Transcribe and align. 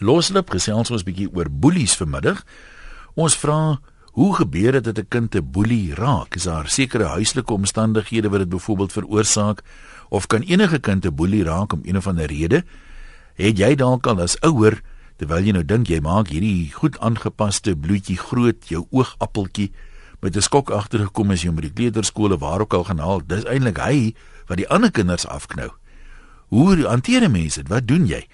Loslip 0.00 0.48
gesels 0.48 0.90
ons 0.90 1.02
'n 1.02 1.04
bietjie 1.04 1.28
oor 1.36 1.48
boelies 1.50 1.92
vanmiddag. 1.96 2.44
Ons 3.16 3.36
vra 3.36 3.80
hoe 4.16 4.34
gebeur 4.34 4.72
dit 4.72 4.84
dat 4.84 4.98
'n 4.98 5.08
kind 5.08 5.34
'n 5.34 5.50
boelie 5.50 5.94
raak? 5.94 6.36
Is 6.36 6.44
daar 6.44 6.68
sekere 6.68 7.04
huislike 7.04 7.52
omstandighede 7.52 8.28
wat 8.28 8.38
dit 8.38 8.48
byvoorbeeld 8.48 8.92
veroorsaak 8.92 9.62
of 10.08 10.26
kan 10.26 10.42
enige 10.42 10.78
kind 10.78 11.04
'n 11.04 11.14
boelie 11.14 11.44
raak 11.44 11.72
om 11.72 11.80
een 11.84 11.96
of 11.96 12.06
ander 12.06 12.26
rede? 12.26 12.64
Het 13.34 13.58
jy 13.58 13.74
dalk 13.74 14.06
al 14.06 14.20
as 14.20 14.40
ouer 14.40 14.80
terwyl 15.16 15.44
jy 15.44 15.52
nou 15.52 15.64
dink 15.64 15.86
jy 15.86 16.00
maak 16.00 16.28
hierdie 16.28 16.72
goed 16.72 16.98
aangepaste 16.98 17.76
bloetjie 17.76 18.16
groot, 18.16 18.68
jou 18.68 18.86
oogappeltjie 18.90 19.70
met 20.20 20.36
'n 20.36 20.40
skok 20.40 20.70
agtergekom 20.70 21.30
as 21.30 21.42
jy 21.42 21.50
met 21.50 21.62
die 21.62 21.72
kleuterskole 21.72 22.38
waar 22.38 22.60
ook 22.60 22.74
al 22.74 22.84
gaan 22.84 22.98
haal, 22.98 23.20
dis 23.26 23.44
eintlik 23.44 23.78
hy 23.78 24.14
wat 24.46 24.56
die 24.56 24.68
ander 24.68 24.90
kinders 24.90 25.26
afknou. 25.26 25.70
Hoe 26.48 26.86
hanteer 26.86 27.30
mense 27.30 27.62
dit? 27.62 27.68
Wat 27.68 27.86
doen 27.86 28.06
jy? 28.06 28.26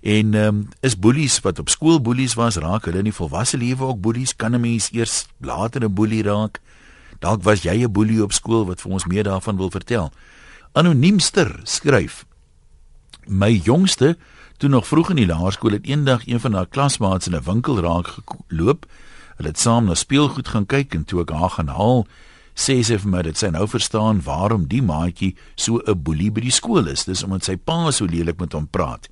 En 0.00 0.34
ehm 0.34 0.46
um, 0.46 0.68
is 0.80 0.98
boelies 0.98 1.40
wat 1.40 1.58
op 1.58 1.68
skool 1.68 2.00
boelies 2.00 2.34
was, 2.34 2.56
raak 2.56 2.84
hulle 2.84 2.98
in 2.98 3.10
die 3.10 3.14
volwasse 3.14 3.56
lewe 3.56 3.84
ook 3.84 4.00
boelies? 4.00 4.36
Kan 4.36 4.54
'n 4.54 4.60
mens 4.60 4.92
eers 4.92 5.26
later 5.38 5.84
'n 5.84 5.94
boelie 5.94 6.22
raak? 6.22 6.60
Dalk 7.18 7.42
was 7.42 7.62
jy 7.62 7.84
'n 7.84 7.92
boelie 7.92 8.22
op 8.22 8.32
skool 8.32 8.66
wat 8.66 8.80
vir 8.80 8.92
ons 8.92 9.04
meer 9.06 9.24
daarvan 9.24 9.56
wil 9.56 9.70
vertel. 9.70 10.12
Anoniemster 10.72 11.60
skryf: 11.64 12.24
My 13.26 13.50
jongste, 13.64 14.16
toe 14.56 14.68
nog 14.68 14.86
vroeg 14.86 15.10
in 15.10 15.16
die 15.16 15.26
laerskool, 15.26 15.70
het 15.70 15.86
eendag 15.86 16.26
een 16.26 16.40
van 16.40 16.52
haar 16.52 16.66
klasmaats 16.66 17.26
in 17.26 17.34
'n 17.34 17.42
winkel 17.42 17.80
raak 17.80 18.06
geloop. 18.06 18.86
Hulle 19.36 19.48
het 19.48 19.58
saam 19.58 19.84
na 19.84 19.94
speelgoed 19.94 20.48
gaan 20.48 20.66
kyk 20.66 20.94
en 20.94 21.04
toe 21.04 21.20
ek 21.20 21.30
haar 21.30 21.50
gaan 21.50 21.68
haal, 21.68 22.06
sê 22.54 22.82
sy 22.82 22.98
vir 22.98 23.10
my 23.10 23.22
dit 23.22 23.38
sy 23.38 23.48
nou 23.48 23.68
verstaan 23.68 24.22
waarom 24.22 24.66
die 24.66 24.82
maatjie 24.82 25.36
so 25.54 25.80
'n 25.86 26.02
boelie 26.02 26.30
by 26.30 26.40
die 26.40 26.50
skool 26.50 26.86
is. 26.86 27.04
Dis 27.04 27.22
omdat 27.22 27.44
sy 27.44 27.56
pa 27.56 27.90
so 27.90 28.04
lelik 28.04 28.40
met 28.40 28.52
hom 28.52 28.68
praat. 28.68 29.08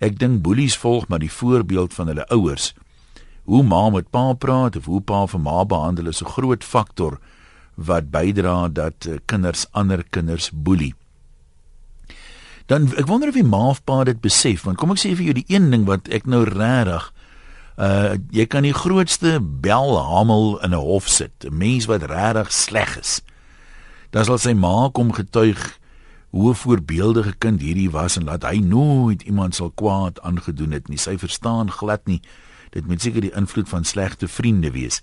Ek 0.00 0.16
dink 0.18 0.40
boelies 0.42 0.78
volg 0.80 1.08
maar 1.08 1.20
die 1.20 1.32
voorbeeld 1.32 1.94
van 1.94 2.08
hulle 2.08 2.24
ouers. 2.32 2.72
Hoe 3.44 3.62
ma 3.62 3.90
met 3.90 4.10
pa 4.10 4.32
praat 4.32 4.76
of 4.76 4.88
hoe 4.88 5.00
pa 5.00 5.26
vir 5.26 5.40
ma 5.40 5.64
behandel 5.64 6.08
is 6.08 6.22
'n 6.22 6.32
groot 6.32 6.64
faktor 6.64 7.20
wat 7.74 8.10
bydra 8.10 8.68
dat 8.68 9.06
eh, 9.06 9.18
kinders 9.24 9.66
ander 9.72 10.04
kinders 10.10 10.50
boelie. 10.52 10.94
Dan 12.66 12.92
ek 12.96 13.06
wonder 13.06 13.28
of 13.28 13.34
die 13.34 13.44
ma 13.44 13.68
of 13.68 13.84
pa 13.84 14.04
dit 14.04 14.20
besef 14.20 14.62
want 14.62 14.78
kom 14.78 14.90
ek 14.90 15.00
sê 15.02 15.14
vir 15.16 15.24
jou 15.30 15.34
die 15.34 15.48
een 15.48 15.70
ding 15.70 15.84
wat 15.88 16.08
ek 16.08 16.26
nou 16.26 16.44
regtig 16.44 17.12
uh 17.80 18.16
jy 18.30 18.44
kan 18.46 18.62
die 18.62 18.76
grootste 18.76 19.38
belhamel 19.40 20.60
in 20.60 20.74
'n 20.74 20.84
hof 20.84 21.08
sit, 21.08 21.32
'n 21.44 21.56
mens 21.56 21.86
wat 21.86 22.02
regtig 22.02 22.52
sleg 22.52 22.98
is. 22.98 23.20
Dan 24.10 24.24
sal 24.24 24.38
sy 24.38 24.52
ma 24.52 24.88
kom 24.92 25.12
getuig 25.12 25.79
hoe 26.30 26.54
voorbeeldige 26.54 27.34
kind 27.38 27.60
hierdie 27.60 27.90
was 27.90 28.16
en 28.16 28.24
laat 28.24 28.44
hy 28.46 28.60
nooit 28.62 29.22
iemand 29.22 29.54
sal 29.58 29.72
kwaad 29.74 30.20
aangedoen 30.26 30.76
het 30.76 30.88
nie. 30.88 30.98
Sy 30.98 31.16
verstaan 31.18 31.70
glad 31.70 32.06
nie. 32.06 32.20
Dit 32.70 32.86
moet 32.86 33.02
seker 33.02 33.24
die 33.26 33.34
invloed 33.34 33.68
van 33.68 33.84
slegte 33.84 34.28
vriende 34.28 34.70
wees. 34.70 35.00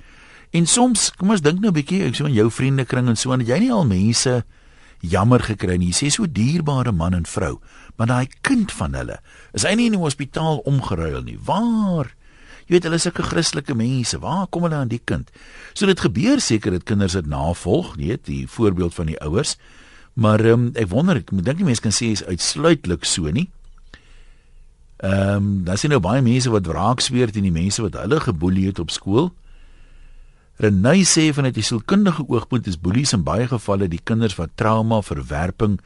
En 0.55 0.65
soms, 0.65 1.09
kom 1.19 1.33
ons 1.35 1.43
dink 1.43 1.59
nou 1.59 1.71
'n 1.71 1.75
bietjie, 1.75 2.03
ek 2.07 2.15
so 2.15 2.25
in 2.25 2.33
jou 2.33 2.49
vriendekring 2.49 3.07
en 3.07 3.17
so 3.17 3.31
aan, 3.31 3.45
jy 3.45 3.59
nie 3.59 3.71
al 3.71 3.85
mense 3.85 4.45
jammer 5.01 5.39
gekry 5.39 5.77
nie. 5.77 5.91
Jy 5.91 6.07
sê 6.07 6.11
so 6.11 6.25
dierbare 6.25 6.91
man 6.91 7.13
en 7.13 7.25
vrou, 7.25 7.59
maar 7.97 8.07
daai 8.07 8.27
kind 8.41 8.71
van 8.71 8.93
hulle 8.93 9.19
is 9.53 9.63
hy 9.63 9.75
nie 9.75 9.85
in 9.85 9.97
die 9.97 10.01
hospitaal 10.01 10.61
omgeruil 10.65 11.23
nie. 11.23 11.37
Waar? 11.37 12.13
Jy 12.67 12.75
weet 12.75 12.83
hulle 12.83 12.95
is 12.95 13.05
sulke 13.07 13.23
Christelike 13.23 13.75
mense. 13.75 14.19
Waar 14.19 14.47
kom 14.47 14.63
hulle 14.63 14.75
aan 14.75 14.91
die 14.91 15.01
kind? 15.03 15.29
So 15.73 15.85
dit 15.85 15.99
gebeur 15.99 16.41
seker 16.41 16.71
dat 16.71 16.83
kinders 16.83 17.13
dit 17.13 17.25
navolg, 17.25 17.95
weet, 17.95 18.25
die 18.25 18.47
voorbeeld 18.47 18.93
van 18.93 19.05
die 19.05 19.19
ouers. 19.23 19.57
Maar 20.17 20.41
um, 20.49 20.69
ek 20.73 20.89
wonder 20.89 21.19
ek 21.19 21.29
dink 21.29 21.59
die 21.59 21.67
mense 21.67 21.83
kan 21.83 21.93
sê 21.93 22.09
is 22.15 22.25
uitsluitlik 22.25 23.05
so 23.05 23.29
nie. 23.29 23.49
Ehm 25.05 25.35
um, 25.37 25.49
daar 25.67 25.77
sien 25.77 25.93
nou 25.93 26.01
baie 26.01 26.23
mense 26.25 26.49
wat 26.49 26.65
wraak 26.65 27.03
sweer 27.05 27.29
teen 27.29 27.45
die 27.45 27.53
mense 27.53 27.83
wat 27.85 27.99
hulle 28.01 28.17
geboelie 28.23 28.65
het 28.71 28.81
op 28.81 28.89
skool. 28.89 29.29
Renay 30.57 31.03
sê 31.05 31.27
vanuit 31.37 31.53
die 31.53 31.65
sielkundige 31.65 32.25
oogpunt 32.25 32.65
is 32.65 32.79
boelies 32.81 33.13
in 33.13 33.21
baie 33.27 33.45
gevalle 33.45 33.85
die 33.91 34.01
kinders 34.01 34.39
wat 34.39 34.55
trauma, 34.57 35.03
verwerping 35.05 35.77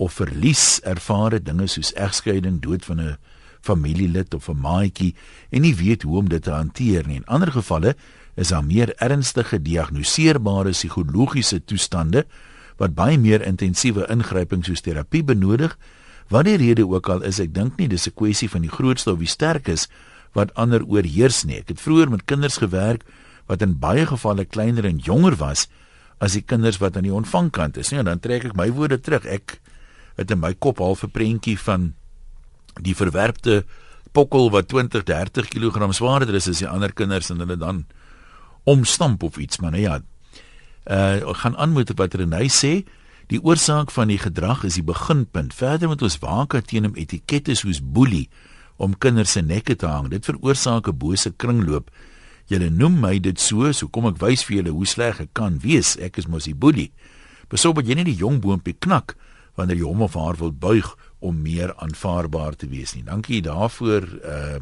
of 0.00 0.16
verlies 0.16 0.80
ervaar 0.88 1.36
het, 1.36 1.44
dinge 1.44 1.68
soos 1.68 1.92
egskeiding, 1.92 2.62
dood 2.64 2.84
van 2.88 3.00
'n 3.00 3.16
familielid 3.60 4.34
of 4.34 4.48
'n 4.48 4.56
maatjie 4.56 5.14
en 5.50 5.60
nie 5.60 5.74
weet 5.74 6.02
hoe 6.02 6.16
om 6.16 6.28
dit 6.28 6.42
te 6.42 6.50
hanteer 6.50 7.06
nie. 7.06 7.16
In 7.16 7.26
ander 7.26 7.52
gevalle 7.52 7.96
is 8.36 8.48
daar 8.48 8.64
meer 8.64 8.94
ernstige 8.96 9.62
diagnoseerbare 9.62 10.70
psigologiese 10.70 11.64
toestande 11.64 12.24
wat 12.76 12.94
baie 12.94 13.18
meer 13.18 13.44
intensiewe 13.46 14.06
ingryping 14.12 14.64
soos 14.64 14.84
terapie 14.84 15.24
benodig. 15.24 15.76
Wat 16.28 16.44
die 16.44 16.56
rede 16.56 16.86
ook 16.88 17.08
al 17.08 17.22
is, 17.22 17.40
ek 17.40 17.54
dink 17.54 17.78
nie 17.78 17.88
dis 17.88 18.06
'n 18.06 18.14
kwessie 18.14 18.48
van 18.48 18.62
die 18.62 18.70
grootste 18.70 19.12
of 19.12 19.18
wie 19.18 19.28
sterk 19.28 19.68
is 19.68 19.88
wat 20.34 20.54
ander 20.54 20.84
oorheers 20.84 21.44
nie. 21.44 21.58
Ek 21.58 21.68
het 21.68 21.80
vroeër 21.80 22.10
met 22.10 22.24
kinders 22.24 22.58
gewerk 22.58 23.04
wat 23.46 23.62
in 23.62 23.78
baie 23.78 24.06
gevalle 24.06 24.44
kleiner 24.44 24.84
en 24.84 24.98
jonger 24.98 25.36
was 25.36 25.68
as 26.18 26.32
die 26.32 26.42
kinders 26.42 26.78
wat 26.78 26.96
aan 26.96 27.02
die 27.02 27.14
ontvangkant 27.14 27.76
is. 27.76 27.90
Nee, 27.90 28.02
dan 28.02 28.20
trek 28.20 28.44
ek 28.44 28.56
my 28.56 28.70
woorde 28.72 29.00
terug. 29.00 29.24
Ek 29.24 29.60
het 30.16 30.30
in 30.30 30.40
my 30.40 30.54
kop 30.54 30.78
half 30.78 31.04
'n 31.04 31.10
prentjie 31.10 31.58
van 31.58 31.94
die 32.80 32.94
verwerpte 32.94 33.64
pokkel 34.12 34.50
wat 34.50 34.68
20, 34.68 35.04
30 35.04 35.48
kg 35.48 35.92
swaarder 35.92 36.34
is 36.34 36.48
as 36.48 36.58
die 36.58 36.68
ander 36.68 36.92
kinders 36.92 37.30
en 37.30 37.38
hulle 37.38 37.56
dan 37.56 37.84
omstamp 38.64 39.22
of 39.22 39.36
iets, 39.38 39.60
maar 39.62 39.70
nee 39.70 39.84
ja, 39.84 40.00
uh 40.90 41.34
gaan 41.34 41.56
aan 41.56 41.72
met 41.72 41.92
wat 41.94 42.14
Renay 42.14 42.48
sê. 42.48 42.84
Die 43.26 43.42
oorsaak 43.42 43.90
van 43.90 44.08
die 44.08 44.18
gedrag 44.18 44.64
is 44.64 44.74
die 44.74 44.86
beginpunt. 44.86 45.54
Verder 45.54 45.88
moet 45.88 46.02
ons 46.02 46.18
waak 46.22 46.54
teen 46.66 46.86
om 46.86 46.94
etikette 46.94 47.54
soos 47.54 47.80
boelie 47.82 48.28
om 48.76 48.98
kinders 48.98 49.32
se 49.32 49.40
nekke 49.40 49.76
te 49.76 49.86
hang. 49.86 50.08
Dit 50.08 50.24
veroorsaak 50.24 50.88
'n 50.88 50.98
bose 50.98 51.30
kringloop. 51.36 51.90
Julle 52.46 52.70
noem 52.70 53.00
my 53.00 53.18
dit 53.18 53.40
so, 53.40 53.72
so 53.72 53.88
kom 53.88 54.06
ek 54.06 54.20
wys 54.22 54.44
vir 54.44 54.56
julle 54.56 54.70
hoe 54.70 54.86
sleg 54.86 55.20
ek 55.20 55.32
kan 55.32 55.58
wees. 55.58 55.96
Ek 55.98 56.16
is 56.18 56.26
mos 56.26 56.44
die 56.44 56.54
boelie. 56.54 56.92
Besoek 57.48 57.82
jy 57.82 57.94
nie 57.94 58.04
die 58.04 58.20
jong 58.20 58.40
boontjie 58.40 58.76
knak 58.78 59.16
wanneer 59.56 59.76
jy 59.76 59.88
hom 59.88 60.02
of 60.02 60.14
haar 60.14 60.36
wil 60.36 60.52
buig 60.52 60.96
om 61.18 61.42
meer 61.42 61.74
aanvaarbaar 61.74 62.56
te 62.56 62.68
wees 62.68 62.94
nie. 62.94 63.02
Dankie 63.02 63.42
daarvoor 63.42 64.02
uh 64.24 64.58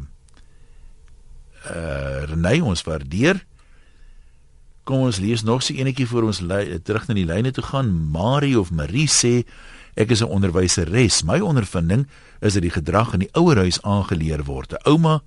uh 1.65 2.23
Renay 2.29 2.59
ons 2.61 2.83
waardeer. 2.83 3.45
Kom 4.85 5.01
ons 5.01 5.17
lees 5.17 5.41
nog 5.41 5.63
so 5.65 5.73
enetjie 5.73 6.05
voor 6.05 6.27
ons 6.29 6.43
terug 6.85 7.07
na 7.09 7.13
die 7.17 7.25
lyne 7.25 7.49
toe 7.51 7.63
gaan. 7.65 7.87
Marie 8.13 8.53
of 8.59 8.69
Marie 8.69 9.07
sê 9.09 9.41
ek 9.97 10.11
is 10.13 10.21
'n 10.21 10.29
onderwyseres. 10.29 11.23
My 11.23 11.39
ondervinding 11.39 12.05
is 12.39 12.53
dat 12.53 12.61
die 12.61 12.69
gedrag 12.69 13.13
in 13.13 13.19
die 13.19 13.33
ouerhuis 13.33 13.81
aangeleer 13.81 14.43
word. 14.43 14.73
'n 14.73 14.85
Ouma 14.85 15.23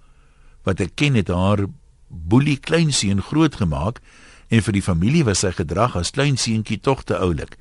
wat 0.62 0.80
ek 0.80 0.94
ken 0.94 1.14
het 1.14 1.28
haar 1.28 1.66
boelie 2.06 2.56
kleinseun 2.56 3.22
grootgemaak 3.22 3.98
en 4.48 4.62
vir 4.62 4.72
die 4.72 4.82
familie 4.82 5.24
was 5.24 5.38
sy 5.38 5.50
gedrag 5.50 5.96
as 5.96 6.10
kleinseentjie 6.10 6.80
tog 6.80 7.02
te 7.02 7.18
oulik. 7.18 7.56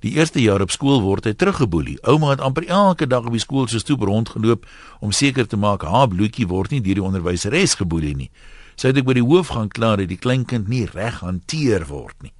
Die 0.00 0.16
eerste 0.16 0.40
jaar 0.40 0.62
op 0.62 0.70
skool 0.70 1.02
word 1.02 1.24
hy 1.24 1.32
teruggeboelie. 1.32 1.98
Ouma 2.02 2.30
het 2.30 2.40
amper 2.40 2.66
elke 2.66 3.06
dag 3.06 3.26
op 3.26 3.32
die 3.32 3.40
skool 3.40 3.68
se 3.68 3.78
stoep 3.78 4.00
rondgeloop 4.00 4.66
om 5.00 5.12
seker 5.12 5.46
te 5.46 5.56
maak 5.56 5.82
haar 5.82 6.08
bloetjie 6.08 6.46
word 6.46 6.70
nie 6.70 6.80
deur 6.80 6.94
die 6.94 7.04
onderwyseres 7.04 7.74
geboelie 7.74 8.16
nie 8.16 8.30
sou 8.76 8.92
dit 8.92 9.06
by 9.06 9.18
die 9.18 9.26
hoof 9.26 9.52
gaan 9.54 9.68
klaar 9.68 10.00
dat 10.00 10.10
die 10.10 10.20
kleinkind 10.20 10.68
nie 10.68 10.86
reg 10.90 11.20
hanteer 11.24 11.86
word 11.90 12.16
nie. 12.22 12.32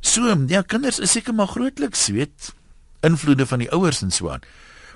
So, 0.00 0.32
ja, 0.48 0.62
kinders 0.62 0.98
is 0.98 1.12
seker 1.12 1.36
maar 1.36 1.52
grootliks 1.52 2.08
weet 2.08 2.54
invloede 3.04 3.46
van 3.46 3.62
die 3.62 3.70
ouers 3.72 4.02
en 4.04 4.12
so 4.12 4.28
aan. 4.28 4.44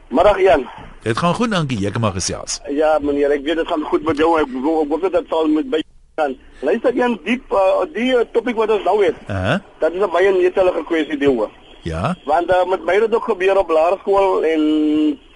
Middag 0.07 0.39
Jan. 0.39 0.67
Dit 1.03 1.17
gaan 1.17 1.33
goed, 1.33 1.51
dankie. 1.51 1.79
Jy 1.79 1.91
kan 1.91 2.01
maar 2.01 2.15
gesels. 2.15 2.61
Ja, 2.71 2.97
meneer, 3.01 3.31
ek 3.35 3.43
weet 3.43 3.59
dit 3.59 3.67
gaan 3.67 3.83
goed 3.83 4.03
met 4.07 4.17
jou. 4.17 4.33
Ek 4.39 4.53
hoop 4.63 5.01
dit 5.03 5.29
sal 5.29 5.47
met 5.51 5.69
by 5.69 5.81
gaan. 6.15 6.35
Luister 6.61 6.95
Jan, 6.95 7.17
diep 7.23 7.51
uh, 7.51 7.83
die 7.93 8.13
uh, 8.15 8.23
topik 8.31 8.55
wat 8.55 8.71
ons 8.71 8.83
nou 8.87 8.97
het. 9.03 9.15
Uh 9.27 9.35
-huh. 9.35 9.57
Dat 9.79 9.93
is 9.93 10.01
'n 10.01 10.11
baie 10.11 10.31
netelige 10.31 10.83
kwessie 10.83 11.17
ding 11.17 11.35
hoor. 11.37 11.51
Ja. 11.81 12.15
Want 12.25 12.49
uh, 12.49 12.65
met 12.65 12.85
my 12.85 12.93
het 12.93 13.01
dit 13.01 13.15
ook 13.15 13.23
gebeur 13.23 13.57
op 13.57 13.69
laerskool 13.69 14.43
en 14.43 14.61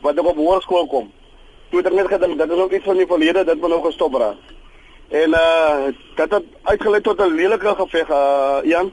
wat 0.01 0.17
ek 0.17 0.25
op 0.25 0.35
hoërskool 0.35 0.87
kom. 0.87 1.11
Toe 1.69 1.79
het 1.79 1.87
ek 1.87 1.93
net 1.93 2.07
gedink 2.07 2.37
dat 2.37 2.49
is 2.49 2.57
ook 2.57 2.71
iets 2.71 2.85
van 2.85 2.97
die 2.97 3.07
verlede, 3.07 3.43
dit 3.43 3.61
moet 3.61 3.69
nou 3.69 3.83
gestop 3.83 4.13
raak. 4.13 4.39
En 5.09 5.29
uh 5.29 5.91
dat 6.15 6.31
het 6.31 6.43
uitgelei 6.61 7.01
tot 7.01 7.19
'n 7.19 7.35
lelike 7.35 7.75
geveg 7.75 8.09
uh 8.09 8.57
Jan. 8.63 8.91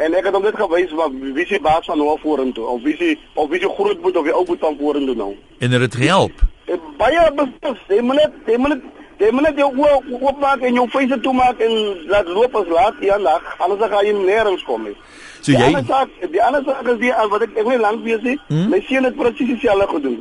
En 0.00 0.14
ek 0.16 0.24
het 0.30 0.36
hom 0.36 0.46
net 0.46 0.56
gewys 0.56 0.92
wat 0.96 1.16
wie 1.36 1.44
se 1.46 1.58
baas 1.60 1.84
van 1.90 2.00
hoe 2.00 2.16
vorentoe 2.22 2.64
of 2.72 2.80
wie 2.82 2.96
se 2.96 3.18
of 3.34 3.50
wie 3.50 3.60
se 3.60 3.68
groot 3.68 4.00
moet 4.00 4.16
of 4.16 4.24
wie 4.24 4.32
ou 4.32 4.44
moet 4.48 4.62
van 4.64 4.76
vorentoe 4.78 5.14
nou. 5.14 5.34
En 5.58 5.70
dit 5.70 5.94
gehelp. 5.94 6.40
En 6.64 6.80
baie 6.96 7.26
beslis, 7.36 7.82
jy 7.88 8.00
moet 8.00 8.16
net 8.22 8.48
jy 8.48 8.56
moet 8.56 8.74
net 8.74 8.86
jy 9.20 9.30
moet 9.36 9.44
net 9.44 9.60
jou 9.60 9.68
oë 9.76 10.16
oopmaak 10.22 10.64
en 10.64 10.80
jou 10.80 10.86
face 10.88 11.20
toe 11.20 11.34
maak 11.36 11.60
en 11.60 11.76
laat 12.08 12.32
loop 12.32 12.56
as 12.56 12.72
laat 12.72 13.04
ja 13.04 13.18
lag, 13.20 13.44
anders 13.60 13.84
gaan 13.92 14.08
jy 14.08 14.16
nêrens 14.16 14.64
kom 14.64 14.88
nie. 14.88 14.96
So 15.42 15.52
jy 15.52 15.60
Die 15.60 15.68
ander 15.68 15.84
saak, 15.92 16.16
die 16.32 16.42
ander 16.48 16.64
saak 16.64 16.92
is 16.94 17.00
die 17.04 17.14
wat 17.36 17.44
ek 17.44 17.56
ek 17.60 17.68
nie 17.68 17.80
lank 17.84 18.04
wees 18.08 18.24
nie. 18.24 18.38
Hmm? 18.48 18.68
My 18.72 18.80
seun 18.88 19.04
het 19.04 19.20
presies 19.20 19.52
dieselfde 19.52 19.92
gedoen. 19.92 20.20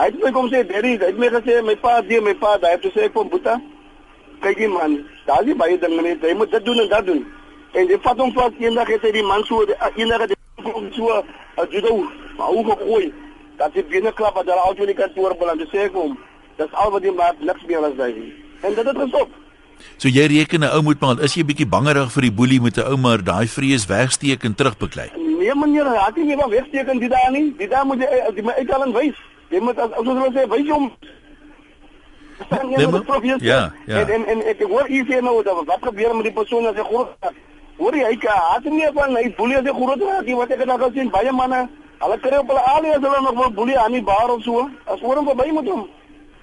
Hy 0.00 0.10
het 0.10 0.22
my 0.24 0.32
kom 0.34 0.50
sê, 0.50 0.66
"Daddy, 0.66 0.96
hy 0.98 1.06
het 1.06 1.18
my 1.18 1.28
gesê 1.28 1.62
my 1.62 1.76
pa, 1.76 2.00
die 2.02 2.20
my 2.20 2.34
pa, 2.34 2.58
hy 2.62 2.74
het 2.74 2.82
gesê 2.82 3.12
kom 3.12 3.28
boeta." 3.28 3.60
Kyk 4.40 4.56
die 4.56 4.68
man, 4.68 5.04
daar 5.26 5.44
is 5.44 5.54
baie 5.56 5.78
dinge 5.78 6.02
net. 6.02 6.22
Hy 6.22 6.34
moet 6.34 6.50
dit 6.50 6.64
doen 6.64 6.80
en 6.80 6.88
dat 6.88 7.06
doen. 7.06 7.26
En 7.72 7.86
die 7.86 7.98
vat 8.02 8.18
hom 8.18 8.32
vas 8.34 8.56
eendag 8.58 8.88
het 8.90 9.04
hy 9.06 9.12
die 9.14 9.26
man 9.26 9.44
so 9.48 9.62
eendag 9.96 10.24
het 10.26 10.34
hy 10.34 10.62
kom 10.72 10.88
so 10.92 11.10
as 11.60 11.68
judo, 11.70 12.00
maar 12.38 12.46
hoe 12.54 12.64
gegooi. 12.72 13.12
Dat 13.60 13.76
hy 13.76 13.84
binne 13.92 14.12
klap 14.12 14.34
dat 14.40 14.46
daar 14.46 14.64
al 14.64 14.74
die 14.74 14.94
kantoor 14.94 15.36
beland 15.38 15.62
sê 15.70 15.86
ek 15.86 15.94
hom. 15.94 16.16
Dis 16.58 16.72
al 16.72 16.90
wat 16.90 17.02
die 17.02 17.14
maat 17.14 17.38
niks 17.40 17.66
meer 17.68 17.84
as 17.86 17.94
daai. 17.96 18.32
En 18.62 18.74
dit 18.74 18.86
het 18.86 18.98
gestop. 19.04 19.30
So 19.96 20.08
jy 20.08 20.26
reken 20.26 20.60
'n 20.60 20.72
ou 20.76 20.82
moet 20.82 21.00
maar 21.00 21.22
is 21.22 21.34
jy 21.34 21.44
bietjie 21.44 21.66
bangerig 21.66 22.12
vir 22.12 22.22
die 22.22 22.32
boelie 22.32 22.60
met 22.60 22.76
'n 22.76 22.88
ou 22.90 22.96
maar 22.96 23.22
daai 23.24 23.46
vrees 23.46 23.86
wegsteek 23.86 24.44
en 24.44 24.54
terugbeklei. 24.54 25.10
Nee 25.16 25.54
meneer, 25.54 25.86
het 26.04 26.16
nie 26.16 26.36
meer 26.36 26.48
wegsteek 26.48 26.88
en 26.88 26.98
die 26.98 27.08
daar 27.08 27.30
nie. 27.30 27.54
Die 27.56 27.68
daar 27.68 27.86
moet 27.86 27.98
jy 27.98 28.34
die 28.34 28.42
my 28.42 28.52
uithaling 28.52 28.92
wys. 28.92 29.16
Jy 29.48 29.60
moet 29.60 29.78
as 29.78 29.90
ons 29.96 30.34
sê 30.34 30.48
wys 30.48 30.68
hom. 30.68 30.92
Nee, 32.50 32.86
ja, 33.38 33.72
ja. 33.86 34.00
En 34.00 34.08
en, 34.08 34.26
en 34.26 34.42
ek 34.48 34.62
hoor 34.62 34.88
u 34.88 35.04
sê 35.04 35.20
nou 35.20 35.42
dat 35.42 35.64
wat 35.66 35.82
gebeur 35.82 36.14
met 36.14 36.24
die 36.24 36.32
persoon 36.32 36.66
as 36.66 36.76
hy 36.76 36.84
groot 36.88 37.08
raak. 37.20 37.34
Hoor 37.80 37.94
jy 37.96 38.08
hy 38.12 38.16
het 38.20 38.64
nie 38.68 38.88
van 38.92 39.14
hy 39.16 39.30
boelie 39.36 39.56
as 39.56 39.64
hy 39.64 39.72
groot 39.72 40.02
raak, 40.04 40.26
wat 40.38 40.50
ek 40.52 40.64
nou 40.68 40.76
gesien 40.82 41.10
baie 41.10 41.30
manne, 41.32 41.60
hulle 42.02 42.16
kry 42.20 42.36
op 42.36 42.50
hulle 42.52 42.64
alias 42.74 43.00
hulle 43.00 43.20
nog 43.24 43.38
wel 43.38 43.54
boelie 43.56 43.78
aan 43.80 43.94
die 43.96 44.02
bar 44.04 44.28
of 44.34 44.42
so. 44.44 44.66
As 44.84 45.00
hoor 45.00 45.16
hom 45.16 45.30
verby 45.30 45.46
moet 45.56 45.70
hom. 45.72 45.86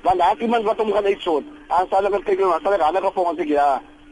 Want 0.02 0.18
daar 0.18 0.42
iemand 0.42 0.66
wat 0.66 0.82
hom 0.82 0.90
gaan 0.96 1.06
uitsoot. 1.06 1.44
Aan 1.68 1.86
sal 1.92 2.10
ek 2.10 2.26
kyk 2.26 2.40
nou, 2.42 2.56
sal 2.64 2.74
ek 2.74 2.86
ander 2.88 3.06
gevolg 3.06 3.30
as 3.36 3.44
ek 3.46 3.52
ja. 3.54 3.68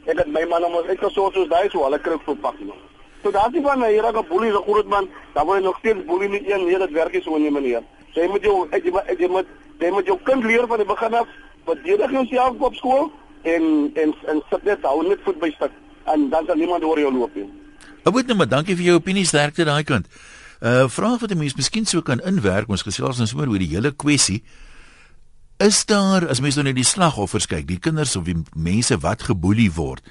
Ek 0.06 0.22
het 0.22 0.30
my 0.36 0.44
man 0.52 0.68
om 0.68 0.76
ek 0.84 1.02
gesoot 1.02 1.34
soos 1.34 1.50
daai 1.50 1.66
so, 1.72 1.82
hulle 1.88 1.98
kry 1.98 2.14
op 2.14 2.42
pak 2.44 2.60
nou. 2.62 2.78
So 3.24 3.32
daar 3.34 3.50
is 3.50 3.64
van 3.66 3.84
hier 3.84 4.06
'n 4.06 4.26
boelie, 4.30 4.52
'n 4.54 4.62
groot 4.68 4.86
man, 4.88 5.10
daar 5.34 5.46
word 5.46 5.64
nog 5.64 5.78
steeds 5.80 6.06
boelie 6.06 6.30
nie 6.30 6.46
een 6.46 6.66
nee, 6.66 6.78
dit 6.78 6.92
werk 6.92 7.14
nie 7.14 7.22
so 7.24 7.36
in 7.36 7.48
'n 7.48 7.54
manier. 7.54 7.82
Jy 8.14 8.28
moet 8.28 8.44
jou 8.44 8.68
jy 8.70 8.92
moet 8.92 9.18
jy 9.18 9.28
moet 9.28 9.48
jy 9.80 9.90
moet 9.90 10.06
jou 10.06 10.18
kind 10.24 10.44
leer 10.44 10.68
van 10.68 10.78
die 10.78 10.86
begin 10.86 11.14
af 11.14 11.28
wat 11.66 11.78
verdedig 11.78 12.12
jouself 12.12 12.54
op 12.60 12.76
skool 12.76 13.12
en 13.42 13.92
en 13.96 14.14
en 14.28 14.44
sit 14.50 14.64
net 14.64 14.82
hou 14.82 15.08
net 15.08 15.20
voet 15.24 15.40
by 15.40 15.50
stuk 15.52 15.72
en 16.14 16.30
dan 16.30 16.46
sal 16.46 16.60
niemand 16.60 16.84
oor 16.84 17.00
jou 17.00 17.12
loop 17.14 17.36
nie. 17.36 17.48
Ek 18.06 18.14
moet 18.14 18.28
net 18.30 18.38
maar 18.38 18.50
dankie 18.50 18.76
vir 18.78 18.92
jou 18.92 19.00
opinie 19.00 19.26
sterkte 19.26 19.66
daai 19.66 19.84
kant. 19.84 20.10
Uh 20.62 20.86
vraag 20.88 21.20
wat 21.22 21.32
'n 21.32 21.38
mens 21.38 21.56
miskien 21.56 21.86
sou 21.86 22.02
kan 22.02 22.22
inwerk, 22.22 22.70
ons 22.70 22.86
gesels 22.86 23.20
ons 23.20 23.34
oor 23.34 23.58
die 23.58 23.74
hele 23.74 23.92
kwessie. 23.92 24.44
Is 25.58 25.86
daar 25.86 26.28
as 26.28 26.40
mens 26.40 26.56
nou 26.56 26.64
net 26.64 26.76
die 26.76 26.84
slagoffers 26.84 27.48
kyk, 27.48 27.68
die 27.68 27.80
kinders 27.80 28.16
of 28.16 28.24
die 28.24 28.44
mense 28.56 28.98
wat 28.98 29.24
geboelie 29.24 29.72
word, 29.72 30.04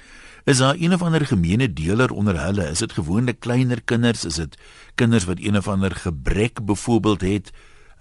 is 0.45 0.57
daar 0.57 0.75
een 0.77 0.93
of 0.93 1.01
ander 1.01 1.25
gemeene 1.25 1.73
deler 1.73 2.11
onder 2.11 2.37
hulle? 2.39 2.69
Is 2.69 2.79
dit 2.79 2.91
gewoonlik 2.91 3.39
kleiner 3.39 3.81
kinders? 3.81 4.25
Is 4.25 4.35
dit 4.35 4.57
kinders 4.95 5.25
wat 5.25 5.39
een 5.39 5.57
of 5.57 5.67
ander 5.67 5.91
gebrek 5.91 6.65
byvoorbeeld 6.65 7.21
het? 7.21 7.51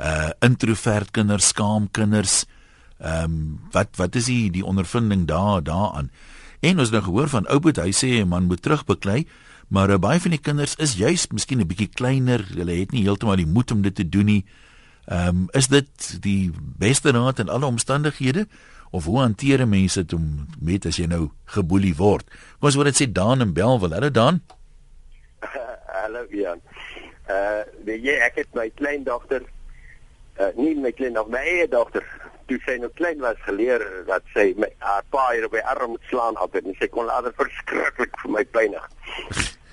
Uh 0.01 0.31
introvert 0.41 1.11
kinders, 1.11 1.49
skaam 1.49 1.91
kinders? 1.91 2.45
Ehm 2.99 3.25
um, 3.25 3.61
wat 3.71 3.97
wat 3.97 4.15
is 4.15 4.25
die 4.25 4.51
die 4.51 4.65
ondervinding 4.65 5.27
daar 5.27 5.63
daaraan? 5.63 6.11
En 6.65 6.79
ons 6.79 6.89
het 6.89 6.97
nou 6.97 7.03
gehoor 7.05 7.29
van 7.29 7.47
Ouboet, 7.53 7.77
hy 7.77 7.93
sê 7.93 8.09
'n 8.21 8.29
man 8.29 8.47
moet 8.49 8.63
terugbeklei, 8.63 9.27
maar 9.69 9.91
uh, 9.91 9.99
baie 9.99 10.21
van 10.21 10.31
die 10.31 10.41
kinders 10.41 10.77
is 10.77 10.97
juis 10.97 11.27
miskien 11.29 11.61
'n 11.61 11.67
bietjie 11.67 11.93
kleiner. 11.93 12.41
Hulle 12.57 12.73
het 12.73 12.93
nie 12.93 13.03
heeltemal 13.03 13.37
die 13.37 13.47
moed 13.47 13.71
om 13.71 13.83
dit 13.83 13.95
te 13.95 14.09
doen 14.09 14.25
nie. 14.25 14.45
Ehm 15.05 15.29
um, 15.29 15.49
is 15.53 15.69
dit 15.69 16.23
die 16.23 16.53
beste 16.79 17.11
raad 17.11 17.39
in 17.39 17.49
alle 17.49 17.67
omstandighede 17.67 18.47
of 18.91 19.05
hoe 19.05 19.19
hanteer 19.19 19.69
mense 19.69 20.01
dit 20.01 20.13
om 20.13 20.47
met 20.59 20.87
as 20.87 20.97
jy 20.97 21.07
nou 21.07 21.31
geboelie 21.45 21.95
word? 21.95 22.25
Kom 22.59 22.69
ons 22.69 22.75
hoor 22.75 22.85
dit 22.85 23.03
sê 23.03 23.13
Dan 23.13 23.41
en 23.41 23.53
Belwel. 23.53 23.91
Hallo 23.91 24.11
Dan. 24.11 24.41
Hallo 26.01 26.25
Jan. 26.31 26.61
Uh 27.29 27.61
weet 27.85 28.05
jy 28.05 28.17
ek 28.25 28.35
het 28.35 28.55
my 28.55 28.71
kleindogter 28.71 29.43
uh 30.41 30.57
nie 30.57 30.75
my 30.75 30.93
kleindogter, 30.93 31.33
my 31.33 31.45
eie 31.45 31.69
dogter 31.69 32.05
toe 32.49 32.59
sy 32.67 32.77
nog 32.81 32.93
klein 32.99 33.21
was 33.25 33.41
geleer 33.47 33.83
dat 34.09 34.23
sy 34.35 34.53
my 34.61 34.69
haar 34.85 35.05
pa 35.15 35.25
hier 35.33 35.47
op 35.47 35.57
die 35.57 35.65
arm 35.73 35.95
moet 35.95 36.11
slaan 36.11 36.37
altyd 36.43 36.71
en 36.71 36.79
sy 36.81 36.89
kon 36.93 37.09
later 37.11 37.35
verskriklik 37.39 38.17
vir 38.23 38.35
my 38.37 38.45
pynig. 38.57 38.87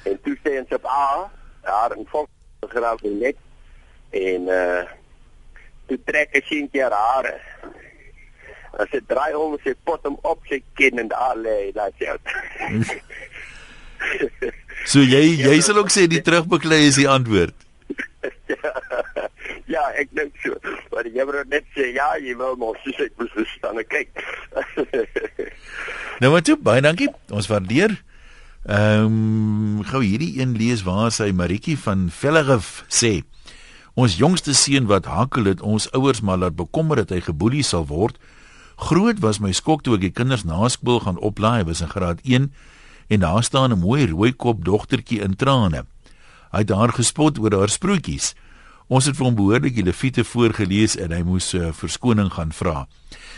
en 0.09 0.18
toe 0.25 0.35
sê 0.44 0.57
sy 0.69 0.77
op 0.79 0.88
a 0.88 1.29
haar 1.68 1.95
in 1.97 2.07
volk 2.12 2.29
geraak 2.73 3.03
in 3.07 3.19
net 3.19 3.38
en 4.12 4.50
uh 4.50 4.81
toe 5.91 6.00
trek 6.07 6.31
sy 6.31 6.41
sien 6.47 6.69
haar 6.77 6.94
hare. 6.95 7.33
As 8.79 8.88
sy 8.94 9.01
draai 9.07 9.33
om 9.35 9.57
sy 9.63 9.73
pot 9.83 10.06
hom 10.07 10.15
op 10.23 10.45
sy 10.47 10.62
kin 10.79 11.01
en 11.03 11.09
daar 11.12 11.35
lê 11.35 11.57
daai 11.75 11.91
sy. 12.00 12.07
so 14.94 15.03
jy 15.03 15.23
jy 15.41 15.57
sal 15.59 15.81
ook 15.81 15.91
sê 15.91 16.07
die 16.07 16.23
terugbeklei 16.23 16.85
is 16.88 17.01
die 17.01 17.09
antwoord. 17.12 17.68
ja 19.71 19.83
ek 20.00 20.13
dink 20.18 20.38
so. 20.44 20.57
Maar 20.91 21.09
jy 21.09 21.25
wou 21.27 21.44
net 21.50 21.68
sê 21.75 21.91
ja, 21.95 22.12
jy 22.19 22.35
wil 22.39 22.57
mos 22.59 22.79
sê 22.85 23.07
ek 23.07 23.18
moet 23.19 23.33
staan 23.56 23.79
en 23.81 23.88
kyk. 23.88 24.12
nou 26.21 26.31
maar 26.33 26.45
toe, 26.45 26.57
baie 26.59 26.83
dankie. 26.83 27.09
Ons 27.31 27.50
waardeer. 27.51 27.97
Ehm 28.69 29.06
um, 29.09 29.83
gou 29.89 30.03
hierdie 30.06 30.35
een 30.38 30.53
lees 30.59 30.83
waar 30.85 31.09
sy 31.09 31.31
Maritjie 31.33 31.77
van 31.81 32.09
Vellerif 32.13 32.83
sê. 32.94 33.21
Ons 33.97 34.19
jongste 34.19 34.53
seun 34.56 34.85
wat 34.88 35.09
hakkel 35.09 35.50
het 35.50 35.63
ons 35.65 35.89
ouers 35.97 36.21
maar 36.21 36.38
laat 36.38 36.56
bekommer 36.56 37.01
dat 37.01 37.09
hy 37.12 37.23
geboelie 37.25 37.65
sal 37.65 37.88
word. 37.89 38.19
Groot 38.81 39.19
was 39.19 39.41
my 39.41 39.51
skok 39.51 39.81
toe 39.83 39.97
ek 39.97 40.06
die 40.06 40.13
kinders 40.13 40.45
na 40.45 40.69
skool 40.69 41.01
gaan 41.03 41.19
oplaai, 41.19 41.65
was 41.65 41.81
in 41.81 41.89
graad 41.91 42.21
1 42.23 42.51
en 43.12 43.19
daar 43.19 43.44
staan 43.44 43.73
'n 43.73 43.81
mooi 43.81 44.07
rooi 44.07 44.31
kop 44.31 44.63
dogtertjie 44.65 45.19
in 45.21 45.35
trane. 45.35 45.85
Hy 46.51 46.59
het 46.63 46.69
haar 46.69 46.94
gespot 46.94 47.39
oor 47.39 47.53
haar 47.57 47.69
sproetjies. 47.69 48.35
Ons 48.91 49.07
het 49.07 49.15
vir 49.15 49.29
hom 49.29 49.38
behoorlik 49.38 49.77
die 49.77 49.85
Lewiete 49.88 50.25
voorgeles 50.27 50.97
en 50.99 51.13
hy 51.15 51.21
moes 51.23 51.53
uh, 51.55 51.69
verskoning 51.71 52.27
gaan 52.35 52.51
vra. 52.51 52.88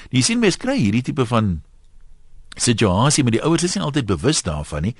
Jy 0.09 0.23
sien 0.25 0.41
mens 0.41 0.57
kry 0.57 0.79
hierdie 0.79 1.03
tipe 1.05 1.27
van 1.29 1.59
situasie 2.57 3.23
met 3.25 3.37
die 3.37 3.43
ouers 3.45 3.65
is 3.67 3.75
nie 3.77 3.83
altyd 3.85 4.09
bewus 4.09 4.41
daarvan 4.45 4.89
nie. 4.89 4.95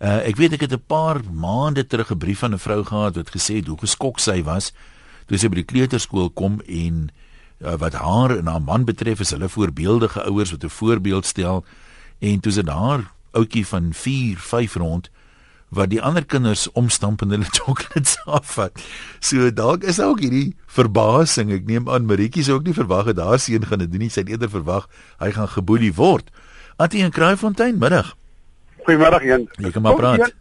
Uh, 0.00 0.22
ek 0.24 0.40
weet 0.40 0.56
ek 0.56 0.64
het 0.64 0.72
'n 0.72 0.88
paar 0.88 1.20
maande 1.28 1.84
terug 1.84 2.12
'n 2.12 2.18
brief 2.18 2.40
van 2.40 2.54
'n 2.54 2.58
vrou 2.58 2.84
gehad 2.84 3.16
wat 3.16 3.30
gesê 3.30 3.60
het 3.60 3.68
hoe 3.68 3.76
geskok 3.76 4.18
sy 4.18 4.42
was 4.42 4.72
toe 5.26 5.36
sy 5.38 5.48
by 5.48 5.60
die 5.60 5.70
kleuterskool 5.72 6.30
kom 6.30 6.60
en 6.66 7.10
uh, 7.60 7.76
wat 7.76 7.92
haar 7.92 8.38
en 8.38 8.46
haar 8.46 8.62
man 8.62 8.84
betref 8.84 9.20
is 9.20 9.30
hulle 9.30 9.48
voorbeeldige 9.48 10.24
ouers 10.24 10.50
wat 10.50 10.64
'n 10.64 10.68
voorbeeld 10.68 11.26
stel 11.26 11.64
en 12.18 12.40
toe 12.40 12.52
sy 12.52 12.62
daar 12.62 13.12
ouetjie 13.32 13.66
van 13.66 13.92
4, 13.92 14.38
5 14.38 14.74
rond 14.74 15.10
wat 15.70 15.92
die 15.92 16.00
ander 16.02 16.24
kinders 16.26 16.66
omstamp 16.78 17.22
en 17.22 17.34
hulle 17.34 17.48
chocolates 17.58 18.16
afvat. 18.26 18.82
So 19.22 19.50
dalk 19.54 19.86
is 19.86 20.00
ook 20.02 20.22
hierdie 20.24 20.56
verbasing. 20.70 21.52
Ek 21.54 21.68
neem 21.68 21.88
aan 21.90 22.08
Maritjie 22.10 22.44
sou 22.46 22.58
ook 22.58 22.66
nie 22.68 22.76
verwag 22.76 23.12
het 23.12 23.22
haar 23.22 23.38
seun 23.42 23.66
gaan 23.66 23.84
dit 23.84 23.92
doen 23.92 24.04
nie. 24.06 24.10
Sy 24.12 24.24
het 24.24 24.34
eerder 24.34 24.50
verwag 24.50 24.88
hy 25.22 25.30
gaan 25.36 25.50
geboelie 25.54 25.92
word. 25.94 26.32
Antie 26.80 27.04
en 27.06 27.14
Kraaifontein 27.14 27.78
middag. 27.78 28.14
Goeiemôre 28.86 29.22
Jan. 29.26 29.46
Jy 29.60 29.70
kan 29.74 29.86
maar 29.86 29.98
praat. 30.00 30.34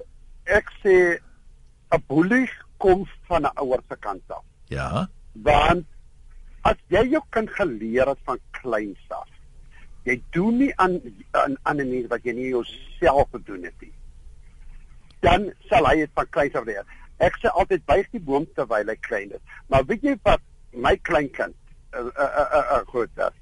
Ek 0.49 0.71
sê 0.81 1.19
'n 1.93 2.03
boelie 2.07 2.49
kom 2.77 3.05
van 3.27 3.45
'n 3.45 3.53
ouer 3.61 3.81
se 3.89 3.95
kant 3.99 4.23
af. 4.29 4.43
Ja. 4.67 5.09
Want 5.33 5.85
as 6.63 6.77
jy 6.87 7.05
jou 7.09 7.21
kind 7.29 7.49
geleer 7.49 8.07
het 8.07 8.17
van 8.25 8.39
kleins 8.51 9.05
af, 9.09 9.29
jy 10.05 10.21
doen 10.31 10.57
nie 10.57 10.73
aan 10.77 11.01
aan 11.31 11.57
aan 11.63 11.77
'n 11.77 11.89
mens 11.89 12.07
wat 12.09 12.23
jy 12.23 12.33
nie 12.33 12.49
jouself 12.49 13.27
gedoen 13.31 13.63
het 13.63 13.77
nie 13.81 13.93
dan 15.25 15.49
sal 15.69 15.87
hy 15.89 15.95
dit 16.03 16.11
van 16.15 16.29
kleins 16.35 16.55
af 16.55 16.65
leer. 16.67 16.85
Ek 17.19 17.35
sê 17.41 17.51
altyd 17.51 17.85
buig 17.89 18.07
die 18.15 18.23
boom 18.23 18.45
terwyl 18.55 18.87
hy 18.87 18.95
klein 19.07 19.33
is. 19.35 19.43
Maar 19.67 19.85
weet 19.89 20.05
jy 20.07 20.15
wat 20.27 20.43
my 20.71 20.95
kleinkind 21.07 21.55
uh, 21.93 22.05
uh, 22.05 22.09
uh, 22.23 22.47
uh, 22.59 22.65
uh, 22.77 22.83
goed 22.91 23.23
is? 23.27 23.35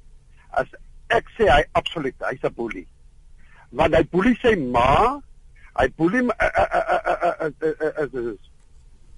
As 0.58 0.68
ek 1.14 1.30
sê 1.38 1.50
hy 1.52 1.62
absoluut, 1.78 2.18
hy's 2.30 2.44
'n 2.44 2.54
boelie. 2.58 2.88
Want 3.70 3.96
hy 3.96 4.04
boelie 4.12 4.38
sy 4.42 4.56
ma, 4.56 5.22
hy 5.78 5.88
boelie 6.00 6.24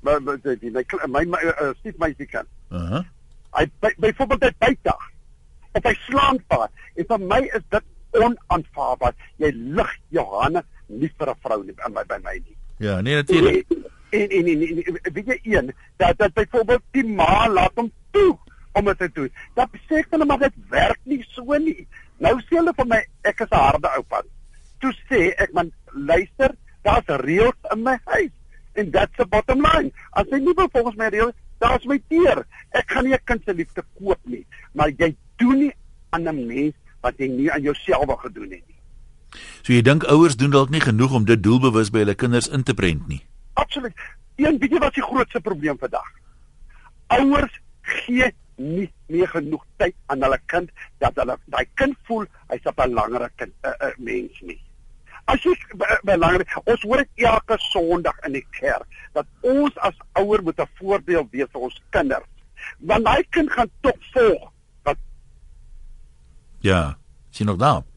maar 0.02 0.22
maar 0.24 0.38
dit 0.44 0.64
my 1.08 1.24
my 1.26 1.42
stief 1.80 1.98
meisie 1.98 2.28
kan. 2.28 2.48
Uh-huh. 2.72 3.04
Hy 3.56 3.66
byvoorbeeld 3.98 4.44
hy 4.44 4.54
byt 4.60 4.92
of 5.74 5.84
hy 5.84 5.96
slaan 6.08 6.40
pa. 6.48 6.68
En 6.96 7.06
vir 7.06 7.20
my 7.20 7.42
is 7.56 7.64
dit 7.70 7.86
onaanvaarbaar. 8.18 9.16
Jy 9.38 9.52
lig 9.78 9.96
jou 10.16 10.26
hande 10.42 10.64
nie 10.90 11.12
vir 11.18 11.30
'n 11.30 11.40
vrou 11.44 11.64
nie 11.64 11.74
by 11.74 12.04
by 12.08 12.20
my 12.24 12.34
nie. 12.34 12.58
Ja, 12.78 13.02
nee 13.02 13.16
natuurlik. 13.16 13.66
En 14.10 14.30
en 14.30 14.48
en, 14.48 14.62
en, 14.62 15.00
en 15.02 15.14
weet 15.14 15.26
jy 15.26 15.40
een 15.44 15.74
dat 15.98 16.18
dat 16.18 16.34
byvoorbeeld 16.34 16.82
die 16.92 17.06
ma 17.06 17.50
laat 17.50 17.72
hom 17.76 17.92
toe 18.12 18.38
om 18.74 18.86
dit 18.86 18.98
te 18.98 19.10
doen. 19.14 19.32
Dat 19.54 19.70
sê 19.88 20.04
hulle 20.10 20.26
maar 20.26 20.40
dit 20.40 20.54
werk 20.70 21.00
nie 21.04 21.24
so 21.30 21.58
nie. 21.58 21.88
Nou 22.18 22.40
sê 22.42 22.58
hulle 22.58 22.74
vir 22.76 22.88
my 22.88 23.02
ek 23.22 23.40
is 23.46 23.52
'n 23.52 23.56
harde 23.56 23.90
oupa. 23.98 24.24
Toe 24.80 24.94
sê 25.10 25.34
ek 25.38 25.54
man 25.54 25.72
luister, 25.94 26.56
daar's 26.82 27.06
reëls 27.06 27.72
in 27.74 27.84
my 27.84 27.98
huis 28.06 28.32
en 28.74 28.92
that's 28.92 29.16
the 29.18 29.26
bottom 29.26 29.62
line. 29.62 29.92
As 30.12 30.26
jy 30.32 30.40
nie 30.40 30.54
volgens 30.56 30.96
my 30.96 31.10
reëls, 31.10 31.36
daar's 31.60 31.86
my 31.86 32.00
teer. 32.08 32.46
Ek 32.72 32.92
gaan 32.92 33.04
nie 33.04 33.14
'n 33.14 33.24
kind 33.26 33.42
se 33.46 33.54
liefde 33.54 33.84
koop 33.98 34.20
nie, 34.24 34.46
maar 34.74 34.90
jy 34.90 35.16
doen 35.38 35.60
nie 35.60 35.74
aan 36.10 36.28
'n 36.28 36.48
mens 36.48 36.76
wat 37.02 37.18
jy 37.18 37.28
nie 37.28 37.52
aan 37.52 37.62
jouself 37.62 38.20
gedoen 38.20 38.52
het 38.52 38.64
nie. 38.68 38.79
So 39.62 39.74
jy 39.74 39.82
dink 39.82 40.04
ouers 40.10 40.38
doen 40.38 40.52
dalk 40.52 40.70
nie 40.70 40.82
genoeg 40.82 41.14
om 41.14 41.26
dit 41.26 41.44
doelbewus 41.44 41.92
by 41.94 42.04
hulle 42.04 42.16
kinders 42.16 42.48
in 42.48 42.64
te 42.64 42.74
prent 42.74 43.08
nie. 43.08 43.22
Absoluut. 43.54 43.94
Een 44.36 44.58
bietjie 44.58 44.80
wat 44.80 44.96
is 44.96 45.02
die 45.02 45.10
grootste 45.10 45.42
probleem 45.42 45.78
vandag? 45.78 46.08
Ouers 47.08 47.60
gee 47.82 48.32
nie 48.60 48.88
meer 49.08 49.28
genoeg 49.32 49.64
tyd 49.78 49.96
aan 50.12 50.24
hulle 50.24 50.40
kind 50.52 50.72
dat 51.04 51.16
hulle 51.22 51.38
daai 51.54 51.66
kind 51.80 51.96
voel 52.08 52.26
hy's 52.52 52.66
'n 52.66 52.76
belangrike 52.76 53.32
kind, 53.36 53.54
'n 53.64 53.68
uh, 53.68 53.88
uh, 53.88 53.96
mens 53.98 54.42
nie. 54.42 54.60
As 55.26 55.44
jy 55.44 55.54
belangrik, 56.04 56.50
ons 56.66 56.82
hoor 56.82 57.04
dit 57.04 57.26
elke 57.30 57.58
Sondag 57.70 58.18
in 58.26 58.34
die 58.34 58.46
kerk 58.58 58.88
dat 59.14 59.28
ons 59.42 59.76
as 59.78 59.98
ouer 60.14 60.42
moet 60.44 60.60
'n 60.60 60.70
voorbeeld 60.80 61.30
wees 61.32 61.52
vir 61.52 61.62
ons 61.62 61.82
kinders. 61.90 62.30
Want 62.80 63.06
daai 63.06 63.24
kind 63.30 63.52
gaan 63.52 63.70
tog 63.82 63.98
volg. 64.14 64.52
Wat 64.84 64.98
Ja, 66.60 66.98
sien 67.30 67.46
nog 67.46 67.58
daar. 67.58 67.89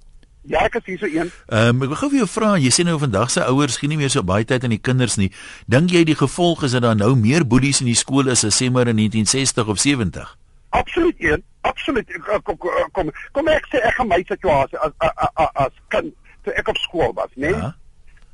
Ja, 0.42 0.64
ek 0.66 0.74
is 0.80 0.86
hier 0.86 0.98
so 0.98 1.06
een. 1.06 1.30
Ehm 1.46 1.68
um, 1.76 1.82
ek 1.86 1.92
wil 1.92 1.98
gou 2.00 2.08
vir 2.10 2.18
jou 2.24 2.28
vra, 2.28 2.54
jy 2.58 2.70
sê 2.74 2.82
nou 2.86 2.96
vandag 2.98 3.30
se 3.30 3.44
ouers 3.46 3.76
gee 3.78 3.90
nie 3.90 3.98
meer 4.00 4.10
so 4.10 4.26
baie 4.26 4.44
tyd 4.44 4.64
aan 4.66 4.74
die 4.74 4.82
kinders 4.82 5.14
nie. 5.20 5.30
Dink 5.70 5.94
jy 5.94 6.02
die 6.08 6.18
gevolg 6.18 6.64
is 6.66 6.74
dat 6.74 6.82
daar 6.82 6.98
nou 6.98 7.14
meer 7.16 7.46
boelies 7.46 7.80
in 7.84 7.90
die 7.90 7.98
skole 7.98 8.34
is 8.34 8.42
as 8.44 8.58
sê 8.58 8.70
maar 8.70 8.90
in 8.90 8.98
1960 8.98 9.70
of 9.70 9.78
70? 9.78 10.32
Absoluut 10.74 11.14
een. 11.22 11.44
Absoluut. 11.60 12.10
Kom 12.42 12.58
kom 12.92 13.12
kom 13.32 13.48
ek 13.54 13.68
sê 13.70 13.84
ek 13.86 13.94
gaan 14.00 14.10
my 14.10 14.18
situasie 14.26 14.78
as 14.82 14.90
as, 14.98 15.30
as, 15.36 15.52
as 15.66 15.78
kind 15.94 16.10
toe 16.42 16.54
ek 16.58 16.72
op 16.74 16.80
skool 16.82 17.14
was, 17.14 17.30
né? 17.36 17.52
Nee? 17.52 17.60
Ja. 17.60 17.70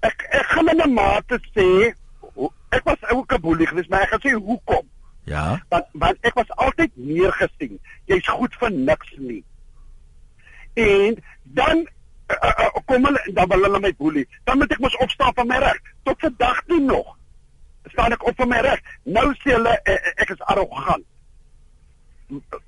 Ek 0.08 0.24
ek 0.32 0.54
gaan 0.54 0.72
'n 0.72 0.92
maat 0.94 1.36
sê 1.52 1.92
ek 2.72 2.84
was 2.88 3.04
ook 3.12 3.32
'n 3.32 3.40
boelie 3.40 3.66
geweest, 3.66 3.90
maar 3.90 4.08
ek 4.08 4.16
gaan 4.16 4.24
sê 4.24 4.32
hoekom? 4.32 4.86
Ja. 5.24 5.60
Want 5.68 5.86
want 5.92 6.16
ek 6.20 6.34
was 6.34 6.50
altyd 6.56 6.90
neergesien. 6.94 7.76
Jy's 8.08 8.28
goed 8.28 8.54
vir 8.56 8.72
niks 8.72 9.12
nie. 9.16 9.44
En 10.74 11.20
dan 11.42 11.88
uh, 12.28 12.54
uh, 12.64 12.82
kom 12.88 13.04
hulle 13.04 13.20
dan 13.34 13.48
wil 13.48 13.62
hulle 13.62 13.80
my 13.80 13.92
boelie. 13.96 14.26
Dan 14.44 14.58
moet 14.58 14.72
ek 14.72 14.82
mos 14.84 14.96
opstaan 15.04 15.34
van 15.34 15.46
my 15.46 15.58
reg. 15.62 15.78
Tot 16.02 16.20
vandag 16.20 16.62
nie 16.66 16.80
nog. 16.80 17.16
staan 17.88 18.12
ek 18.12 18.26
op 18.26 18.36
van 18.36 18.48
my 18.48 18.60
reg. 18.64 18.80
Nou 19.02 19.28
sê 19.42 19.54
hulle 19.56 19.74
uh, 19.74 19.98
ek 20.22 20.34
is 20.34 20.42
arrogant. 20.52 21.04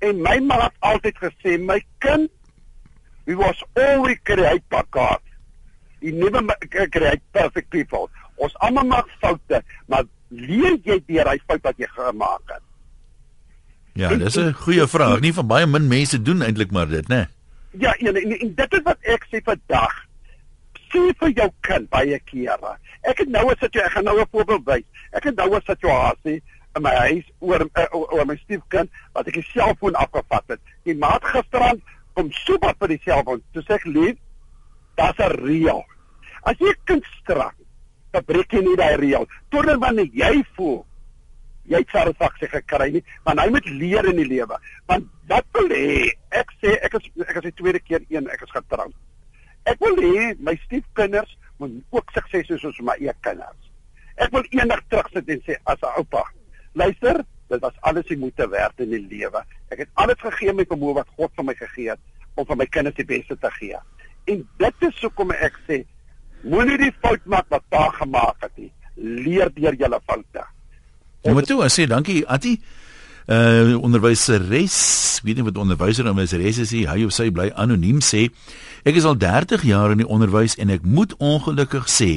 En 0.01 0.21
my 0.25 0.37
ma 0.45 0.57
het 0.63 0.77
altyd 0.91 1.19
gesê 1.21 1.57
my 1.61 1.77
kind 2.01 2.29
we 3.29 3.37
was 3.37 3.61
always 3.77 4.17
create 4.23 4.63
pakkaat. 4.73 5.21
You 6.01 6.17
never 6.17 6.57
create 6.89 7.21
perfect 7.31 7.69
people. 7.69 8.09
Ons 8.41 8.55
almal 8.65 8.87
maak 8.89 9.09
foute, 9.21 9.61
maar 9.85 10.07
leer 10.33 10.79
jy 10.87 10.97
deur 11.05 11.29
hy 11.29 11.37
fout 11.45 11.61
wat 11.67 11.77
jy 11.77 11.89
gemaak 11.93 12.55
het? 12.55 12.63
Ja, 13.93 14.09
dis 14.15 14.39
'n 14.39 14.53
goeie 14.53 14.87
vraag. 14.87 15.19
Nie 15.19 15.33
van 15.33 15.47
baie 15.47 15.67
min 15.67 15.87
mense 15.87 16.21
doen 16.21 16.41
eintlik 16.41 16.71
maar 16.71 16.87
dit, 16.87 17.07
né? 17.07 17.15
Nee. 17.15 17.27
Ja, 17.71 17.93
en, 17.95 18.15
en, 18.15 18.39
en 18.39 18.55
dit 18.55 18.73
is 18.73 18.81
wat 18.83 19.11
ek 19.13 19.27
sê 19.31 19.39
vandag. 19.47 19.93
Sê 20.91 21.03
vir 21.19 21.35
jou 21.37 21.47
kind 21.63 21.87
baie 21.93 22.17
kere. 22.27 22.73
Ek 23.07 23.23
het 23.23 23.29
nou 23.31 23.45
'n 23.47 23.55
situasie, 23.55 23.85
ek 23.85 23.91
gaan 23.91 24.03
nou 24.03 24.19
'n 24.19 24.31
voorbeeld 24.31 24.65
wys. 24.65 24.87
Ek 25.11 25.23
het 25.23 25.35
nou 25.35 25.55
'n 25.55 25.61
situasie 25.65 26.43
in 26.75 26.81
my 26.81 26.95
huis 26.95 27.25
oor 27.39 27.61
uh, 27.61 27.85
oor 27.91 28.25
my 28.25 28.35
stiefkind 28.43 28.89
wat 29.13 29.27
ek 29.27 29.33
die 29.33 29.47
selfoon 29.53 29.95
afgevat 29.95 30.43
het. 30.47 30.59
Die 30.83 30.95
maat 30.95 31.23
gisterand 31.23 31.81
kom 32.13 32.31
super 32.31 32.75
vir 32.79 32.87
die 32.87 33.01
selfoon. 33.03 33.41
Toe 33.53 33.63
sê 33.63 33.73
ek 33.73 33.85
lief, 33.85 34.17
daar's 34.95 35.19
'n 35.19 35.31
reël. 35.47 35.85
As 36.43 36.57
jy 36.59 36.73
kind 36.85 37.05
straf, 37.21 37.55
dan 38.11 38.23
breek 38.25 38.51
jy 38.51 38.59
nie 38.59 38.75
daai 38.75 38.95
reël. 38.95 39.27
Totdat 39.49 39.79
wanneer 39.79 40.09
jy 40.11 40.43
voel 40.55 40.85
jy 41.71 41.79
het 41.81 41.93
satisfaksie 41.93 42.49
gekry 42.51 42.89
nie, 42.97 43.03
want 43.27 43.39
hy 43.39 43.47
moet 43.53 43.67
leer 43.69 44.07
in 44.11 44.19
die 44.19 44.27
lewe. 44.27 44.57
Want 44.91 45.07
wat 45.31 45.47
wil 45.55 45.71
hê? 45.71 46.11
Ek 46.35 46.51
sê 46.59 46.75
ek 46.83 46.97
is 46.99 47.07
ek 47.27 47.39
is 47.39 47.47
die 47.47 47.57
tweede 47.61 47.81
keer 47.83 48.03
een 48.11 48.27
ek 48.33 48.43
is 48.47 48.53
getroud. 48.55 48.95
Ek 49.69 49.79
wil 49.83 49.99
hê 50.01 50.31
my 50.43 50.55
stiefkinders 50.65 51.37
moet 51.61 51.77
ook 51.95 52.11
sukses 52.15 52.49
hê 52.49 52.59
soos 52.59 52.79
my 52.83 52.97
eie 52.99 53.13
kinders. 53.25 53.69
Ek 54.21 54.33
wil 54.35 54.47
eendag 54.51 54.83
terugsit 54.91 55.29
en 55.29 55.43
sê 55.47 55.57
as 55.63 55.81
'n 55.81 55.93
oupa, 56.01 56.23
luister, 56.73 57.23
dit 57.49 57.61
was 57.61 57.77
alles 57.81 58.05
die 58.07 58.17
moeite 58.17 58.47
werd 58.49 58.79
in 58.79 58.89
die 58.89 59.07
lewe. 59.07 59.43
Ek 59.69 59.79
het 59.83 59.89
alles 59.93 60.19
gegee 60.19 60.53
met 60.53 60.67
vermoë 60.67 60.99
wat 61.01 61.15
God 61.17 61.31
vir 61.35 61.45
my 61.45 61.55
gegee 61.55 61.89
het 61.89 61.99
om 62.35 62.45
vir 62.45 62.57
my 62.57 62.65
kinders 62.65 62.95
die 62.95 63.05
beste 63.05 63.37
te 63.37 63.51
gee. 63.59 63.77
En 64.27 64.47
dit 64.57 64.87
is 64.87 65.01
hoekom 65.01 65.31
ek 65.31 65.57
sê 65.67 65.83
moenie 66.43 66.77
die 66.77 66.93
fout 67.01 67.25
maak 67.25 67.49
wat 67.49 67.63
pa 67.69 67.89
gemaak 67.89 68.41
het 68.41 68.57
nie. 68.57 68.71
Leer 68.95 69.49
deur 69.53 69.75
julle 69.75 69.99
foute. 70.05 70.45
Nommer 71.21 71.45
2, 71.45 71.67
sê 71.69 71.85
dankie 71.85 72.23
Attie. 72.25 72.57
Uh 73.29 73.77
onderwyseres, 73.77 75.21
weet 75.21 75.37
nie 75.37 75.45
wat 75.45 75.59
onderwyser 75.61 76.07
nou 76.07 76.15
is, 76.23 76.33
res 76.33 76.57
is 76.63 76.71
hy, 76.73 76.87
hy 76.89 77.03
of 77.05 77.13
sy 77.13 77.27
bly 77.29 77.51
anoniem 77.61 77.99
sê. 78.01 78.25
Ek 78.81 78.97
is 78.97 79.05
al 79.05 79.19
30 79.21 79.61
jaar 79.69 79.93
in 79.93 80.01
die 80.01 80.09
onderwys 80.09 80.57
en 80.57 80.73
ek 80.73 80.81
moet 80.81 81.13
ongelukkig 81.21 81.85
sê 81.85 82.09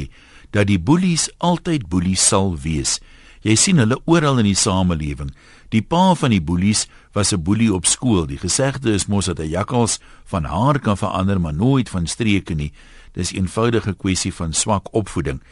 dat 0.57 0.71
die 0.71 0.81
boelies 0.81 1.29
altyd 1.45 1.85
boelies 1.93 2.25
sal 2.25 2.55
wees. 2.57 2.97
Jy 3.45 3.59
sien 3.61 3.83
hulle 3.83 4.01
oral 4.09 4.41
in 4.41 4.49
die 4.49 4.57
samelewing. 4.57 5.35
Die 5.69 5.85
pa 5.85 6.15
van 6.17 6.33
die 6.33 6.41
boelies 6.41 6.87
was 7.13 7.35
'n 7.35 7.45
boelie 7.45 7.69
op 7.75 7.85
skool. 7.85 8.25
Die 8.27 8.41
gesegde 8.41 8.95
is 8.95 9.07
mos 9.07 9.27
dat 9.27 9.39
'n 9.39 9.53
jakkals 9.53 10.01
van 10.25 10.45
haar 10.45 10.81
kan 10.81 10.97
verander, 10.97 11.41
maar 11.41 11.55
nooit 11.55 11.89
van 11.89 12.07
streke 12.07 12.55
nie. 12.55 12.73
Dis 13.13 13.33
'n 13.33 13.37
eenvoudige 13.37 13.93
kwessie 13.93 14.33
van 14.33 14.53
swak 14.53 14.89
opvoeding. 14.95 15.43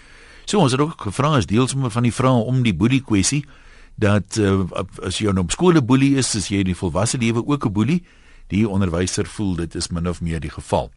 So 0.45 0.59
ons 0.59 0.73
het 0.73 0.81
ook 0.81 1.01
gevra 1.01 1.37
as 1.37 1.47
deels 1.47 1.75
van 1.77 2.03
die 2.03 2.13
vrae 2.15 2.47
om 2.47 2.63
die 2.63 2.75
boelie 2.75 3.03
kwessie 3.03 3.45
dat 4.01 4.39
uh, 4.41 4.65
as 5.05 5.21
jy 5.21 5.31
nou 5.33 5.45
op 5.45 5.53
skool 5.53 5.77
'n 5.77 5.87
boelie 5.87 6.17
is, 6.17 6.35
is 6.35 6.49
jy 6.49 6.63
in 6.65 6.73
die 6.73 6.79
volwasse 6.79 7.19
lewe 7.19 7.45
ook 7.47 7.67
'n 7.67 7.73
boelie. 7.73 8.03
Die 8.49 8.69
onderwyser 8.69 9.27
voel 9.27 9.57
dit 9.57 9.75
is 9.75 9.89
min 9.89 10.09
of 10.09 10.21
meer 10.21 10.41
die 10.41 10.51
geval. 10.51 10.91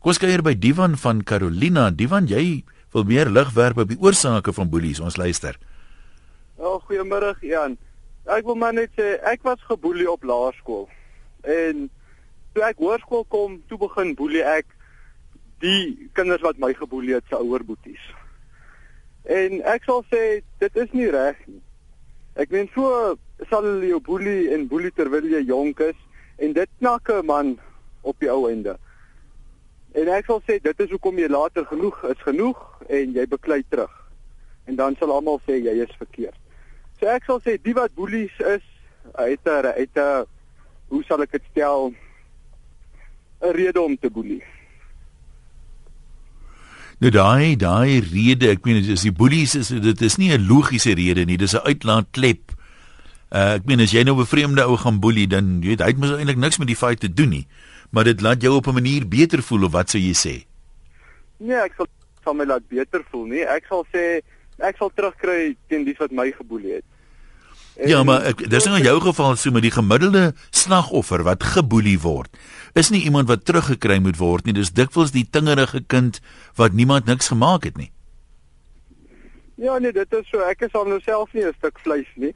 Kom 0.00 0.10
ons 0.10 0.18
kuier 0.18 0.42
by 0.42 0.54
Divan 0.54 0.96
van 0.96 1.22
Carolina. 1.22 1.90
Divan, 1.90 2.26
jy 2.26 2.64
wil 2.92 3.04
meer 3.04 3.30
lig 3.30 3.50
werp 3.52 3.78
op 3.78 3.88
die 3.88 3.98
oorsake 4.00 4.52
van 4.52 4.68
boelies. 4.70 5.00
Ons 5.00 5.16
luister. 5.16 5.58
Ja, 6.58 6.78
goeiemôre 6.86 7.34
Jan. 7.40 7.78
Ek 8.26 8.44
wil 8.44 8.54
maar 8.54 8.74
net 8.76 8.90
sê 8.98 9.16
ek 9.24 9.42
was 9.42 9.62
geboelie 9.68 10.10
op 10.10 10.22
laerskool. 10.22 10.88
En 11.42 11.88
toe 12.52 12.62
ek 12.62 12.76
hoërskool 12.76 13.24
kom, 13.28 13.62
toe 13.68 13.78
begin 13.78 14.14
boelie 14.14 14.44
ek 14.44 14.66
die 15.64 16.08
kinders 16.12 16.42
wat 16.42 16.58
my 16.58 16.72
geboelie 16.74 17.14
het 17.14 17.24
se 17.28 17.36
ouer 17.36 17.64
boeties. 17.64 18.02
En 19.24 19.62
ek 19.62 19.84
sal 19.84 20.04
sê 20.12 20.40
dit 20.58 20.76
is 20.76 20.92
nie 20.92 21.10
reg 21.10 21.36
nie. 21.46 21.60
Ek 22.40 22.50
meen 22.50 22.70
so 22.74 23.16
sal 23.50 23.66
jy 23.84 23.98
boelie 24.04 24.50
en 24.54 24.68
boelie 24.68 24.92
terwyl 24.96 25.26
jy 25.28 25.42
jonk 25.48 25.80
is 25.80 25.98
en 26.38 26.52
dit 26.52 26.70
knak 26.78 27.10
'n 27.10 27.26
man 27.26 27.58
op 28.02 28.16
die 28.20 28.30
ou 28.30 28.48
einde. 28.48 28.78
En 29.92 30.08
ek 30.08 30.26
sal 30.26 30.42
sê 30.46 30.60
dit 30.62 30.80
is 30.80 30.90
hoekom 30.90 31.18
jy 31.18 31.28
later 31.28 31.66
genoeg 31.66 32.04
is 32.04 32.22
genoeg 32.22 32.58
en 32.88 33.12
jy 33.12 33.26
beklei 33.26 33.62
terug. 33.68 33.92
En 34.66 34.76
dan 34.76 34.96
sal 34.96 35.12
almal 35.12 35.40
sê 35.46 35.58
jy 35.58 35.82
is 35.82 35.96
verkeerd. 35.98 36.38
So 37.00 37.06
ek 37.06 37.24
sal 37.24 37.40
sê 37.40 37.56
die 37.62 37.74
wat 37.74 37.94
boelies 37.94 38.38
is, 38.38 38.62
het 39.16 39.46
'n 39.46 39.72
het 39.76 39.96
'n 39.96 40.26
hoe 40.88 41.02
sal 41.04 41.22
ek 41.22 41.32
dit 41.32 41.42
stel 41.50 41.92
'n 43.42 43.52
rede 43.52 43.80
om 43.80 43.96
te 43.96 44.10
boelie. 44.10 44.42
Nou 47.00 47.08
daai 47.08 47.56
daai 47.56 48.02
rede, 48.04 48.50
ek 48.52 48.66
meen 48.68 48.84
as 48.92 49.06
die 49.06 49.14
boelies 49.16 49.54
is 49.56 49.70
dit 49.72 50.02
is 50.04 50.18
nie 50.20 50.34
'n 50.36 50.44
logiese 50.44 50.92
rede 50.92 51.24
nie, 51.24 51.38
dis 51.40 51.56
'n 51.56 51.64
uitlaatklep. 51.64 52.52
Uh, 53.32 53.56
ek 53.56 53.64
meen 53.64 53.80
as 53.80 53.92
jy 53.92 54.04
nou 54.04 54.20
'n 54.20 54.26
vreemde 54.26 54.60
ou 54.60 54.76
gaan 54.76 55.00
boelie 55.00 55.26
dan 55.26 55.62
jy 55.62 55.68
weet 55.68 55.80
hy 55.80 55.86
het 55.86 55.98
mos 55.98 56.12
eintlik 56.12 56.36
niks 56.36 56.58
met 56.58 56.68
die 56.68 56.76
feit 56.76 57.00
te 57.00 57.08
doen 57.08 57.30
nie, 57.30 57.46
maar 57.90 58.04
dit 58.04 58.20
laat 58.20 58.42
jou 58.42 58.54
op 58.54 58.66
'n 58.66 58.74
manier 58.74 59.08
beter 59.08 59.42
voel 59.42 59.64
of 59.64 59.72
wat 59.72 59.88
sou 59.88 59.98
jy 59.98 60.12
sê? 60.12 60.44
Nee, 61.38 61.56
ek 61.56 61.72
sal 61.76 61.86
sal 62.22 62.34
my 62.34 62.44
laat 62.44 62.68
beter 62.68 63.02
voel 63.10 63.26
nie. 63.26 63.44
Ek 63.48 63.64
sal 63.64 63.86
sê 63.94 64.20
ek 64.58 64.76
sal 64.76 64.90
terugkry 64.94 65.56
teen 65.68 65.84
die 65.84 65.96
wat 65.98 66.12
my 66.12 66.30
geboelie 66.32 66.74
het. 66.74 66.84
Ja, 67.88 68.02
maar 68.04 68.26
ek, 68.28 68.42
dis 68.50 68.66
nou 68.68 68.76
in 68.76 68.84
jou 68.84 68.98
geval 69.00 69.36
so 69.40 69.52
met 69.54 69.64
die 69.64 69.72
gemiddelde 69.72 70.34
slagoffer 70.50 71.22
wat 71.24 71.44
geboelie 71.54 71.96
word. 72.02 72.28
Is 72.76 72.90
nie 72.92 73.00
iemand 73.08 73.28
wat 73.30 73.46
teruggekry 73.48 73.96
moet 74.04 74.18
word 74.20 74.44
nie, 74.44 74.54
dis 74.56 74.72
dikwels 74.76 75.14
die 75.14 75.24
tingerige 75.24 75.80
kind 75.88 76.20
wat 76.60 76.76
niemand 76.76 77.08
niks 77.08 77.32
gemaak 77.32 77.64
het 77.64 77.80
nie. 77.80 77.88
Ja, 79.60 79.78
nee, 79.78 79.92
dit 79.92 80.12
is 80.12 80.28
so. 80.28 80.44
Ek 80.44 80.60
is 80.64 80.76
al 80.76 80.86
nou 80.88 81.00
self 81.04 81.32
nie 81.32 81.44
'n 81.44 81.56
stuk 81.56 81.80
vleis 81.84 82.08
nie. 82.16 82.34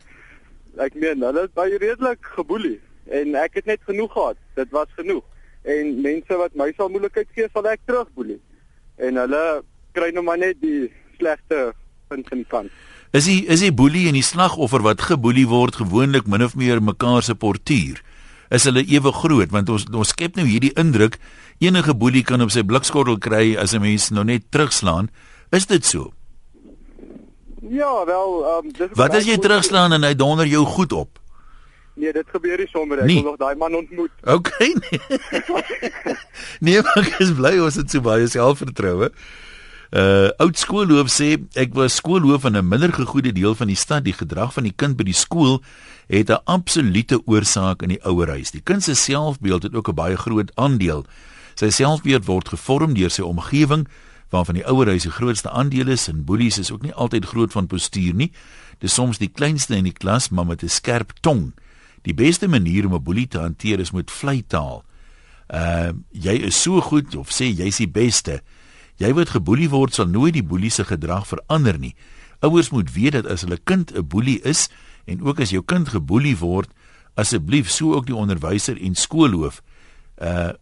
Ek 0.78 0.94
meen, 0.94 1.20
hulle 1.20 1.40
het 1.40 1.54
baie 1.54 1.78
redelik 1.78 2.24
geboelie 2.36 2.80
en 3.10 3.34
ek 3.34 3.54
het 3.54 3.66
net 3.66 3.80
genoeg 3.84 4.12
gehad. 4.12 4.36
Dit 4.54 4.70
was 4.70 4.88
genoeg. 4.96 5.24
En 5.62 6.00
mense 6.00 6.36
wat 6.36 6.54
my 6.54 6.72
sal 6.76 6.88
moeilikheid 6.88 7.28
gee, 7.34 7.48
sal 7.52 7.68
ek 7.68 7.80
terugboelie. 7.86 8.40
En 8.96 9.16
hulle 9.16 9.62
kry 9.92 10.10
nou 10.10 10.24
maar 10.24 10.38
net 10.38 10.60
die 10.60 10.92
slegte 11.18 11.72
punt 12.08 12.28
van 12.28 12.38
die 12.38 12.48
kant. 12.48 12.70
Is 13.14 13.28
die 13.30 13.44
is 13.46 13.62
die 13.62 13.70
boelie 13.70 14.08
en 14.10 14.16
die 14.18 14.26
slagoffer 14.26 14.82
wat 14.82 15.04
geboelie 15.06 15.46
word 15.46 15.76
gewoonlik 15.78 16.26
min 16.26 16.42
of 16.42 16.56
meer 16.58 16.80
mekaar 16.82 17.22
se 17.22 17.36
portuur? 17.38 18.00
Is 18.50 18.66
hulle 18.66 18.82
ewe 18.90 19.12
groot 19.14 19.52
want 19.54 19.70
ons 19.70 19.86
ons 19.94 20.10
skep 20.10 20.34
nou 20.34 20.46
hierdie 20.48 20.72
indruk 20.80 21.20
enige 21.62 21.94
boelie 21.94 22.24
kan 22.26 22.42
op 22.42 22.50
sy 22.50 22.64
blikskottel 22.66 23.20
kry 23.22 23.54
as 23.54 23.74
'n 23.74 23.80
mens 23.86 24.10
nou 24.10 24.24
net 24.24 24.50
terugslaan. 24.50 25.10
Is 25.52 25.66
dit 25.66 25.84
so? 25.86 26.12
Ja, 27.70 28.04
wel, 28.04 28.30
ehm 28.44 28.66
um, 28.66 28.72
dis 28.72 28.90
Wat 28.98 29.14
as 29.14 29.24
jy 29.24 29.38
terugslaan 29.38 29.92
en 29.92 30.02
hy 30.02 30.14
donder 30.14 30.46
jou 30.46 30.64
goed 30.66 30.92
op? 30.92 31.18
Nee, 31.94 32.12
dit 32.12 32.26
gebeur 32.26 32.58
nie 32.58 32.66
sommer. 32.66 32.98
Ek 32.98 33.06
Nie. 33.06 33.22
wil 33.22 33.30
nog 33.30 33.38
daai 33.38 33.54
man 33.54 33.74
ontmoet. 33.74 34.10
OK. 34.26 34.50
Nee, 34.58 35.00
nee 36.66 36.82
maar 36.82 36.98
ek 36.98 37.18
is 37.22 37.32
bly 37.32 37.58
ons 37.62 37.78
het 37.78 37.90
so 37.90 38.00
baie 38.00 38.26
selfvertroue. 38.26 39.10
Uh 39.94 40.32
oud 40.42 40.58
skoolhoof 40.58 41.06
sê 41.06 41.36
ek 41.54 41.76
was 41.78 42.00
skoolhoof 42.00 42.48
in 42.48 42.56
'n 42.58 42.66
minder 42.68 42.92
gegoede 42.92 43.32
deel 43.32 43.54
van 43.54 43.68
die 43.70 43.78
stad. 43.78 44.04
Die 44.04 44.12
gedrag 44.12 44.52
van 44.52 44.64
die 44.64 44.74
kind 44.74 44.96
by 44.96 45.04
die 45.04 45.14
skool 45.14 45.62
het 46.08 46.30
'n 46.30 46.42
absolute 46.44 47.22
oorsaak 47.26 47.82
in 47.82 47.88
die 47.88 48.02
ouerhuis. 48.02 48.50
Die 48.50 48.60
kind 48.60 48.82
se 48.82 48.94
selfbeeld 48.94 49.62
het 49.62 49.74
ook 49.74 49.88
'n 49.88 49.94
baie 49.94 50.16
groot 50.16 50.50
aandeel. 50.56 51.06
Sy 51.54 51.70
selfbeeld 51.70 52.24
word 52.24 52.48
gevorm 52.48 52.94
deur 52.94 53.10
sy 53.10 53.22
omgewing 53.22 53.86
waarvan 54.30 54.54
die 54.54 54.66
ouerhuis 54.66 55.02
die 55.02 55.14
grootste 55.14 55.50
aandeel 55.50 55.88
is 55.88 56.08
en 56.08 56.24
boelies 56.24 56.58
is 56.58 56.70
ook 56.70 56.82
nie 56.82 56.94
altyd 56.94 57.24
groot 57.24 57.52
van 57.52 57.66
postuur 57.66 58.14
nie. 58.14 58.32
Dis 58.78 58.94
soms 58.94 59.18
die 59.18 59.30
kleinste 59.30 59.76
in 59.76 59.84
die 59.84 59.92
klas 59.92 60.28
maar 60.28 60.46
met 60.46 60.62
'n 60.62 60.68
skerp 60.68 61.12
tong. 61.20 61.54
Die 62.02 62.14
beste 62.14 62.48
manier 62.48 62.86
om 62.86 62.94
'n 62.94 63.02
boelie 63.02 63.28
te 63.28 63.38
hanteer 63.38 63.78
is 63.78 63.90
met 63.90 64.10
vleitaal. 64.10 64.84
Uh 65.48 65.92
jy 66.10 66.32
is 66.32 66.62
so 66.62 66.80
goed 66.80 67.14
of 67.14 67.30
sê 67.30 67.44
jy's 67.44 67.76
die 67.76 67.88
beste. 67.88 68.42
Jy 69.02 69.10
wat 69.16 69.34
geboelie 69.34 69.68
word 69.70 69.94
sal 69.94 70.06
nooit 70.06 70.34
die 70.36 70.44
boelie 70.46 70.70
se 70.70 70.84
gedrag 70.86 71.26
verander 71.26 71.78
nie. 71.78 71.94
Ouers 72.44 72.70
moet 72.70 72.92
weet 72.94 73.16
dat 73.18 73.26
as 73.26 73.42
hulle 73.42 73.58
kind 73.64 73.92
'n 73.94 74.06
boelie 74.06 74.40
is 74.42 74.68
en 75.06 75.22
ook 75.22 75.40
as 75.40 75.50
jou 75.50 75.62
kind 75.62 75.88
geboelie 75.88 76.36
word, 76.38 76.70
asseblief 77.14 77.70
so 77.70 77.94
ook 77.94 78.06
die 78.06 78.14
onderwyser 78.16 78.76
en 78.80 78.94
skoolhoof. 78.94 79.62
Uh 80.18 80.52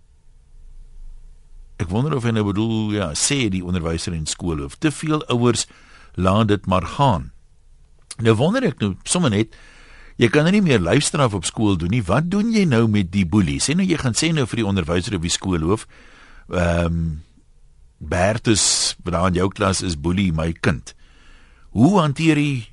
Ek 1.82 1.88
wonder 1.88 2.14
of 2.14 2.22
hy 2.22 2.30
nou 2.30 2.44
bedoel 2.44 2.92
ja, 2.92 3.10
sê 3.10 3.48
die 3.50 3.64
onderwyser 3.64 4.12
en 4.12 4.26
skoolhoof. 4.26 4.76
Te 4.78 4.92
veel 4.92 5.24
ouers 5.26 5.66
laat 6.14 6.48
dit 6.48 6.66
maar 6.66 6.86
gaan. 6.86 7.32
Nou 8.22 8.34
wonder 8.34 8.62
ek 8.62 8.78
nou 8.78 8.94
sommer 9.02 9.30
net 9.30 9.56
Jy 10.20 10.28
kan 10.30 10.44
nou 10.46 10.52
nie 10.54 10.62
meer 10.62 10.82
lyfstraf 10.82 11.34
op 11.34 11.46
skool 11.48 11.78
doen 11.80 11.90
nie. 11.90 12.02
Wat 12.04 12.28
doen 12.30 12.52
jy 12.52 12.62
nou 12.68 12.84
met 12.90 13.08
die 13.10 13.24
boelie? 13.26 13.58
Sê 13.62 13.74
nou 13.74 13.86
jy 13.86 13.96
gaan 13.98 14.14
sê 14.14 14.28
nou 14.34 14.44
vir 14.46 14.60
die 14.60 14.68
onderwyser 14.68 15.16
op 15.16 15.24
die 15.24 15.32
skoolhoof, 15.32 15.86
ehm 16.52 16.86
um, 16.86 17.04
Bertus, 18.02 18.96
wat 19.04 19.14
aan 19.14 19.38
jou 19.38 19.48
klas 19.48 19.82
is 19.82 19.94
boelie 19.94 20.32
my 20.34 20.50
kind. 20.52 20.94
Hoe 21.70 22.00
hanteer 22.00 22.36
jy 22.36 22.66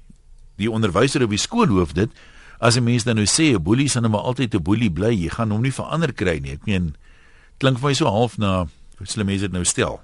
die 0.60 0.72
onderwyser 0.72 1.24
op 1.24 1.34
die 1.34 1.40
skoolhoof 1.40 1.94
dit 1.94 2.10
as 2.60 2.76
'n 2.76 2.84
mens 2.84 3.04
dan 3.04 3.16
nou 3.16 3.26
sê 3.26 3.54
'n 3.54 3.64
boelie 3.64 3.88
sal 3.88 4.02
nou 4.02 4.12
maar 4.12 4.28
altyd 4.28 4.56
'n 4.56 4.64
boelie 4.64 4.92
bly. 4.92 5.14
Jy 5.14 5.30
gaan 5.30 5.52
hom 5.52 5.62
nie 5.62 5.72
verander 5.72 6.14
kry 6.14 6.40
nie. 6.40 6.52
Ek 6.52 6.66
meen 6.66 6.96
klink 7.58 7.80
vir 7.80 7.90
my 7.90 7.94
so 7.94 8.06
half 8.06 8.38
na 8.38 8.68
hoe 8.98 9.08
sal 9.08 9.24
mense 9.24 9.42
dit 9.42 9.52
nou 9.52 9.64
stel? 9.64 10.02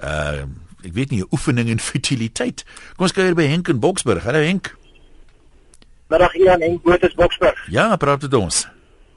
Ehm 0.00 0.40
uh, 0.40 0.46
ek 0.84 0.92
weet 0.92 1.10
nie 1.10 1.20
'n 1.20 1.28
oefening 1.30 1.68
in 1.68 1.78
futiliteit. 1.90 2.64
Kom 2.96 3.04
ons 3.04 3.12
kyk 3.12 3.34
by 3.34 3.46
Henk 3.46 3.68
in 3.68 3.80
Boksburg. 3.80 4.22
Hallo 4.22 4.38
Henk. 4.38 4.76
Middag 6.08 6.34
Ian 6.34 6.60
en 6.60 6.80
Botus 6.82 7.14
Boksburg. 7.14 7.66
Ja, 7.68 7.96
praat 7.96 8.20
dit 8.20 8.34
ons. 8.34 8.68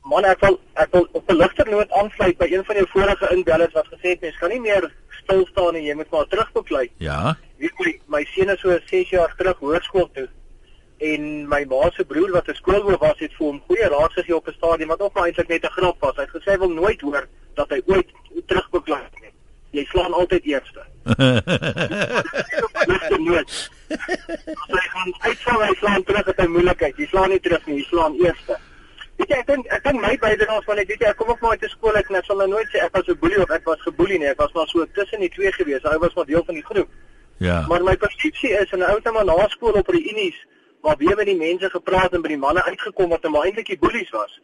Man, 0.10 0.26
ek 0.26 0.40
wil 0.42 0.56
ek 0.74 0.90
wil 0.96 1.08
op 1.12 1.30
'n 1.30 1.38
ligter 1.38 1.70
noot 1.70 1.92
aansluit 1.92 2.38
by 2.38 2.48
een 2.50 2.66
van 2.66 2.76
jou 2.76 2.88
vorige 2.90 3.28
inbellers 3.36 3.74
wat 3.74 3.88
gesê 3.94 4.08
het 4.14 4.22
mens 4.22 4.38
kan 4.38 4.50
nie 4.50 4.60
meer 4.60 4.92
stil 5.22 5.46
staan 5.46 5.76
en 5.76 5.84
jy 5.84 5.94
moet 5.94 6.10
maar 6.12 6.28
terugbeklei. 6.28 6.90
Ja. 6.98 7.38
Weet 7.58 7.78
jy, 7.78 8.00
my 8.08 8.24
seun 8.34 8.50
is 8.50 8.60
so 8.60 8.80
6 8.86 9.10
jaar 9.10 9.36
terug 9.38 9.58
hoërskool 9.60 10.10
toe 10.14 10.28
en 11.00 11.48
my 11.48 11.66
ma 11.70 11.90
se 11.96 12.04
broer 12.06 12.32
wat 12.32 12.48
'n 12.48 12.56
skoolhoof 12.56 13.00
was 13.00 13.20
het 13.20 13.34
vir 13.38 13.46
hom 13.48 13.62
goeie 13.68 13.88
raad 13.88 14.14
gegee 14.14 14.36
op 14.36 14.48
'n 14.48 14.54
stadium 14.54 14.90
wat 14.90 15.02
ook 15.02 15.14
maar 15.14 15.26
eintlik 15.26 15.48
net 15.48 15.64
'n 15.64 15.76
grap 15.78 16.00
was. 16.00 16.16
Hy 16.16 16.22
het 16.22 16.36
gesê 16.36 16.52
hy 16.52 16.58
wil 16.58 16.70
nooit 16.70 17.02
hoor 17.02 17.28
dat 17.54 17.70
hy 17.70 17.82
ooit 17.86 18.10
terugbeklei 18.46 19.04
nie. 19.22 19.32
Jy 19.72 19.86
slaan 19.86 20.14
altyd 20.14 20.44
eerste. 20.44 20.82
Sy 24.70 24.82
gaan 24.94 25.14
uitval 25.20 25.62
hy 25.62 25.74
slaan 25.76 26.04
terug 26.04 26.26
het 26.26 26.40
'n 26.42 26.52
moeilikheid. 26.52 26.98
Jy 26.98 27.06
slaan 27.06 27.30
nie 27.30 27.40
terug 27.40 27.66
nie, 27.66 27.76
jy 27.78 27.84
slaan 27.84 28.16
eerste. 28.16 28.58
Weet 29.20 29.34
jy, 29.34 29.38
ek 29.42 29.48
dink 29.52 29.66
ek 29.76 29.84
dink 29.84 30.00
my 30.00 30.14
bydrae 30.16 30.62
van 30.64 30.80
ek 30.80 30.92
weet 30.94 31.02
jy, 31.04 31.10
ek 31.12 31.18
kom 31.20 31.32
ook 31.34 31.42
maar 31.44 31.58
uit 31.58 31.64
'n 31.68 31.76
skool 31.76 31.98
ek 32.00 32.10
net 32.10 32.26
sal 32.26 32.38
nou 32.40 32.48
nooit 32.48 32.70
sê 32.72 32.80
ek 32.86 32.94
was 32.96 33.08
'n 33.08 33.20
boelie 33.20 33.42
of 33.44 33.50
ek 33.52 33.66
was 33.66 33.82
geboelie 33.82 34.20
nie. 34.20 34.30
Ek 34.30 34.40
was 34.40 34.54
maar 34.54 34.68
so 34.68 34.86
tussen 34.94 35.20
die 35.20 35.30
twee 35.30 35.52
gewees. 35.52 35.84
Hy 35.84 35.98
was 36.00 36.16
maar 36.16 36.26
deel 36.26 36.44
van 36.46 36.56
die 36.56 36.64
groep. 36.64 36.88
Ja. 37.38 37.66
Maar 37.68 37.84
my 37.84 37.96
persepsie 37.98 38.52
is 38.56 38.72
in 38.72 38.80
'n 38.80 38.92
ou 38.92 39.02
tyd 39.02 39.14
maar 39.14 39.26
na 39.26 39.48
skool 39.48 39.76
op 39.76 39.88
reunies 39.88 40.40
waar 40.82 40.96
weer 40.98 41.16
met 41.16 41.26
die 41.26 41.36
mense 41.36 41.70
gepraat 41.70 42.14
en 42.14 42.22
by 42.22 42.28
die 42.28 42.38
manne 42.38 42.64
uitgekom 42.64 43.10
wat 43.10 43.24
nou 43.24 43.44
eintlik 43.44 43.68
die 43.68 43.80
boelies 43.80 44.10
was. 44.10 44.40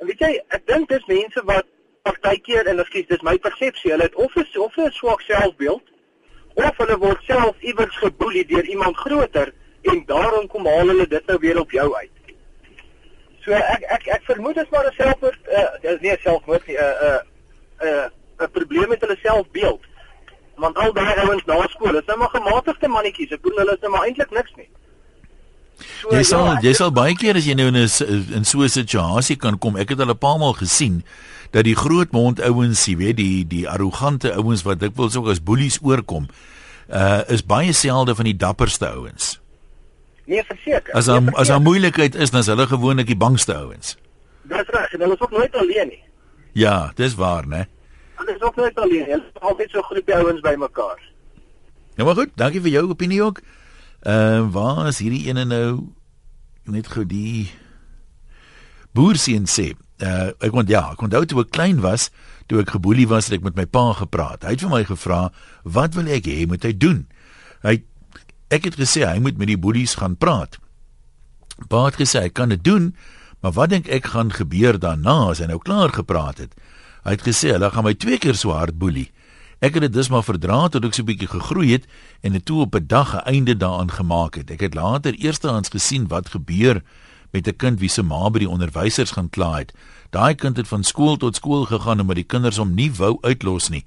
En 0.00 0.06
weet 0.06 0.18
jy, 0.18 0.40
ek 0.48 0.66
dink 0.66 0.88
dis 0.88 1.06
mense 1.06 1.42
wat 1.44 1.66
partykeer 2.02 2.66
en 2.66 2.78
ekskuus, 2.78 3.06
dis 3.06 3.22
my 3.22 3.36
persepsie, 3.38 3.90
hulle 3.90 4.08
het 4.08 4.14
of 4.14 4.36
'n 4.36 4.58
of 4.58 4.76
'n 4.76 4.90
swak 4.90 5.20
selfbeeld 5.20 5.84
of 6.54 6.76
hulle 6.76 6.98
word 6.98 7.22
self 7.26 7.60
iewers 7.60 7.96
geboelie 7.96 8.46
deur 8.46 8.64
iemand 8.64 8.96
groter 8.96 9.52
en 9.82 10.04
daarom 10.06 10.46
kom 10.46 10.66
haal 10.66 10.88
hulle 10.92 11.06
dit 11.06 11.26
nou 11.26 11.38
weer 11.38 11.60
op 11.60 11.70
jou 11.70 11.94
uit. 11.94 12.13
So 13.44 13.52
ek 13.52 13.82
ek 13.96 14.06
ek 14.18 14.22
vermoed 14.24 14.54
dit 14.54 14.64
is 14.64 14.70
maar 14.70 14.86
'n 14.88 14.94
selfmoord 14.96 15.40
uh 15.58 16.00
nee 16.00 16.16
selfmoord 16.22 16.66
nie 16.66 16.76
'n 16.76 16.80
uh, 16.80 17.18
'n 17.80 17.86
uh, 17.86 17.88
'n 17.88 17.88
uh, 17.88 18.46
'n 18.46 18.50
probleem 18.50 18.88
met 18.88 19.00
hulle 19.00 19.18
selfbeeld. 19.22 19.82
Want 20.56 20.76
al 20.76 20.92
daai 20.92 21.14
ouens 21.18 21.44
na 21.44 21.66
skool, 21.68 21.96
is 21.98 22.06
nou 22.06 22.18
maar 22.18 22.30
gematigde 22.30 22.88
mannetjies. 22.88 23.30
Ek 23.30 23.42
bedoel 23.42 23.58
hulle 23.58 23.74
is 23.74 23.80
nou 23.80 23.90
maar 23.90 24.06
eintlik 24.06 24.30
niks 24.30 24.52
nie. 24.56 24.68
So, 26.00 26.14
jy 26.14 26.22
sal 26.22 26.44
ja, 26.46 26.58
jy 26.62 26.72
sal 26.72 26.92
baie 26.94 27.14
keer 27.18 27.36
as 27.36 27.46
jy 27.48 27.56
nou 27.58 27.66
in 27.72 27.76
'n 27.76 28.34
in 28.38 28.44
so 28.44 28.62
'n 28.62 28.68
situasie 28.68 29.36
kan 29.36 29.58
kom. 29.58 29.76
Ek 29.76 29.88
het 29.88 30.00
al 30.00 30.10
'n 30.10 30.18
paar 30.18 30.38
maal 30.38 30.54
gesien 30.54 31.04
dat 31.50 31.64
die 31.64 31.76
groot 31.76 32.10
mond 32.12 32.40
ouens, 32.40 32.86
jy 32.86 32.96
weet, 32.96 33.16
die 33.16 33.46
die 33.46 33.68
arrogante 33.68 34.34
ouens 34.34 34.62
wat 34.62 34.80
dikwels 34.80 35.16
ook 35.16 35.28
as 35.28 35.42
boelies 35.42 35.78
oorkom, 35.82 36.28
uh 36.88 37.22
is 37.28 37.46
baie 37.46 37.72
selde 37.72 38.14
van 38.14 38.24
die 38.24 38.36
dapperste 38.36 38.88
ouens. 38.88 39.40
Nee, 40.24 40.44
verseker. 40.48 40.94
As 40.94 41.04
dan 41.10 41.28
as 41.34 41.50
daar 41.52 41.60
moeilikheid 41.60 42.14
is, 42.14 42.30
dan 42.30 42.40
is 42.40 42.46
hulle 42.46 42.66
gewoonlik 42.66 43.06
die 43.06 43.16
bangste 43.16 43.54
ouens. 43.54 43.96
Dis 44.48 44.70
reg, 44.72 44.92
en 44.92 45.00
hulle 45.04 45.16
is 45.16 45.20
ook 45.20 45.30
nooit 45.30 45.56
alleen 45.56 45.88
nie. 45.88 46.02
Ja, 46.52 46.92
dis 46.96 47.14
waar, 47.14 47.46
né? 47.48 47.64
Hulle 48.20 48.34
is 48.34 48.42
ook 48.42 48.56
nooit 48.56 48.78
alleen. 48.78 49.04
Hulle 49.04 49.24
is 49.34 49.40
altyd 49.40 49.70
so 49.70 49.82
groepie 49.82 50.14
ouens 50.14 50.40
bymekaar. 50.40 51.02
Ja, 51.94 52.04
maar 52.04 52.14
goed, 52.14 52.32
dankie 52.34 52.60
vir 52.60 52.70
jou 52.70 52.88
opinie 52.88 53.22
ook. 53.22 53.40
Ehm 54.00 54.46
uh, 54.46 54.52
waar 54.52 54.86
is 54.86 54.98
hierdie 54.98 55.26
ene 55.28 55.44
nou 55.44 55.68
net 56.64 56.88
gou 56.92 57.04
die 57.08 57.50
boerseun 58.96 59.48
sê. 59.50 59.72
Uh, 60.02 60.32
ek 60.42 60.52
kon 60.52 60.68
ja, 60.68 60.86
ek 60.92 61.02
onthou 61.04 61.24
toe 61.28 61.42
ek 61.44 61.52
klein 61.54 61.80
was, 61.84 62.08
toe 62.50 62.60
ek 62.62 62.74
geboelie 62.76 63.06
was, 63.10 63.28
het 63.28 63.38
ek 63.38 63.46
met 63.46 63.58
my 63.58 63.66
pa 63.66 63.92
gepraat. 63.98 64.44
Hy 64.44 64.56
het 64.56 64.64
vir 64.64 64.72
my 64.72 64.84
gevra, 64.84 65.20
"Wat 65.62 65.94
wil 65.94 66.08
ek 66.08 66.26
hê 66.30 66.46
moet 66.48 66.62
hy 66.62 66.72
doen?" 66.72 67.06
Hy 67.62 67.82
ek 68.48 68.64
het 68.64 68.76
gesê 68.76 69.06
hy 69.06 69.18
moet 69.18 69.38
met 69.38 69.48
die 69.48 69.58
boelies 69.58 69.94
gaan 69.94 70.16
praat. 70.16 70.58
Pa 71.68 71.84
het 71.86 71.96
gesê 71.96 72.20
hy 72.26 72.28
kan 72.28 72.48
dit 72.48 72.64
doen, 72.64 72.94
maar 73.40 73.52
wat 73.52 73.70
dink 73.70 73.88
ek 73.88 74.06
gaan 74.14 74.32
gebeur 74.32 74.78
daarna 74.78 75.30
as 75.30 75.38
hy 75.38 75.46
nou 75.46 75.58
klaar 75.58 75.92
gepraat 75.92 76.38
het? 76.38 76.54
Hy 77.04 77.10
het 77.16 77.26
gesê 77.26 77.52
hulle 77.52 77.70
gaan 77.70 77.84
my 77.84 77.94
twee 77.94 78.18
keer 78.18 78.34
so 78.34 78.52
hard 78.56 78.78
boelie. 78.78 79.10
Ek 79.64 79.76
het 79.76 79.86
dit 79.86 79.92
dus 79.92 80.10
maar 80.12 80.24
verdra 80.24 80.68
tot 80.68 80.84
ek 80.84 80.94
so 80.94 81.02
'n 81.02 81.06
bietjie 81.06 81.28
gegroei 81.28 81.72
het 81.72 81.86
en 82.22 82.32
dit 82.32 82.44
toe 82.44 82.60
op 82.60 82.74
'n 82.74 82.86
dag 82.86 83.14
'n 83.14 83.26
einde 83.28 83.56
daaraan 83.56 83.90
gemaak 83.90 84.34
het. 84.34 84.50
Ek 84.50 84.60
het 84.60 84.74
later 84.74 85.14
eerstehands 85.14 85.68
gesien 85.68 86.08
wat 86.08 86.28
gebeur 86.28 86.82
met 87.32 87.46
'n 87.48 87.56
kind 87.56 87.80
wie 87.80 87.88
se 87.88 88.02
ma 88.02 88.30
by 88.30 88.38
die 88.38 88.48
onderwysers 88.48 89.10
gaan 89.10 89.30
kla 89.30 89.58
het. 89.58 89.72
Daai 90.10 90.34
kind 90.34 90.56
het 90.56 90.68
van 90.68 90.84
skool 90.84 91.16
tot 91.16 91.36
skool 91.36 91.64
gegaan 91.64 92.00
omdat 92.00 92.16
die 92.16 92.30
kinders 92.32 92.56
hom 92.56 92.74
nie 92.74 92.92
wou 92.92 93.18
uitlos 93.20 93.68
nie. 93.68 93.84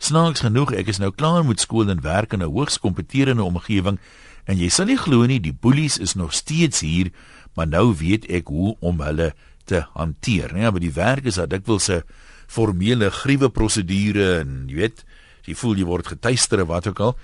Snaaks 0.00 0.40
genoeg, 0.40 0.72
ek 0.80 0.88
is 0.88 0.98
nou 0.98 1.10
klaar 1.12 1.42
met 1.44 1.60
skool 1.60 1.90
en 1.92 2.00
werk 2.00 2.32
in 2.32 2.40
'n 2.40 2.48
hoogs 2.48 2.78
kompeterende 2.80 3.44
omgewing 3.44 3.98
en 4.46 4.56
jy 4.56 4.68
sal 4.68 4.86
nie 4.86 4.96
glo 4.96 5.26
nie, 5.26 5.38
die 5.38 5.52
boelies 5.52 5.98
is 5.98 6.14
nog 6.14 6.32
steeds 6.32 6.80
hier, 6.80 7.10
maar 7.54 7.66
nou 7.68 7.94
weet 7.94 8.24
ek 8.30 8.48
hoe 8.48 8.76
om 8.80 9.00
hulle 9.00 9.34
te 9.66 9.84
hanteer. 9.94 10.52
Nee, 10.54 10.70
maar 10.70 10.80
die 10.80 10.96
werk 10.96 11.24
is 11.24 11.34
dat 11.34 11.52
ek 11.52 11.66
wil 11.66 11.78
se 11.78 12.02
formele 12.46 13.10
gruwe 13.10 13.50
prosedure 13.50 14.40
en 14.40 14.64
jy 14.68 14.74
weet, 14.74 15.04
jy 15.44 15.54
voel 15.54 15.76
jy 15.76 15.84
word 15.84 16.06
getuister 16.06 16.62
of 16.62 16.68
wat 16.68 16.86
ook 16.86 17.00
al 17.00 17.16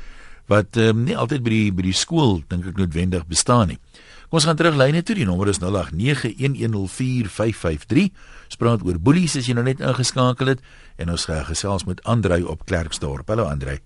wat 0.46 0.76
um, 0.76 1.04
nie 1.04 1.16
altyd 1.16 1.42
by 1.42 1.50
die 1.50 1.72
by 1.72 1.82
die 1.82 1.96
skool 1.96 2.42
dink 2.48 2.66
ek 2.66 2.76
noodwendig 2.76 3.26
bestaan 3.26 3.68
nie. 3.68 3.78
Kom 4.26 4.40
ons 4.40 4.46
gaan 4.48 4.58
terug 4.58 4.74
lyne 4.74 5.06
toe. 5.06 5.14
Die 5.14 5.24
nommer 5.24 5.46
is 5.46 5.60
0891104553. 5.62 8.10
Spraak 8.50 8.82
oor 8.82 8.98
boelies 8.98 9.38
as 9.38 9.46
jy 9.46 9.54
nou 9.54 9.62
net 9.62 9.78
ingeskakel 9.78 10.50
het 10.50 10.58
en 10.98 11.14
ons 11.14 11.30
gaan 11.30 11.46
gesels 11.46 11.86
met 11.86 12.02
Andrei 12.02 12.42
op 12.42 12.66
Klerksdorp. 12.66 13.30
Hallo 13.30 13.46
Andrei. 13.46 13.78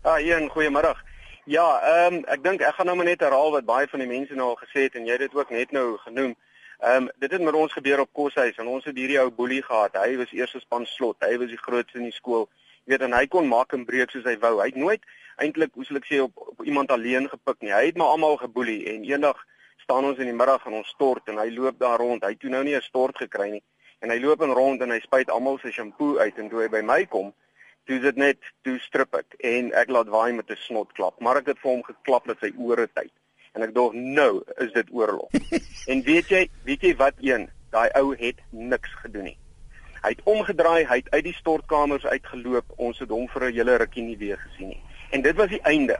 Ah, 0.00 0.16
een 0.16 0.48
goeiemôre. 0.54 0.96
Ja, 1.44 1.76
ehm 1.90 2.14
um, 2.14 2.24
ek 2.24 2.40
dink 2.42 2.60
ek 2.64 2.74
gaan 2.78 2.88
nou 2.88 2.96
maar 2.96 3.10
net 3.10 3.20
herhaal 3.20 3.52
wat 3.52 3.68
baie 3.68 3.86
van 3.92 4.00
die 4.00 4.08
mense 4.08 4.32
nou 4.34 4.48
al 4.54 4.60
gesê 4.62 4.80
het 4.86 4.94
en 4.96 5.04
jy 5.04 5.12
het 5.12 5.20
dit 5.26 5.34
ook 5.36 5.50
net 5.52 5.68
nou 5.76 6.00
genoem. 6.06 6.32
Ehm 6.80 6.96
um, 6.96 7.12
dit 7.20 7.30
het 7.36 7.42
met 7.44 7.54
ons 7.54 7.72
gebeur 7.72 8.00
op 8.00 8.12
koshuis 8.16 8.56
en 8.56 8.66
ons 8.72 8.84
het 8.88 8.96
hierdie 8.96 9.20
ou 9.20 9.30
boelie 9.30 9.62
gehad. 9.62 9.92
Hy 9.92 10.16
was 10.16 10.32
eers 10.32 10.56
'n 10.56 10.64
span 10.64 10.88
slot. 10.88 11.20
Hy 11.20 11.36
was 11.36 11.52
die 11.52 11.64
grootste 11.66 12.00
in 12.00 12.08
die 12.08 12.16
skool. 12.16 12.48
Jy 12.88 12.96
weet 12.96 13.04
en 13.04 13.12
hy 13.12 13.26
kon 13.26 13.48
maak 13.48 13.72
en 13.76 13.84
breek 13.84 14.10
soos 14.10 14.24
hy 14.24 14.38
wou. 14.40 14.56
Hy 14.56 14.72
het 14.72 14.80
nooit 14.80 15.04
eintlik, 15.36 15.70
hoe 15.74 15.84
sal 15.84 16.00
ek 16.00 16.08
sê, 16.08 16.22
op, 16.22 16.32
op 16.36 16.64
iemand 16.64 16.90
alleen 16.90 17.28
gepik 17.28 17.60
nie. 17.60 17.72
Hy 17.72 17.86
het 17.86 17.96
maar 17.96 18.16
almal 18.16 18.40
geboelie 18.40 18.88
en 18.88 19.04
eendag 19.04 19.36
staan 19.76 20.04
ons 20.04 20.18
in 20.18 20.30
die 20.30 20.36
middag 20.36 20.66
en 20.66 20.72
ons 20.80 20.88
stort 20.88 21.28
en 21.28 21.38
hy 21.38 21.50
loop 21.54 21.78
daar 21.78 21.98
rond. 21.98 22.22
Hy 22.22 22.34
het 22.34 22.40
toe 22.40 22.50
nou 22.50 22.62
nie 22.64 22.76
'n 22.76 22.82
stort 22.82 23.16
gekry 23.16 23.50
nie. 23.50 23.62
En 24.00 24.10
hy 24.10 24.18
loop 24.20 24.42
in 24.42 24.52
rond 24.52 24.82
en 24.82 24.90
hy 24.90 25.00
spuit 25.00 25.30
almal 25.30 25.58
se 25.58 25.72
shampoo 25.72 26.18
uit 26.18 26.38
en 26.38 26.48
toe 26.48 26.60
hy 26.60 26.68
by 26.68 26.82
my 26.82 27.04
kom, 27.06 27.32
toe 27.86 27.98
dit 28.02 28.16
net 28.16 28.38
toe 28.62 28.78
strip 28.78 29.14
ek 29.14 29.38
en 29.46 29.72
ek 29.72 29.88
laat 29.88 30.08
waai 30.08 30.32
met 30.32 30.50
'n 30.50 30.56
snotklap. 30.66 31.20
Maar 31.20 31.36
ek 31.36 31.46
het 31.46 31.58
vir 31.58 31.70
hom 31.70 31.82
geklap 31.82 32.26
dat 32.26 32.38
sy 32.40 32.52
ore 32.58 32.88
tyd. 32.92 33.12
En 33.54 33.62
ek 33.62 33.74
dink 33.74 33.94
nou 33.94 34.42
is 34.58 34.72
dit 34.72 34.88
oorlog. 34.92 35.30
en 35.92 36.02
weet 36.02 36.28
jy, 36.28 36.48
weet 36.64 36.82
jy 36.82 36.96
wat 36.96 37.14
een? 37.20 37.48
Daai 37.70 37.90
ou 37.94 38.14
het 38.16 38.40
niks 38.50 38.92
gedoen 39.02 39.24
nie. 39.24 39.38
Hy 40.02 40.12
het 40.12 40.22
omgedraai, 40.24 40.84
hy 40.86 40.96
het 40.96 41.08
uit 41.10 41.24
die 41.24 41.34
stortkamers 41.34 42.06
uitgeloop. 42.06 42.64
Ons 42.76 42.98
het 42.98 43.10
hom 43.10 43.28
vir 43.28 43.48
'n 43.48 43.54
hele 43.54 43.76
rukkie 43.76 44.02
nie 44.02 44.18
weer 44.18 44.38
gesien 44.38 44.68
nie. 44.68 44.82
En 45.10 45.22
dit 45.22 45.34
was 45.34 45.48
die 45.48 45.62
einde. 45.62 45.98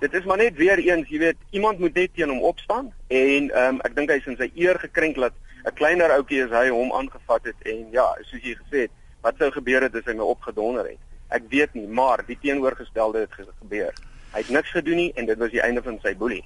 Dit 0.00 0.14
is 0.14 0.24
maar 0.24 0.36
net 0.40 0.56
weer 0.56 0.78
eens, 0.78 1.08
jy 1.08 1.18
weet, 1.18 1.36
iemand 1.50 1.78
moet 1.78 1.94
net 1.94 2.14
teen 2.16 2.30
hom 2.32 2.40
opstaan 2.48 2.86
en 3.12 3.50
ehm 3.50 3.74
um, 3.74 3.80
ek 3.84 3.96
dink 3.98 4.08
hy's 4.08 4.28
in 4.32 4.38
sy 4.38 4.46
eer 4.56 4.78
gekrenk 4.80 5.18
dat 5.20 5.34
'n 5.68 5.74
kleiner 5.76 6.14
ouetjie 6.14 6.38
as 6.44 6.54
hy 6.56 6.70
hom 6.72 6.92
aangevat 6.96 7.50
het 7.50 7.66
en 7.68 7.82
ja, 7.92 8.06
soos 8.24 8.40
jy 8.40 8.54
gesê 8.62 8.86
het, 8.86 8.94
wat 9.20 9.36
sou 9.36 9.50
gebeur 9.52 9.84
het 9.84 9.98
as 10.00 10.08
hy 10.08 10.14
my 10.16 10.24
opgedonder 10.24 10.88
het? 10.88 11.02
Ek 11.28 11.44
weet 11.52 11.74
nie, 11.76 11.84
maar 11.86 12.24
die 12.26 12.38
teenoorgestelde 12.40 13.26
het 13.26 13.36
gebeur. 13.60 13.92
Hy 14.32 14.40
het 14.40 14.48
niks 14.48 14.70
gedoen 14.70 14.96
nie 14.96 15.12
en 15.20 15.26
dit 15.26 15.38
was 15.38 15.52
die 15.52 15.60
einde 15.60 15.82
van 15.82 16.00
sy 16.00 16.14
boelie. 16.16 16.44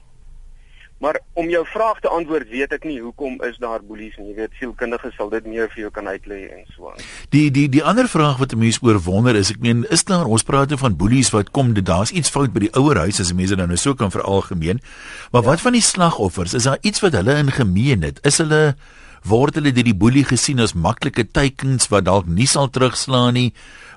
Maar 1.05 1.21
om 1.33 1.49
jou 1.53 1.67
vraag 1.69 1.99
te 2.01 2.09
antwoord, 2.09 2.49
weet 2.49 2.73
ek 2.73 2.87
nie 2.89 2.97
hoekom 3.03 3.35
is 3.45 3.59
daar 3.61 3.83
boelies 3.85 4.15
nie. 4.17 4.31
Jy 4.31 4.37
weet, 4.39 4.55
sielkundiges 4.57 5.13
sal 5.19 5.29
dit 5.35 5.45
meer 5.53 5.69
vir 5.75 5.83
jou 5.83 5.91
kan 5.93 6.09
uitlei 6.09 6.39
en 6.49 6.63
so 6.73 6.89
aan. 6.89 7.03
Die 7.35 7.51
die 7.53 7.67
die 7.69 7.83
ander 7.85 8.09
vraag 8.09 8.41
wat 8.41 8.55
mense 8.57 8.81
oor 8.87 8.97
wonder 9.05 9.37
is, 9.37 9.51
ek 9.53 9.61
meen, 9.61 9.83
is 9.93 10.07
daar 10.09 10.25
ons 10.25 10.47
praat 10.49 10.73
nou 10.73 10.81
van 10.81 10.97
boelies 10.97 11.29
wat 11.37 11.53
kom, 11.53 11.75
daar's 11.77 12.15
iets 12.17 12.33
fout 12.33 12.57
by 12.57 12.65
die 12.65 12.73
ouer 12.81 13.03
huis 13.05 13.21
as 13.21 13.35
mense 13.37 13.61
nou 13.61 13.77
so 13.77 13.93
kan 13.93 14.15
veralgemeen. 14.15 14.81
Maar 15.29 15.45
ja. 15.45 15.49
wat 15.51 15.67
van 15.67 15.77
die 15.77 15.85
slagoffers? 15.85 16.57
Is 16.57 16.71
daar 16.71 16.81
iets 16.81 17.05
wat 17.05 17.21
hulle 17.21 17.37
in 17.37 17.53
gemeen 17.53 18.09
het? 18.09 18.25
Is 18.25 18.41
hulle 18.41 18.63
word 19.29 19.61
hulle 19.61 19.77
deur 19.77 19.85
die 19.85 19.99
boelie 20.01 20.25
gesien 20.25 20.61
as 20.65 20.73
maklike 20.73 21.27
teikens 21.37 21.93
wat 21.93 22.09
dalk 22.09 22.33
nie 22.33 22.49
sal 22.49 22.73
terugslaan 22.73 23.37
nie, 23.37 23.51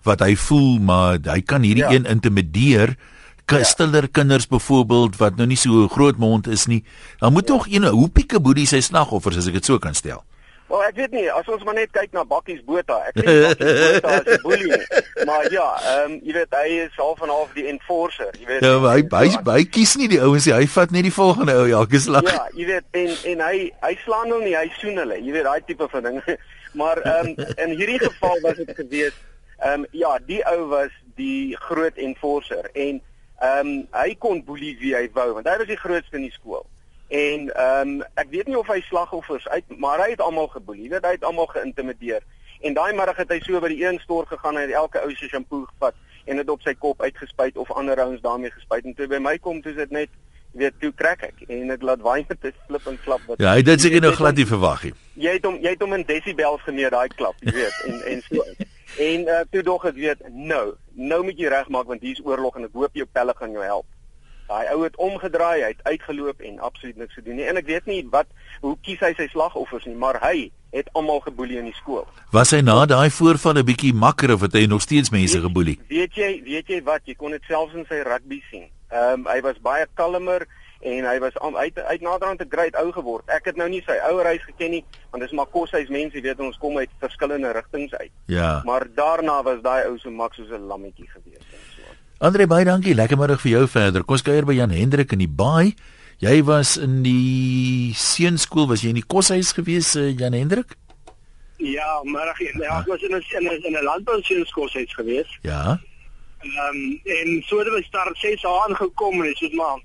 wat 0.03 0.19
hy 0.27 0.35
voel 0.35 0.75
maar 0.83 1.23
hy 1.23 1.39
kan 1.39 1.63
hierdie 1.63 1.87
ja. 1.87 1.95
een 1.95 2.09
intimideer? 2.17 2.97
Ja. 3.47 3.63
stiller 3.63 4.09
kinders 4.09 4.47
byvoorbeeld 4.47 5.17
wat 5.17 5.35
nou 5.35 5.47
nie 5.47 5.57
so 5.57 5.87
groot 5.87 6.17
mond 6.17 6.47
is 6.47 6.65
nie. 6.65 6.83
Dan 7.19 7.33
moet 7.33 7.47
ja. 7.47 7.53
tog 7.53 7.67
een 7.67 7.83
hoe 7.83 8.09
pieke 8.09 8.39
boedie 8.39 8.67
sy 8.67 8.81
slagoffers 8.81 9.37
as 9.37 9.47
ek 9.47 9.53
dit 9.53 9.65
so 9.65 9.77
kan 9.77 9.93
stel. 9.93 10.23
Wel 10.67 10.83
ek 10.83 10.97
weet 10.99 11.13
nie, 11.15 11.27
as 11.31 11.47
ons 11.47 11.63
maar 11.63 11.77
net 11.77 11.93
kyk 11.95 12.11
na 12.11 12.25
Bakkies 12.27 12.59
Botha. 12.67 12.97
Ek 13.07 13.15
weet 13.21 13.61
Bakkies 13.61 14.01
Botha 14.01 14.17
is 14.17 14.35
'n 14.35 14.41
boelie. 14.43 14.79
Maar 15.25 15.47
ja, 15.51 15.67
ehm 15.93 16.11
um, 16.11 16.17
jy 16.27 16.35
weet 16.35 16.57
hy 16.59 16.67
is 16.81 16.99
half 16.99 17.21
en 17.23 17.31
half 17.31 17.53
die 17.55 17.67
enforcer, 17.71 18.35
jy 18.35 18.49
weet. 18.49 18.67
Ja, 18.67 18.75
hy 18.83 18.99
hy, 18.99 19.23
hy 19.31 19.53
hy 19.53 19.63
kies 19.77 19.95
nie 19.95 20.09
die 20.11 20.19
ouens 20.19 20.45
nie. 20.45 20.55
Hy 20.57 20.67
vat 20.75 20.91
net 20.91 21.07
die 21.07 21.15
volgende 21.15 21.55
ou 21.55 21.71
elke 21.71 22.03
slag. 22.03 22.27
Ja, 22.27 22.49
jy 22.51 22.67
weet 22.67 22.99
en 22.99 23.15
en 23.31 23.47
hy 23.47 23.71
hy 23.85 23.95
slaan 24.03 24.31
hom 24.35 24.43
nie, 24.43 24.57
hy 24.59 24.67
soen 24.81 24.99
hulle. 24.99 25.23
Jy 25.23 25.31
weet 25.39 25.47
daai 25.47 25.63
tipe 25.65 25.87
van 25.95 26.11
ding. 26.11 26.21
Maar 26.77 26.99
ehm 26.99 27.31
um, 27.31 27.45
in 27.63 27.71
hierdie 27.79 27.99
geval 28.03 28.35
was 28.43 28.59
dit 28.59 28.71
gewees 28.75 29.15
ehm 29.63 29.85
um, 29.85 29.85
ja, 29.91 30.17
die 30.27 30.43
ou 30.51 30.67
was 30.75 30.91
die 31.15 31.55
groot 31.57 31.95
enforcer 31.95 32.67
en 32.73 32.99
Ehm 33.39 33.67
um, 33.67 33.87
hy 33.93 34.15
kon 34.17 34.43
boelie 34.43 34.73
wie 34.79 34.95
hy 34.95 35.05
wou 35.13 35.33
want 35.33 35.47
hy 35.47 35.57
was 35.57 35.69
die 35.69 35.77
grootste 35.77 36.17
in 36.17 36.25
die 36.25 36.33
skool. 36.33 36.65
En 37.07 37.49
ehm 37.53 37.89
um, 37.89 38.03
ek 38.15 38.31
weet 38.33 38.47
nie 38.47 38.57
of 38.57 38.67
hy 38.67 38.81
slagoffers 38.87 39.47
uit 39.47 39.77
maar 39.77 40.01
hy 40.01 40.09
het 40.15 40.21
almal 40.21 40.47
geboelie. 40.47 40.87
Jy 40.87 40.95
weet 40.95 41.05
hy 41.05 41.15
het 41.19 41.23
almal 41.23 41.49
geïntimideer. 41.53 42.23
En 42.65 42.73
daai 42.73 42.93
middag 42.97 43.17
het 43.21 43.29
hy 43.29 43.39
so 43.45 43.59
by 43.61 43.69
die 43.69 43.83
een 43.85 43.99
stort 44.01 44.31
gegaan 44.33 44.57
en 44.57 44.65
het 44.65 44.77
elke 44.79 45.01
ou 45.05 45.11
se 45.15 45.29
shampoo 45.29 45.67
gevat 45.69 45.95
en 46.25 46.41
dit 46.41 46.49
op 46.49 46.63
sy 46.65 46.73
kop 46.73 47.01
uitgespuit 47.01 47.57
of 47.57 47.71
ander 47.71 47.99
ouens 48.01 48.21
daarmee 48.21 48.51
gespuit 48.51 48.85
en 48.85 48.95
toe 48.97 49.07
by 49.11 49.19
my 49.21 49.37
kom 49.37 49.61
toe 49.61 49.73
dit 49.77 49.93
net 49.93 50.09
weet 50.57 50.73
toe 50.81 50.91
krak 50.97 51.27
ek 51.27 51.43
en 51.47 51.71
ek 51.75 51.85
laat 51.85 52.01
waai 52.01 52.25
met 52.27 52.45
'n 52.45 52.53
flip 52.67 52.87
en 52.87 52.97
klap 53.03 53.21
wat 53.27 53.39
Ja, 53.39 53.53
hy 53.53 53.61
dit 53.61 53.81
seker 53.81 54.01
nou 54.01 54.11
glad 54.11 54.35
nie 54.35 54.45
verwag 54.45 54.83
nie. 54.83 54.93
Jy 55.13 55.33
het 55.37 55.45
hom 55.45 55.59
jy 55.61 55.69
het 55.69 55.81
hom 55.81 55.93
in 55.93 56.03
desibels 56.03 56.61
gemeet 56.61 56.91
daai 56.91 57.07
klap, 57.07 57.35
jy 57.39 57.53
weet 57.53 57.77
en 57.85 58.01
en 58.13 58.21
so. 58.29 58.43
En 58.95 59.27
uh, 59.27 59.43
toe 59.51 59.63
dog 59.63 59.85
ek 59.85 59.95
weet 59.99 60.23
nou, 60.31 60.75
nou 60.95 61.23
moet 61.23 61.39
jy 61.39 61.51
regmaak 61.51 61.87
want 61.91 62.01
hier's 62.01 62.23
oorlog 62.23 62.55
en 62.57 62.69
ek 62.69 62.75
hoop 62.77 62.95
jou 62.95 63.05
pelle 63.11 63.35
gaan 63.37 63.51
jou 63.51 63.63
help. 63.63 63.85
Daai 64.47 64.69
ou 64.71 64.83
het 64.85 64.95
omgedraai, 65.03 65.61
hy 65.61 65.71
het 65.73 65.83
uitgeloop 65.83 66.39
en 66.41 66.61
absoluut 66.63 66.95
niks 66.95 67.17
gedoen 67.19 67.35
nie. 67.35 67.47
En 67.51 67.59
ek 67.59 67.67
weet 67.67 67.89
nie 67.89 67.99
wat 68.13 68.29
hoe 68.63 68.77
kies 68.81 69.01
hy 69.03 69.11
sy 69.17 69.27
slagoffers 69.33 69.85
nie, 69.89 69.97
maar 69.99 70.21
hy 70.23 70.47
het 70.71 70.87
almal 70.95 71.19
geboelie 71.25 71.59
in 71.59 71.67
die 71.67 71.75
skool. 71.75 72.07
Was 72.31 72.53
hy 72.55 72.61
na 72.63 72.85
daai 72.87 73.09
voorval 73.11 73.59
'n 73.59 73.67
bietjie 73.67 73.93
makker 73.93 74.33
of 74.33 74.41
het 74.47 74.55
hy 74.55 74.65
nog 74.65 74.81
steeds 74.81 75.11
mense 75.11 75.39
geboelie? 75.41 75.79
Weet 75.91 76.15
jy, 76.15 76.41
weet 76.43 76.67
jy 76.67 76.79
wat, 76.83 77.03
jy 77.05 77.15
kon 77.15 77.31
dit 77.31 77.43
selfs 77.47 77.75
in 77.75 77.85
sy 77.89 77.99
rugby 78.07 78.41
sien. 78.49 78.71
Ehm 78.91 79.19
um, 79.19 79.27
hy 79.27 79.41
was 79.41 79.59
baie 79.59 79.85
kalmer 79.93 80.47
en 80.81 81.05
hy 81.05 81.19
was 81.19 81.37
uit 81.37 81.79
uit 81.79 82.01
naderhand 82.01 82.41
'n 82.41 82.49
great 82.49 82.75
ou 82.75 82.91
geword. 82.91 83.23
Ek 83.29 83.45
het 83.45 83.55
nou 83.55 83.69
nie 83.69 83.83
sy 83.85 83.97
ouer 84.09 84.25
huis 84.25 84.43
geken 84.43 84.71
nie, 84.71 84.85
want 85.11 85.23
dis 85.23 85.31
maar 85.31 85.45
koshuis 85.45 85.89
mense, 85.89 86.15
jy 86.15 86.21
weet 86.21 86.39
ons 86.39 86.57
kom 86.57 86.77
uit 86.77 86.89
verskillende 86.99 87.51
rigtings 87.51 87.93
uit. 87.93 88.11
Ja. 88.25 88.61
Maar 88.65 88.87
daarna 88.95 89.43
was 89.43 89.61
daai 89.61 89.85
ou 89.85 89.97
so 89.97 90.11
mak 90.11 90.33
soos 90.33 90.49
'n 90.49 90.67
lammetjie 90.67 91.09
gewees 91.09 91.45
en 91.51 91.63
so. 91.75 91.81
Andre 92.19 92.47
baie 92.47 92.65
dankie. 92.65 92.95
Lekker 92.95 93.17
middag 93.17 93.41
vir 93.41 93.51
jou 93.51 93.67
verder. 93.67 94.03
Kom 94.03 94.17
kuier 94.17 94.45
by 94.45 94.53
Jan 94.53 94.71
Hendrik 94.71 95.11
in 95.11 95.19
die 95.19 95.29
baai. 95.29 95.75
Jy 96.17 96.43
was 96.43 96.77
in 96.77 97.03
die 97.03 97.93
seunskool, 97.93 98.67
was 98.67 98.81
jy 98.81 98.89
in 98.89 98.95
die 98.95 99.05
koshuis 99.05 99.51
gewees, 99.53 99.95
eh, 99.95 100.17
Jan 100.17 100.33
Hendrik? 100.33 100.75
Ja, 101.57 102.01
maar 102.03 102.27
ek 102.27 102.53
ja, 102.57 102.83
was 102.87 103.01
in 103.01 103.13
'n 103.13 103.65
in 103.65 103.77
'n 103.77 103.83
landbou 103.83 104.21
seunskoshuis 104.21 104.93
gewees. 104.93 105.37
Ja. 105.41 105.79
Ehm 106.41 106.75
um, 106.75 106.99
en 107.03 107.43
so 107.45 107.59
het 107.59 107.73
ons 107.73 107.89
daar 107.89 108.09
6 108.13 108.41
jaar 108.41 108.67
aangekom 108.67 109.21
en 109.21 109.27
dit 109.27 109.41
is 109.41 109.53
maar 109.53 109.81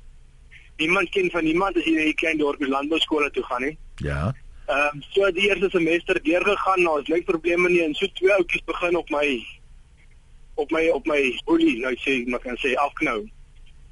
niemand 0.82 1.10
ken 1.14 1.30
van 1.30 1.44
niemand 1.44 1.78
as 1.78 1.86
jy 1.88 1.94
na 1.96 2.08
die 2.10 2.20
klein 2.22 2.40
dorpie 2.40 2.68
landbouskole 2.68 3.30
toe 3.30 3.44
gaan 3.48 3.66
nie. 3.66 3.76
Ja. 4.06 4.22
Ehm 4.66 4.98
um, 4.98 5.02
so 5.14 5.30
die 5.34 5.48
eerste 5.48 5.70
semester 5.70 6.20
deurgegaan, 6.22 6.82
nou 6.82 7.00
is 7.00 7.08
lyk 7.10 7.24
probleme 7.30 7.70
nie 7.70 7.82
en 7.84 7.94
so 7.98 8.06
twee 8.18 8.34
oudjies 8.34 8.64
begin 8.68 8.96
op 8.96 9.10
my 9.10 9.26
op 10.54 10.70
my 10.70 10.88
op 10.94 11.06
my 11.06 11.22
boelie, 11.48 11.78
nou 11.80 11.94
sê 12.04 12.20
maar 12.26 12.44
kan 12.44 12.58
sê 12.62 12.74
afknou. 12.74 13.18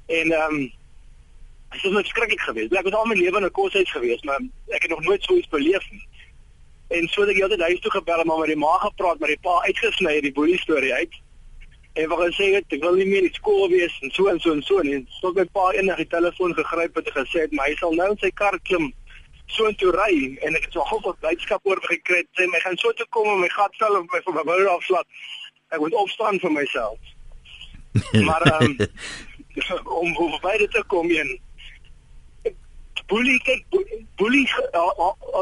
En 0.07 0.31
ehm 0.31 0.55
um, 0.55 0.71
dit 1.71 1.81
was 1.81 1.91
net 1.91 2.07
skrikkelik 2.07 2.41
geweest. 2.41 2.73
Ek 2.75 2.87
was 2.87 2.93
al 2.99 3.05
my 3.09 3.15
lewe 3.15 3.37
in 3.37 3.45
'n 3.45 3.51
koshuis 3.51 3.91
geweest, 3.91 4.23
maar 4.23 4.39
ek 4.67 4.81
het 4.81 4.91
nog 4.91 5.03
nooit 5.03 5.23
so 5.23 5.35
iets 5.35 5.47
beleef 5.47 5.91
nie. 5.91 6.07
En 6.87 7.07
so 7.07 7.21
het 7.21 7.35
ek 7.35 7.43
altyd 7.43 7.61
huis 7.61 7.79
toe 7.79 7.91
gebel 7.91 8.19
en 8.19 8.27
maar 8.27 8.39
met 8.39 8.53
die 8.53 8.63
ma 8.63 8.73
gepraat, 8.83 9.19
maar 9.19 9.31
die 9.31 9.39
pa 9.41 9.61
uitgesny 9.67 10.13
het 10.15 10.23
die 10.27 10.37
boelie 10.39 10.59
storie 10.59 10.93
uit. 10.93 11.13
En 11.99 12.07
wat 12.07 12.21
hy 12.23 12.31
sê 12.37 12.47
het, 12.55 12.65
ek 12.71 12.83
wil 12.85 12.95
nie 12.95 13.07
meer 13.09 13.27
in 13.27 13.33
skool 13.35 13.67
wees 13.71 13.93
en 14.05 14.11
so 14.15 14.31
en 14.31 14.39
so 14.39 14.55
en 14.55 14.63
so 14.63 14.83
nie. 14.85 14.95
En 15.01 15.07
so 15.19 15.31
het 15.31 15.41
my 15.41 15.45
pa 15.57 15.67
eendag 15.75 15.99
die 15.99 16.07
telefoon 16.13 16.55
gegryp 16.55 16.97
en 16.97 17.13
gesê 17.17 17.45
het, 17.45 17.51
maar 17.51 17.67
hy 17.67 17.75
sal 17.81 17.95
nou 17.97 18.09
in 18.13 18.19
sy 18.21 18.31
kar 18.41 18.57
klim 18.69 18.91
so 19.51 19.67
intoe 19.67 19.91
ry 19.91 20.13
en 20.47 20.55
ek 20.55 20.69
het 20.69 20.77
so 20.77 21.01
wat 21.03 21.19
blydskap 21.19 21.67
oor 21.67 21.81
gekry. 21.87 22.23
Sê 22.39 22.47
my 22.47 22.61
gaan 22.63 22.79
so 22.79 22.93
toe 22.95 23.07
kom 23.11 23.27
en 23.33 23.43
my 23.43 23.51
gat 23.51 23.75
val 23.79 23.99
en 23.99 24.07
my 24.13 24.21
van 24.27 24.39
my 24.39 24.45
wou 24.47 24.59
afslaat. 24.77 25.23
Ek 25.75 25.83
moet 25.83 25.97
opstaan 25.99 26.39
vir 26.39 26.55
myself. 26.55 26.99
maar 28.27 28.45
um, 28.61 28.77
om 29.83 30.15
om 30.15 30.37
beide 30.41 30.67
te 30.71 30.83
kom 30.87 31.09
in 31.11 31.35
boelie 33.11 33.39
kyk 33.43 33.65
boelie 34.15 34.47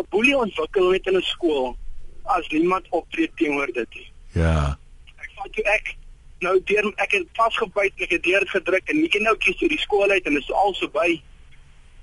boelie 0.10 0.38
ontwikkel 0.38 0.90
net 0.90 1.08
in 1.08 1.18
'n 1.18 1.28
skool 1.34 1.76
as 2.24 2.48
niemand 2.48 2.86
optree 2.90 3.30
teenoor 3.36 3.70
dit. 3.74 3.94
Ja. 4.34 4.78
Ek 5.22 5.30
vat 5.38 5.54
toe 5.54 5.66
ek 5.76 5.96
nou 6.40 6.56
deur 6.72 6.92
ek 6.96 7.12
het 7.18 7.28
vasgebyt 7.38 8.06
ek 8.06 8.16
het 8.16 8.24
deur 8.24 8.46
gedruk 8.48 8.92
en 8.92 9.02
nie 9.02 9.22
nou 9.26 9.36
kies 9.38 9.62
uit 9.62 9.74
die 9.74 9.82
skool 9.84 10.10
uit 10.10 10.26
en 10.26 10.38
dit 10.38 10.44
is 10.44 10.52
al 10.64 10.74
so 10.74 10.88
by 10.96 11.10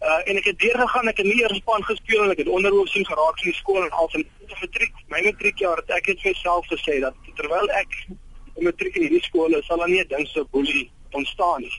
uh 0.06 0.20
en 0.28 0.36
ek 0.36 0.50
het 0.50 0.58
deur 0.60 0.78
gegaan 0.82 1.08
ek 1.12 1.22
het 1.22 1.26
nie 1.26 1.40
eers 1.42 1.60
span 1.62 1.84
gespeel 1.88 2.24
en 2.24 2.34
ek 2.34 2.44
het 2.44 2.52
onderhoof 2.58 2.88
sien 2.92 3.06
geraak 3.08 3.42
in 3.42 3.50
die 3.50 3.58
skool 3.60 3.82
en 3.82 3.90
al 3.90 4.10
van 4.12 4.24
matriek 4.60 5.02
my 5.14 5.22
matriekjaar 5.28 5.82
het 5.82 5.92
ek 5.98 6.12
het 6.12 6.22
vir 6.24 6.34
myself 6.34 6.68
gesê 6.72 7.00
dat 7.04 7.14
terwyl 7.40 7.70
ek 7.80 8.00
in 8.06 8.64
matriek 8.68 8.96
in 8.96 9.08
hierdie 9.08 9.24
skool 9.28 9.56
is 9.58 9.66
sal 9.66 9.84
daar 9.84 9.92
nie 9.92 10.02
'n 10.04 10.08
ding 10.08 10.28
so 10.32 10.44
boelie 10.52 10.90
ontstaan 11.12 11.62
nie 11.62 11.76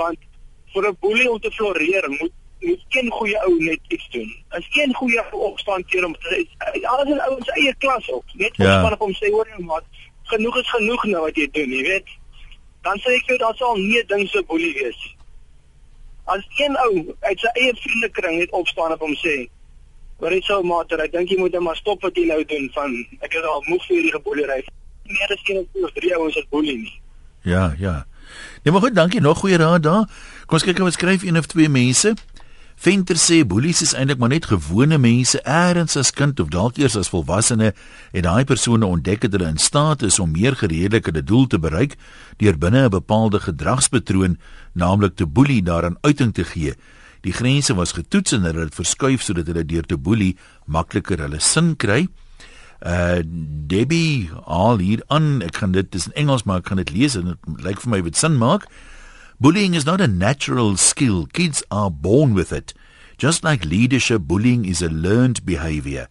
want 0.00 0.18
vir 0.74 0.88
'n 0.88 0.96
boelie 1.00 1.30
om 1.30 1.40
te 1.40 1.50
floreer 1.50 2.10
moet 2.20 2.32
moet 2.64 2.84
een 2.88 3.10
goeie 3.10 3.38
ou 3.44 3.54
net 3.58 3.80
iets 3.88 4.08
doen. 4.10 4.44
As 4.48 4.66
een 4.72 4.94
goeie 4.94 5.22
ou 5.22 5.40
opstaan 5.50 5.84
teen 5.84 6.02
hom, 6.02 6.16
alles 6.82 7.10
in 7.10 7.20
ouens 7.20 7.48
eie 7.48 7.74
klas 7.78 8.10
op. 8.10 8.24
Net 8.32 8.56
ja. 8.56 8.64
opstaan 8.64 8.92
op 8.92 8.98
hom 8.98 9.14
sê 9.14 9.30
hoor 9.30 9.48
jy 9.48 9.64
maar 9.64 9.82
genoeg 10.34 10.60
is 10.60 10.70
genoeg 10.70 11.04
nou 11.10 11.22
wat 11.24 11.38
jy 11.40 11.48
doen, 11.56 11.72
jy 11.72 11.82
weet. 11.88 12.14
Dan 12.84 13.00
sê 13.00 13.16
ek 13.16 13.30
jou 13.30 13.38
daar 13.40 13.56
sal 13.56 13.76
nie 13.80 14.00
'n 14.02 14.06
ding 14.12 14.28
so 14.28 14.42
boelie 14.42 14.72
wees. 14.74 15.00
As 16.26 16.44
een 16.58 16.76
ou 16.76 17.14
uit 17.20 17.38
sy 17.40 17.50
eie 17.54 17.74
vriendekring 17.74 18.38
net 18.38 18.50
opstaan 18.50 18.92
en 18.92 18.98
hom 18.98 19.14
sê, 19.14 19.48
"Maar 20.20 20.30
dit 20.30 20.44
sou 20.44 20.62
mater, 20.62 21.00
ek 21.00 21.12
dink 21.12 21.28
jy 21.28 21.38
moet 21.38 21.52
net 21.52 21.60
maar 21.60 21.76
stop 21.76 22.02
wat 22.02 22.16
jy 22.16 22.26
nou 22.26 22.44
doen 22.44 22.70
van 22.74 23.06
ek 23.20 23.34
is 23.34 23.42
al 23.42 23.64
moeg 23.66 23.86
vir 23.86 23.96
hierdie 23.96 24.12
geboelery." 24.12 24.64
Meer 25.04 25.30
as 25.32 25.48
een 25.48 25.68
of 25.72 25.92
drie 25.92 26.14
ouens 26.16 26.34
wat 26.34 26.48
boelie 26.48 26.78
nie. 26.78 27.00
Ja, 27.42 27.74
ja. 27.78 28.06
Nee, 28.62 28.72
maar 28.72 28.82
goed, 28.82 28.94
dankie. 28.94 29.20
Nog 29.20 29.38
goeie 29.38 29.56
raad 29.56 29.82
daar. 29.82 30.04
Kom 30.46 30.56
ons 30.58 30.64
kyk 30.64 30.78
of 30.78 30.84
ons 30.84 30.94
skryf 30.94 31.22
een 31.22 31.38
of 31.38 31.46
twee 31.46 31.68
mense. 31.68 32.14
Venter 32.76 33.16
sê 33.16 33.44
boelies 33.46 33.80
is 33.82 33.94
eintlik 33.94 34.18
maar 34.18 34.32
net 34.32 34.48
gewone 34.50 34.98
mense, 34.98 35.38
eers 35.46 35.96
as 35.96 36.10
kind 36.10 36.40
of 36.40 36.50
dalk 36.50 36.78
eers 36.78 36.96
as 36.98 37.08
volwassene, 37.12 37.72
en 38.12 38.26
daai 38.26 38.44
persone 38.44 38.86
ontdek 38.86 39.22
dat 39.24 39.36
hulle 39.36 39.52
in 39.54 39.62
staat 39.62 40.02
is 40.02 40.18
om 40.18 40.34
meer 40.34 40.56
gereedelik 40.58 41.06
hulle 41.06 41.22
doel 41.22 41.46
te 41.46 41.58
bereik 41.58 41.96
deur 42.42 42.58
binne 42.58 42.84
'n 42.84 42.90
bepaalde 42.90 43.40
gedragspatroon, 43.40 44.38
naamlik 44.74 45.14
te 45.16 45.26
boelie, 45.26 45.62
daaraan 45.62 45.96
uiting 46.02 46.34
te 46.34 46.44
gee. 46.44 46.74
Die 47.22 47.32
grense 47.32 47.74
was 47.74 47.92
getoets 47.92 48.32
en 48.32 48.42
hulle 48.42 48.66
het 48.66 48.74
verskuif 48.74 49.22
sodat 49.22 49.46
hulle 49.46 49.64
deur 49.64 49.86
te 49.88 49.96
boelie 49.96 50.36
makliker 50.66 51.18
hulle 51.18 51.40
sin 51.40 51.76
kry. 51.76 52.08
Uh 52.84 53.22
Debbie, 53.66 54.30
al 54.44 54.78
hier 54.78 55.02
aan, 55.08 55.40
ek 55.42 55.56
gaan 55.56 55.72
dit 55.72 55.92
dis 55.92 56.06
in 56.06 56.12
Engels 56.12 56.44
maar 56.44 56.60
ek 56.60 56.66
gaan 56.68 56.82
dit 56.82 56.90
lees 56.90 57.16
en 57.16 57.32
dit 57.32 57.64
lyk 57.64 57.80
vir 57.80 57.90
my 57.90 58.02
wat 58.02 58.16
sin 58.16 58.36
maak. 58.36 58.68
Bullying 59.40 59.74
is 59.74 59.84
not 59.84 60.00
a 60.00 60.06
natural 60.06 60.76
skill. 60.76 61.26
Kids 61.26 61.62
are 61.70 61.90
born 61.90 62.34
with 62.34 62.52
it. 62.52 62.72
Just 63.16 63.44
like 63.44 63.64
leadership, 63.64 64.22
bullying 64.22 64.64
is 64.64 64.82
a 64.82 64.88
learned 64.88 65.44
behavior. 65.44 66.08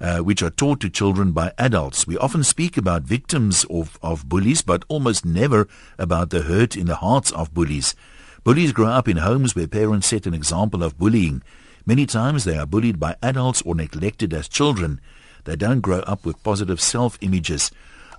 uh, 0.00 0.18
which 0.18 0.42
are 0.42 0.50
taught 0.50 0.80
to 0.80 0.90
children 0.90 1.32
by 1.32 1.52
adults. 1.58 2.06
We 2.06 2.18
often 2.18 2.44
speak 2.44 2.76
about 2.76 3.02
victims 3.02 3.64
of, 3.70 3.98
of 4.02 4.28
bullies, 4.28 4.62
but 4.62 4.84
almost 4.88 5.24
never 5.24 5.68
about 5.98 6.30
the 6.30 6.42
hurt 6.42 6.76
in 6.76 6.86
the 6.86 6.96
hearts 6.96 7.32
of 7.32 7.54
bullies. 7.54 7.94
Bullies 8.44 8.72
grow 8.72 8.88
up 8.88 9.08
in 9.08 9.16
homes 9.18 9.56
where 9.56 9.66
parents 9.66 10.08
set 10.08 10.26
an 10.26 10.34
example 10.34 10.82
of 10.82 10.98
bullying. 10.98 11.42
Many 11.84 12.06
times 12.06 12.44
they 12.44 12.58
are 12.58 12.66
bullied 12.66 13.00
by 13.00 13.16
adults 13.22 13.62
or 13.62 13.74
neglected 13.74 14.34
as 14.34 14.48
children. 14.48 15.00
They 15.44 15.56
don't 15.56 15.80
grow 15.80 16.00
up 16.00 16.24
with 16.24 16.42
positive 16.42 16.80
self 16.80 17.18
images. 17.20 17.70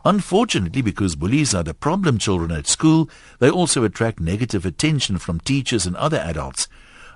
Unfortunately, 0.05 0.81
because 0.81 1.15
bullies 1.15 1.53
are 1.53 1.63
the 1.63 1.73
problem 1.73 2.17
children 2.17 2.51
at 2.51 2.67
school, 2.67 3.09
they 3.39 3.49
also 3.49 3.83
attract 3.83 4.19
negative 4.19 4.65
attention 4.65 5.17
from 5.17 5.39
teachers 5.39 5.85
and 5.85 5.95
other 5.95 6.17
adults. 6.17 6.67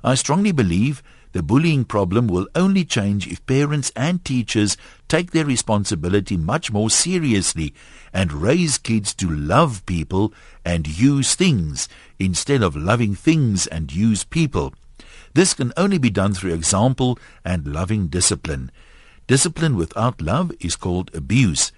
I 0.03 0.15
strongly 0.15 0.51
believe 0.51 1.03
the 1.33 1.43
bullying 1.43 1.85
problem 1.85 2.27
will 2.27 2.47
only 2.55 2.83
change 2.83 3.27
if 3.27 3.45
parents 3.45 3.91
and 3.95 4.23
teachers 4.25 4.75
take 5.07 5.31
their 5.31 5.45
responsibility 5.45 6.35
much 6.35 6.71
more 6.71 6.89
seriously 6.89 7.73
and 8.11 8.33
raise 8.33 8.77
kids 8.77 9.13
to 9.15 9.29
love 9.29 9.85
people 9.85 10.33
and 10.65 10.87
use 10.87 11.35
things 11.35 11.87
instead 12.19 12.61
of 12.61 12.75
loving 12.75 13.15
things 13.15 13.65
and 13.67 13.93
use 13.93 14.25
people. 14.25 14.73
This 15.33 15.53
can 15.53 15.71
only 15.77 15.97
be 15.97 16.09
done 16.09 16.33
through 16.33 16.53
example 16.53 17.17
and 17.45 17.65
loving 17.65 18.07
discipline. 18.07 18.69
Discipline 19.27 19.77
without 19.77 20.21
love 20.21 20.51
is 20.59 20.75
called 20.75 21.09
abuse. 21.15 21.71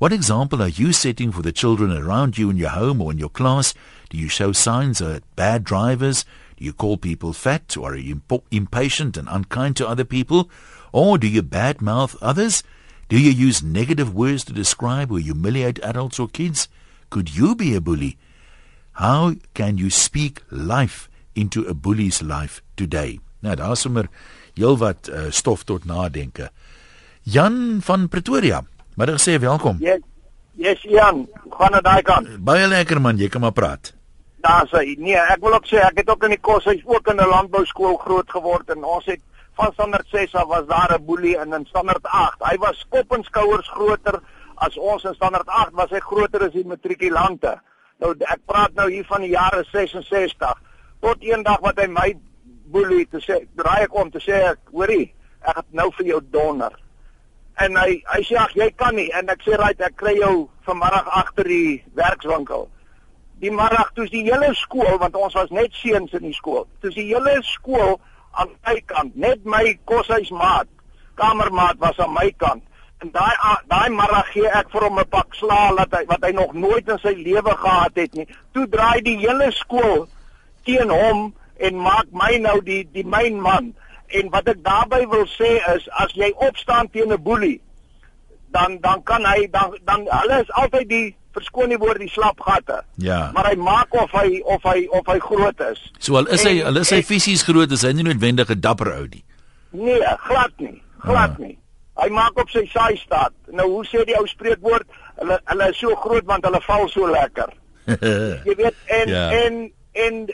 What 0.00 0.14
example 0.14 0.62
are 0.62 0.68
you 0.68 0.94
setting 0.94 1.30
for 1.30 1.42
the 1.42 1.52
children 1.52 1.92
around 1.92 2.38
you 2.38 2.48
in 2.48 2.56
your 2.56 2.70
home 2.70 3.02
or 3.02 3.12
in 3.12 3.18
your 3.18 3.28
class? 3.28 3.74
Do 4.08 4.16
you 4.16 4.30
show 4.30 4.50
signs 4.50 5.02
of 5.02 5.20
bad 5.36 5.62
drivers? 5.62 6.24
Do 6.56 6.64
you 6.64 6.72
call 6.72 6.96
people 6.96 7.34
fat 7.34 7.76
or 7.76 7.92
are 7.92 7.96
you 7.98 8.12
imp- 8.12 8.46
impatient 8.50 9.18
and 9.18 9.28
unkind 9.28 9.76
to 9.76 9.86
other 9.86 10.04
people? 10.04 10.48
Or 10.90 11.18
do 11.18 11.28
you 11.28 11.42
badmouth 11.42 12.16
others? 12.22 12.62
Do 13.10 13.20
you 13.20 13.30
use 13.30 13.62
negative 13.62 14.14
words 14.14 14.42
to 14.44 14.54
describe 14.54 15.12
or 15.12 15.18
humiliate 15.18 15.84
adults 15.84 16.18
or 16.18 16.28
kids? 16.28 16.68
Could 17.10 17.36
you 17.36 17.54
be 17.54 17.74
a 17.74 17.80
bully? 17.82 18.16
How 18.92 19.34
can 19.52 19.76
you 19.76 19.90
speak 19.90 20.40
life 20.50 21.10
into 21.34 21.66
a 21.66 21.74
bully's 21.74 22.22
life 22.22 22.62
today? 22.74 23.20
Nou, 23.42 23.52
daar's 23.54 23.84
sommer 23.84 24.08
heelwat 24.56 25.12
uh, 25.12 25.28
stof 25.28 25.68
tot 25.68 25.84
nadenke. 25.84 26.48
Jan 27.20 27.82
van 27.84 28.08
Pretoria. 28.08 28.64
Ek 28.98 29.20
sê 29.22 29.38
welkom. 29.40 29.78
Yes, 29.80 30.02
yes 30.58 30.82
Jan, 30.82 31.24
gaan 31.54 31.72
na 31.72 31.80
daai 31.80 32.02
kant. 32.02 32.28
Baie 32.44 32.66
lekker 32.68 33.00
man, 33.00 33.18
jy 33.18 33.28
kan 33.28 33.40
maar 33.40 33.54
praat. 33.54 33.94
Daar 34.42 34.66
sê 34.68 34.82
nee, 34.98 35.16
ek 35.16 35.40
wil 35.44 35.54
ook 35.54 35.68
sê 35.68 35.80
ek 35.84 36.02
het 36.02 36.10
ook 36.10 36.24
in 36.26 36.34
die 36.34 36.40
koshuis 36.40 36.82
ook 36.84 37.08
in 37.12 37.20
'n 37.20 37.28
landbouskool 37.28 37.96
groot 37.96 38.30
geword 38.30 38.70
en 38.70 38.84
ons 38.84 39.06
het 39.06 39.20
van 39.56 39.72
standaard 39.72 40.08
6 40.08 40.34
af 40.34 40.48
was 40.48 40.66
daar 40.66 40.96
'n 40.98 41.04
boelie 41.04 41.36
in 41.36 41.52
in 41.52 41.66
standaard 41.66 42.04
8. 42.04 42.42
Hy 42.50 42.56
was 42.58 42.86
kop 42.88 43.12
en 43.12 43.24
skouers 43.24 43.68
groter 43.68 44.20
as 44.56 44.76
ons 44.76 45.04
in 45.04 45.14
standaard 45.14 45.48
8 45.48 45.72
was 45.72 45.90
hy 45.90 46.00
groter 46.00 46.42
as 46.46 46.52
die 46.52 46.66
matrikulante. 46.66 47.60
Nou 47.98 48.14
ek 48.18 48.40
praat 48.46 48.74
nou 48.74 48.90
hier 48.90 49.04
van 49.04 49.20
die 49.20 49.30
jare 49.30 49.64
66. 49.72 50.60
Tot 51.00 51.16
eendag 51.20 51.60
wat 51.60 51.78
hy 51.78 51.86
my 51.86 52.16
boelie 52.64 53.08
te 53.08 53.18
sê, 53.18 53.46
draai 53.56 53.82
ek 53.82 53.94
om 53.94 54.10
te 54.10 54.18
sê 54.18 54.32
ek, 54.50 54.58
hoorie, 54.72 55.14
ek 55.40 55.56
het 55.56 55.72
nou 55.72 55.90
vir 55.96 56.06
jou 56.06 56.20
donder 56.30 56.72
en 57.58 57.76
hy 57.76 58.02
hy 58.14 58.20
sê 58.28 58.36
ag 58.40 58.54
jy 58.56 58.70
kan 58.76 58.94
nie 58.96 59.10
en 59.16 59.28
ek 59.28 59.42
sê 59.46 59.58
right 59.58 59.80
ek 59.80 59.96
kry 59.96 60.14
jou 60.18 60.48
vanmiddag 60.66 61.08
agter 61.22 61.44
die 61.44 61.82
werkswinkel. 61.98 62.68
Die 63.40 63.50
middag 63.50 63.92
toe 63.94 64.04
is 64.04 64.12
die 64.12 64.26
hele 64.28 64.52
skool 64.54 64.98
want 65.00 65.16
ons 65.16 65.34
was 65.34 65.50
net 65.50 65.74
seuns 65.74 66.12
in 66.12 66.26
die 66.28 66.36
skool. 66.36 66.66
Toe 66.80 66.90
is 66.90 66.98
die 66.98 67.08
hele 67.10 67.38
skool 67.42 67.98
aan 68.38 68.52
my 68.66 68.76
kant, 68.86 69.16
net 69.16 69.44
my 69.44 69.64
koshuismaat, 69.90 70.68
kamermaat 71.18 71.80
was 71.82 71.98
aan 71.98 72.14
my 72.14 72.28
kant. 72.38 72.62
En 73.00 73.10
daai 73.14 73.34
daai 73.72 73.88
middag 73.96 74.28
gee 74.34 74.48
ek 74.60 74.70
vir 74.72 74.84
hom 74.84 74.98
'n 75.00 75.08
pak 75.08 75.34
slaag 75.34 75.76
wat 75.78 75.94
hy 75.96 76.04
wat 76.06 76.24
hy 76.24 76.32
nog 76.36 76.52
nooit 76.52 76.88
in 76.88 76.98
sy 76.98 77.14
lewe 77.16 77.54
gehad 77.56 77.96
het 77.96 78.14
nie. 78.14 78.26
Toe 78.52 78.66
draai 78.68 79.00
die 79.00 79.16
hele 79.18 79.50
skool 79.52 80.06
teen 80.64 80.90
hom 80.90 81.32
en 81.56 81.76
maak 81.76 82.08
my 82.12 82.36
nou 82.38 82.60
die 82.60 82.84
die 82.92 83.04
myn 83.04 83.40
man. 83.40 83.72
En 84.10 84.28
wat 84.30 84.48
ek 84.48 84.62
daarby 84.64 85.06
wil 85.10 85.26
sê 85.38 85.50
is 85.76 85.88
as 86.02 86.12
jy 86.18 86.32
opstaan 86.36 86.88
teen 86.90 87.12
'n 87.12 87.22
boelie, 87.22 87.60
dan 88.50 88.78
dan 88.80 89.02
kan 89.02 89.24
hy 89.24 89.46
dan 89.50 89.78
dan 89.84 90.06
hulle 90.08 90.40
is 90.42 90.50
altyd 90.52 90.88
die 90.88 91.14
verskoon 91.32 91.68
die 91.68 91.78
woord 91.78 91.98
die 92.02 92.08
slapgatte. 92.10 92.82
Ja. 92.96 93.30
Maar 93.34 93.46
hy 93.50 93.56
maak 93.56 93.94
of 93.94 94.10
hy 94.12 94.40
of 94.44 94.62
hy 94.62 94.86
of 94.90 95.06
hy 95.06 95.18
groot 95.18 95.60
is. 95.72 95.92
So 95.98 96.16
al 96.16 96.26
is 96.26 96.42
hy 96.42 96.58
En- 96.60 96.66
al 96.66 96.76
is 96.76 96.90
hy 96.90 96.96
en- 96.96 97.02
fisies 97.02 97.42
groot, 97.42 97.70
is 97.70 97.82
hy 97.82 97.92
nie 97.92 98.02
noodwendig 98.02 98.50
'n 98.50 98.60
dapper 98.60 98.92
ou 98.96 99.06
nie. 99.06 99.24
Nee, 99.72 100.02
glad 100.26 100.50
nie. 100.58 100.82
Glad 100.98 101.30
Ah. 101.30 101.38
nie. 101.38 101.58
Hy 101.96 102.08
maak 102.08 102.38
op 102.40 102.48
sy 102.50 102.66
saai 102.66 102.96
staat. 102.96 103.32
Nou 103.52 103.68
hoe 103.70 103.84
sê 103.86 104.04
die 104.04 104.16
ou 104.18 104.26
spreekwoord? 104.26 104.86
Hulle 105.18 105.40
hulle 105.44 105.68
is 105.70 105.78
so 105.78 105.94
groot 105.94 106.24
want 106.24 106.44
hulle 106.44 106.60
val 106.60 106.88
so 106.88 107.06
lekker. 107.10 107.48
Jy 108.46 108.54
weet 108.56 108.74
en 108.86 109.08
Ja. 109.08 109.30
en 109.30 109.72
en 109.92 110.26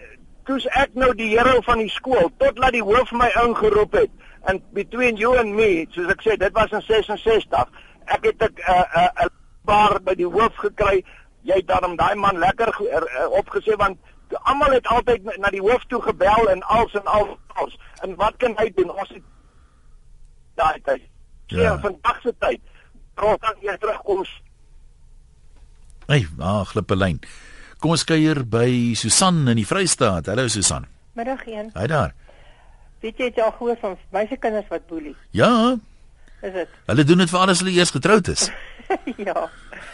toe's 0.47 0.67
ek 0.79 0.95
nou 0.95 1.13
die 1.19 1.29
hero 1.35 1.61
van 1.67 1.79
die 1.83 1.91
skool 1.91 2.31
tot 2.39 2.59
laat 2.59 2.73
die 2.77 2.85
hoof 2.85 3.13
my 3.13 3.29
ingeroep 3.43 3.93
het 3.99 4.11
and 4.47 4.63
between 4.73 5.17
you 5.17 5.35
and 5.39 5.55
me 5.59 5.87
soos 5.95 6.11
ek 6.15 6.23
sê 6.23 6.37
dit 6.41 6.53
was 6.55 6.73
in 6.73 6.83
66 6.87 7.67
ek 8.17 8.25
het 8.31 8.43
'n 8.43 8.55
'n 8.55 9.11
'n 9.27 9.31
paar 9.67 10.01
by 10.01 10.15
die 10.15 10.29
hoof 10.37 10.55
gekry 10.57 11.05
jy 11.43 11.55
het 11.55 11.67
dan 11.67 11.97
daai 11.97 12.15
man 12.15 12.39
lekker 12.39 12.69
er, 12.91 13.05
er, 13.21 13.29
opgesê 13.31 13.77
want 13.77 13.99
almal 14.43 14.71
het 14.71 14.87
altyd 14.87 15.25
na- 15.39 15.51
die 15.51 15.61
hoof 15.61 15.85
toe 15.89 16.03
gebel 16.03 16.51
en 16.51 16.63
als 16.63 16.95
en 16.95 17.07
al 17.07 17.39
als 17.55 17.79
en 18.03 18.15
wat 18.17 18.37
kan 18.37 18.55
hy 18.57 18.73
doen 18.75 18.91
ons 18.91 19.09
het 19.09 19.23
daai 20.55 20.81
tyd 20.83 21.03
Ja. 21.47 21.61
ja 21.63 21.79
vandag 21.79 22.21
se 22.23 22.35
tyd 22.39 22.61
rond 23.15 23.41
dan 23.41 23.55
jy 23.61 23.77
terugkom 23.79 24.25
Hey, 26.07 26.27
ah, 26.39 26.63
glippelyn. 26.63 27.19
Kom 27.87 27.93
ons 27.95 28.03
kuier 28.03 28.41
by 28.51 28.97
Susan 28.99 29.45
in 29.47 29.61
die 29.61 29.63
Vrystaat. 29.63 30.27
Hallo 30.27 30.49
Susan. 30.51 30.89
Middag 31.15 31.45
een. 31.47 31.69
Hy 31.71 31.85
daar. 31.87 32.17
Weet 32.99 33.21
jy 33.23 33.29
het 33.29 33.37
jy 33.39 33.45
al 33.45 33.53
gehoor 33.61 33.77
van 33.79 33.93
meisiekinders 34.11 34.67
wat 34.73 34.89
boelie? 34.91 35.13
Ja, 35.31 35.77
Is 36.43 36.51
dit? 36.57 36.73
hulle 36.89 37.05
doen 37.07 37.23
dit 37.23 37.31
vir 37.31 37.45
alles 37.45 37.63
hulle 37.63 37.77
eers 37.77 37.95
getroud 37.95 38.33
is. 38.33 38.49
ja. 39.29 39.37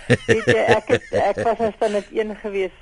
Weet 0.09 0.49
jy 0.49 0.65
ek 0.79 0.89
het, 0.95 1.05
ek 1.21 1.43
was 1.51 1.61
as 1.69 1.77
dan 1.85 1.93
net 1.99 2.09
een 2.17 2.33
gewees. 2.41 2.81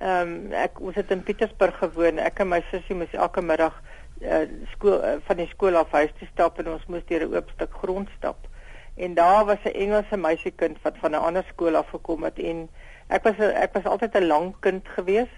Ehm 0.00 0.32
um, 0.32 0.56
ek 0.56 0.80
ons 0.80 0.96
het 0.96 1.12
in 1.12 1.26
Pietersburg 1.28 1.76
gewoon. 1.84 2.24
Ek 2.24 2.40
en 2.40 2.54
my 2.54 2.62
sussie 2.70 2.96
moes 2.96 3.12
elke 3.12 3.44
middag 3.44 3.76
uh, 4.24 4.40
skool 4.72 5.04
uh, 5.04 5.18
van 5.28 5.44
die 5.44 5.50
skool 5.52 5.76
af 5.76 5.92
huis 6.00 6.16
toe 6.16 6.30
stap 6.32 6.64
en 6.64 6.72
ons 6.78 6.88
moes 6.88 7.04
deur 7.12 7.28
'n 7.28 7.36
oop 7.36 7.52
stuk 7.58 7.76
grond 7.84 8.08
stap. 8.16 8.48
En 8.96 9.20
daar 9.20 9.44
was 9.52 9.60
'n 9.68 9.76
Engelse 9.84 10.16
meisiekind 10.16 10.80
wat 10.80 10.96
van 11.04 11.12
'n 11.12 11.24
ander 11.28 11.44
skool 11.52 11.76
af 11.76 11.92
gekom 11.92 12.24
het 12.24 12.40
en 12.40 12.70
ek 13.08 13.24
was 13.24 13.38
ek 13.38 13.74
was 13.74 13.84
altyd 13.84 14.14
'n 14.14 14.26
lang 14.26 14.54
kind 14.60 14.88
gewees. 14.88 15.32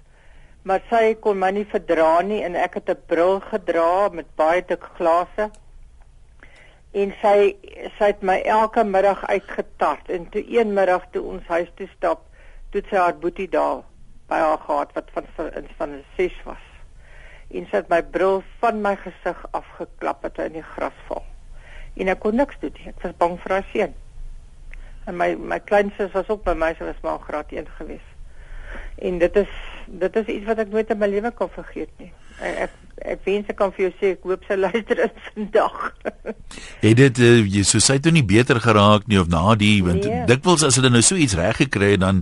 Maar 0.62 0.82
sy 0.90 1.14
kon 1.14 1.38
my 1.38 1.50
nie 1.50 1.64
verdra 1.64 2.20
nie 2.22 2.42
en 2.44 2.56
ek 2.56 2.74
het 2.74 2.90
'n 2.90 3.02
bril 3.06 3.40
gedra 3.40 4.08
met 4.12 4.26
baie 4.36 4.62
dik 4.62 4.84
glase. 4.96 5.50
En 6.92 7.14
sy 7.22 7.56
sy 7.98 8.04
het 8.04 8.22
my 8.22 8.40
elke 8.42 8.84
middag 8.84 9.26
uitgetart 9.26 10.08
en 10.08 10.28
toe 10.28 10.44
een 10.48 10.72
middag 10.74 11.06
toe 11.12 11.22
ons 11.22 11.46
huis 11.46 11.70
toe 11.76 11.88
stap, 11.96 12.20
toe 12.70 12.82
sy 12.90 12.96
haar 12.96 13.14
boetie 13.14 13.48
daar 13.48 13.82
by 14.28 14.36
haar 14.36 14.58
gehad 14.58 14.92
wat 14.92 15.10
van 15.12 15.26
van, 15.36 15.50
van 15.76 16.02
6 16.16 16.42
was. 16.44 16.64
En 17.50 17.66
sy 17.66 17.76
het 17.76 17.88
my 17.88 18.02
bril 18.02 18.42
van 18.60 18.82
my 18.82 18.96
gesig 18.96 19.46
afgeklap 19.50 20.22
het 20.22 20.38
in 20.38 20.52
die 20.52 20.62
gras 20.74 20.98
val. 21.08 21.24
En 21.96 22.08
ek 22.08 22.20
kon 22.20 22.36
niks 22.36 22.58
doen 22.60 22.74
nie. 22.76 22.88
Ek 22.88 23.02
was 23.02 23.16
bang 23.16 23.38
vir 23.40 23.52
haar 23.52 23.68
seun. 23.72 23.94
En 25.08 25.16
my 25.16 25.30
my 25.40 25.58
kleinsus 25.64 26.12
was 26.12 26.28
ook 26.28 26.42
by 26.44 26.52
my, 26.58 26.74
sy 26.78 26.84
was 26.84 26.98
maar 27.02 27.18
graad 27.24 27.52
1 27.56 27.66
gewees. 27.78 28.04
En 29.00 29.18
dit 29.18 29.36
is 29.40 29.52
dit 29.88 30.16
is 30.20 30.26
iets 30.34 30.44
wat 30.46 30.58
ek 30.60 30.68
nooit 30.74 30.90
in 30.92 30.98
my 31.00 31.06
lewe 31.08 31.30
kan 31.32 31.48
vergeet 31.54 31.88
nie. 32.02 32.10
Ek 32.44 32.58
ek, 32.66 32.74
ek 33.14 33.22
wens 33.24 33.48
ek 33.48 33.56
kan 33.56 33.72
vir 33.72 33.86
jou 33.86 33.92
sê 34.00 34.10
ek 34.16 34.26
hoop 34.28 34.44
sy 34.48 34.58
luister 34.64 35.00
in 35.06 35.14
vandag. 35.30 35.78
Het 36.82 36.96
dit 37.00 37.18
uh, 37.24 37.30
jy 37.56 37.62
so 37.64 37.80
sy 37.80 37.96
toe 38.04 38.12
nie 38.12 38.22
beter 38.26 38.60
geraak 38.60 39.06
nie 39.08 39.18
of 39.22 39.30
na 39.32 39.54
die 39.58 39.78
want 39.86 40.04
Nee. 40.04 40.26
dikwels 40.28 40.62
as 40.66 40.76
hulle 40.76 40.90
nou 40.92 41.02
so 41.02 41.16
iets 41.16 41.34
reg 41.40 41.56
gekry 41.64 41.94
het 41.96 42.00
dan 42.04 42.20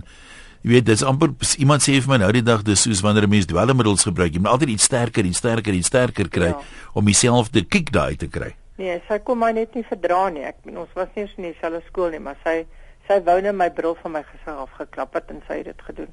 jy 0.63 0.71
weet 0.77 0.85
dis 0.87 1.03
amper 1.05 1.33
iemand 1.61 1.83
sê 1.85 1.99
vir 2.01 2.09
my 2.13 2.17
nou 2.23 2.31
die 2.33 2.45
dag 2.45 2.63
dis 2.65 2.81
soos 2.87 3.01
wanneer 3.05 3.27
'n 3.27 3.29
mens 3.35 3.45
dwelmmiddels 3.51 4.03
gebruik 4.07 4.33
jy 4.33 4.39
moet 4.39 4.51
altyd 4.55 4.69
iets 4.69 4.87
sterker 4.89 5.25
en 5.25 5.33
sterker 5.33 5.73
en 5.73 5.83
sterker 5.83 6.29
kry 6.29 6.49
Ja. 6.55 6.61
om 6.93 7.05
dieselfde 7.05 7.61
kick 7.67 7.91
daai 7.91 8.15
te 8.15 8.27
kry. 8.27 8.55
Nee, 8.77 8.99
sy 9.07 9.17
kon 9.25 9.39
my 9.41 9.51
net 9.57 9.73
nie 9.75 9.83
verdra 9.89 10.29
nie. 10.29 10.43
Ek 10.45 10.55
meen 10.65 10.77
ons 10.77 10.91
was 10.95 11.07
nie 11.15 11.23
eens 11.25 11.33
in 11.37 11.47
dieselfde 11.49 11.81
skool 11.87 12.11
nie, 12.13 12.19
maar 12.23 12.37
sy 12.43 12.65
sy 13.07 13.21
wou 13.23 13.37
net 13.41 13.55
my 13.55 13.69
bril 13.71 13.95
van 14.03 14.11
my 14.17 14.21
gesig 14.27 14.51
afgeklap 14.59 15.13
het 15.15 15.29
en 15.31 15.37
sy 15.47 15.61
het 15.61 15.69
dit 15.69 15.81
gedoen. 15.87 16.09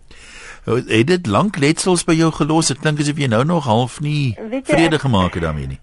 Het 0.88 1.06
dit 1.08 1.26
lank 1.26 1.56
letsels 1.58 2.04
by 2.06 2.14
jou 2.14 2.30
gelos? 2.32 2.70
Ek 2.70 2.82
dink 2.84 3.00
asof 3.02 3.18
jy 3.18 3.26
nou 3.32 3.42
nog 3.44 3.64
half 3.66 4.00
nie 4.00 4.34
jy, 4.38 4.62
vrede 4.62 4.96
ek- 4.96 5.02
gemaak 5.02 5.34
het 5.34 5.42
daarmee 5.42 5.66
nie. 5.74 5.80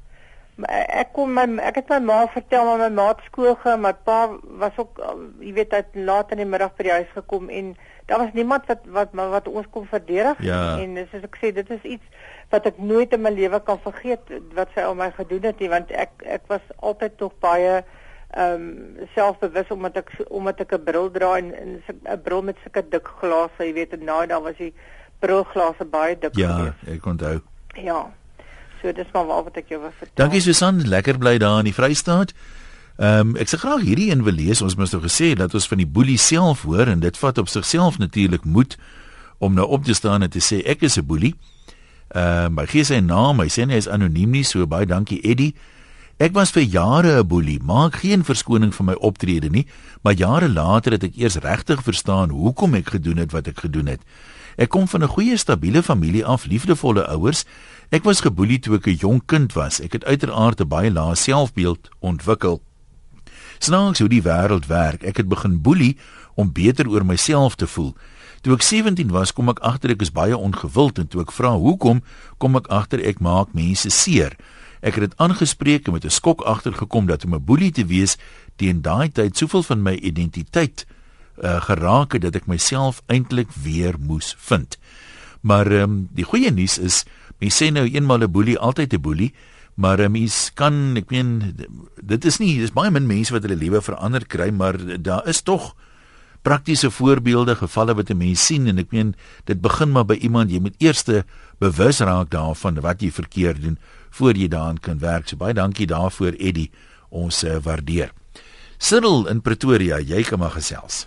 Ek 0.69 1.09
kom 1.15 1.33
my 1.33 1.45
ek 1.65 1.75
het 1.81 1.89
my 1.89 1.99
ma 2.05 2.17
vertel 2.33 2.65
maar 2.65 2.77
my 2.85 2.89
ma 2.95 3.07
het 3.09 3.21
skool 3.27 3.55
gaan, 3.63 3.81
my 3.81 3.93
pa 3.93 4.29
was 4.61 4.75
ook 4.77 4.99
jy 5.41 5.53
weet 5.57 5.71
hy 5.73 5.77
het 5.83 5.95
laat 5.95 6.31
in 6.31 6.37
die 6.43 6.45
middag 6.45 6.75
by 6.77 6.83
die 6.83 6.91
huis 6.99 7.11
gekom 7.15 7.49
en 7.49 7.73
daar 8.07 8.19
was 8.25 8.33
niemand 8.33 8.67
wat 8.69 8.83
wat 8.93 9.09
wat, 9.13 9.47
ons 9.47 9.65
kon 9.71 9.87
verdedig. 9.89 10.37
Ja. 10.45 10.77
en 10.79 10.95
soos 11.11 11.23
ek 11.27 11.37
sê 11.41 11.51
dit 11.55 11.69
is 11.69 11.83
iets 11.97 12.05
wat 12.51 12.65
ek 12.65 12.77
nooit 12.77 13.13
in 13.13 13.21
my 13.21 13.29
lewe 13.31 13.59
kan 13.63 13.79
vergeet 13.83 14.19
wat 14.55 14.69
sy 14.75 14.81
aan 14.81 14.97
my 14.97 15.11
gedoen 15.15 15.43
het 15.43 15.59
nie 15.59 15.69
want 15.69 15.91
ek 15.91 16.09
ek 16.25 16.47
was 16.47 16.61
altyd 16.79 17.17
tog 17.17 17.33
baie 17.39 17.81
ehm 18.31 18.53
um, 18.55 19.07
selfbewus 19.15 19.71
omdat 19.75 19.97
ek 19.97 20.11
omdat 20.29 20.59
ek 20.63 20.71
'n 20.73 20.83
bril 20.83 21.09
dra 21.11 21.37
en 21.37 21.51
'n 21.53 22.21
bril 22.23 22.41
met 22.41 22.55
sulke 22.63 22.83
dik 22.89 23.07
glase, 23.19 23.59
jy 23.59 23.73
weet, 23.73 23.93
en 23.93 24.03
nou 24.05 24.25
dan 24.27 24.43
was 24.43 24.55
die 24.57 24.73
brilglase 25.19 25.85
baie 25.85 26.15
dik 26.19 26.35
Ja, 26.35 26.55
geweest. 26.57 26.87
ek 26.95 27.05
onthou. 27.05 27.41
Ja. 27.75 28.11
So 28.81 28.91
dis 28.91 29.11
maar 29.13 29.25
wat 29.25 29.57
ek 29.57 29.69
jou 29.69 29.81
wil 29.81 29.91
vertel. 29.91 30.15
Dankie 30.15 30.41
Susan, 30.41 30.81
lekker 30.87 31.17
bly 31.17 31.37
daar 31.37 31.59
in 31.59 31.65
die 31.65 31.73
Vrystaat. 31.73 32.33
Ehm 32.97 33.19
um, 33.19 33.35
ek 33.35 33.47
sê 33.49 33.57
graag 33.57 33.81
hierdie 33.81 34.11
een 34.11 34.23
wil 34.23 34.33
lees. 34.33 34.61
Ons 34.61 34.75
moes 34.75 34.91
nou 34.91 35.01
gesê 35.03 35.33
dat 35.35 35.53
ons 35.53 35.67
van 35.67 35.77
die 35.77 35.87
boelie 35.87 36.17
self 36.17 36.61
hoor 36.63 36.87
en 36.87 36.99
dit 36.99 37.17
vat 37.17 37.37
op 37.37 37.47
sigself 37.47 37.97
natuurlik 37.97 38.45
moed 38.45 38.77
om 39.39 39.53
nou 39.53 39.67
op 39.67 39.83
te 39.83 39.93
staan 39.93 40.21
en 40.23 40.29
te 40.29 40.39
sê 40.39 40.61
ek 40.65 40.81
is 40.81 40.97
'n 40.97 41.05
boelie. 41.05 41.35
Ehm 42.11 42.57
uh, 42.57 42.63
hy 42.65 42.67
gee 42.67 42.83
sy 42.83 42.99
naam, 42.99 43.39
hy 43.39 43.47
sê 43.47 43.65
hy 43.69 43.77
is 43.79 43.87
anoniem 43.87 44.31
nie, 44.31 44.43
so 44.43 44.65
baie 44.67 44.85
dankie 44.85 45.21
Eddie. 45.23 45.53
Ek 46.21 46.35
was 46.35 46.51
vir 46.51 46.63
jare 46.63 47.17
'n 47.17 47.27
boelie, 47.27 47.59
maak 47.63 48.03
geen 48.03 48.23
verskoning 48.23 48.75
van 48.75 48.85
my 48.85 48.93
optrede 48.99 49.49
nie, 49.49 49.65
maar 50.03 50.13
jare 50.13 50.49
later 50.49 50.91
het 50.91 51.03
ek 51.03 51.15
eers 51.15 51.39
regtig 51.41 51.81
verstaan 51.83 52.29
hoekom 52.29 52.75
ek 52.75 52.89
gedoen 52.89 53.17
het 53.17 53.31
wat 53.31 53.47
ek 53.47 53.59
gedoen 53.59 53.87
het. 53.87 54.01
Ek 54.57 54.69
kom 54.69 54.87
van 54.87 55.03
'n 55.03 55.07
goeie 55.07 55.37
stabiele 55.37 55.81
familie 55.83 56.25
af, 56.25 56.45
liefdevolle 56.45 57.07
ouers. 57.07 57.45
Ek 57.89 58.03
was 58.03 58.21
geboelie 58.21 58.59
toe 58.59 58.75
ek 58.75 58.87
'n 58.87 58.97
jong 58.99 59.21
kind 59.25 59.53
was. 59.53 59.79
Ek 59.79 59.93
het 59.93 60.05
uiteraard 60.05 60.61
'n 60.61 60.67
baie 60.67 60.91
lae 60.91 61.15
selfbeeld 61.15 61.89
ontwikkel. 61.99 62.61
Snaaks 63.59 63.99
hoe 63.99 64.09
die 64.09 64.21
wêreld 64.21 64.67
werk. 64.67 65.03
Ek 65.03 65.17
het 65.17 65.27
begin 65.27 65.61
boelie 65.61 65.97
om 66.35 66.51
beter 66.51 66.89
oor 66.89 67.05
myself 67.05 67.55
te 67.55 67.67
voel. 67.67 67.95
Toe 68.41 68.55
ek 68.57 68.63
17 68.65 69.11
was, 69.13 69.29
kom 69.37 69.51
ek 69.53 69.59
agter 69.61 69.93
ek 69.93 70.01
is 70.01 70.09
baie 70.13 70.33
ongewild 70.33 70.97
en 70.97 71.05
toe 71.05 71.21
ek 71.21 71.33
vra 71.35 71.53
hoekom, 71.61 71.99
kom 72.41 72.57
ek 72.57 72.71
agter 72.73 73.03
ek 73.05 73.21
maak 73.21 73.53
mense 73.53 73.89
seer. 73.93 74.33
Ek 74.81 74.97
het 74.97 75.11
dit 75.11 75.19
aangespreek 75.21 75.85
en 75.85 75.93
met 75.93 76.05
'n 76.05 76.09
skok 76.09 76.41
agtergekom 76.41 77.05
dat 77.05 77.25
om 77.25 77.35
'n 77.35 77.45
boelie 77.45 77.71
te 77.71 77.85
wees 77.85 78.17
teen 78.57 78.81
daai 78.81 79.09
tyd 79.09 79.37
soveel 79.37 79.63
van 79.63 79.83
my 79.83 79.93
identiteit 79.93 80.85
uh, 81.37 81.61
geraak 81.61 82.13
het 82.13 82.21
dat 82.21 82.35
ek 82.35 82.47
myself 82.47 83.01
eintlik 83.05 83.51
weer 83.53 83.93
moes 83.99 84.35
vind. 84.37 84.77
Maar 85.41 85.71
ehm 85.71 85.83
um, 85.83 86.09
die 86.11 86.25
goeie 86.25 86.51
nuus 86.51 86.77
is, 86.77 87.05
mense 87.37 87.63
sê 87.63 87.69
nou 87.69 87.85
eenmal 87.85 88.23
'n 88.23 88.31
boelie 88.31 88.57
altyd 88.57 88.93
'n 88.93 89.01
boelie, 89.01 89.33
maar 89.75 90.01
'n 90.01 90.11
mens 90.11 90.51
kan, 90.53 90.97
ek 90.97 91.09
meen 91.09 91.55
dit 92.01 92.25
is 92.25 92.39
nie, 92.39 92.57
dis 92.57 92.73
baie 92.73 92.91
min 92.91 93.05
mense 93.05 93.33
wat 93.33 93.43
hulle 93.43 93.55
lewe 93.55 93.81
verander 93.81 94.25
kry, 94.25 94.49
maar 94.49 95.01
daar 95.01 95.27
is 95.27 95.41
tog 95.41 95.75
praktiese 96.41 96.91
voorbeelde, 96.91 97.55
gevalle 97.55 97.93
wat 97.95 98.09
'n 98.09 98.17
mens 98.17 98.45
sien 98.45 98.67
en 98.67 98.77
ek 98.77 98.91
meen 98.91 99.15
dit 99.45 99.61
begin 99.61 99.91
maar 99.91 100.05
by 100.05 100.17
iemand 100.21 100.51
jy 100.51 100.59
moet 100.59 100.75
eers 100.77 101.03
bewus 101.59 101.99
raak 101.99 102.29
daarvan 102.29 102.81
wat 102.81 103.01
jy 103.01 103.11
verkeerd 103.11 103.61
doen 103.61 103.77
voor 104.09 104.33
jy 104.33 104.47
daaraan 104.47 104.79
kan 104.79 104.99
werk. 104.99 105.27
So 105.27 105.37
baie 105.37 105.53
dankie 105.53 105.87
daarvoor 105.87 106.33
Eddie, 106.39 106.71
ons 107.09 107.43
uh, 107.43 107.57
waardeer. 107.63 108.11
Cyril 108.77 109.27
in 109.27 109.41
Pretoria, 109.41 109.99
jy 109.99 110.23
kan 110.23 110.39
maar 110.39 110.55
gesels. 110.55 111.05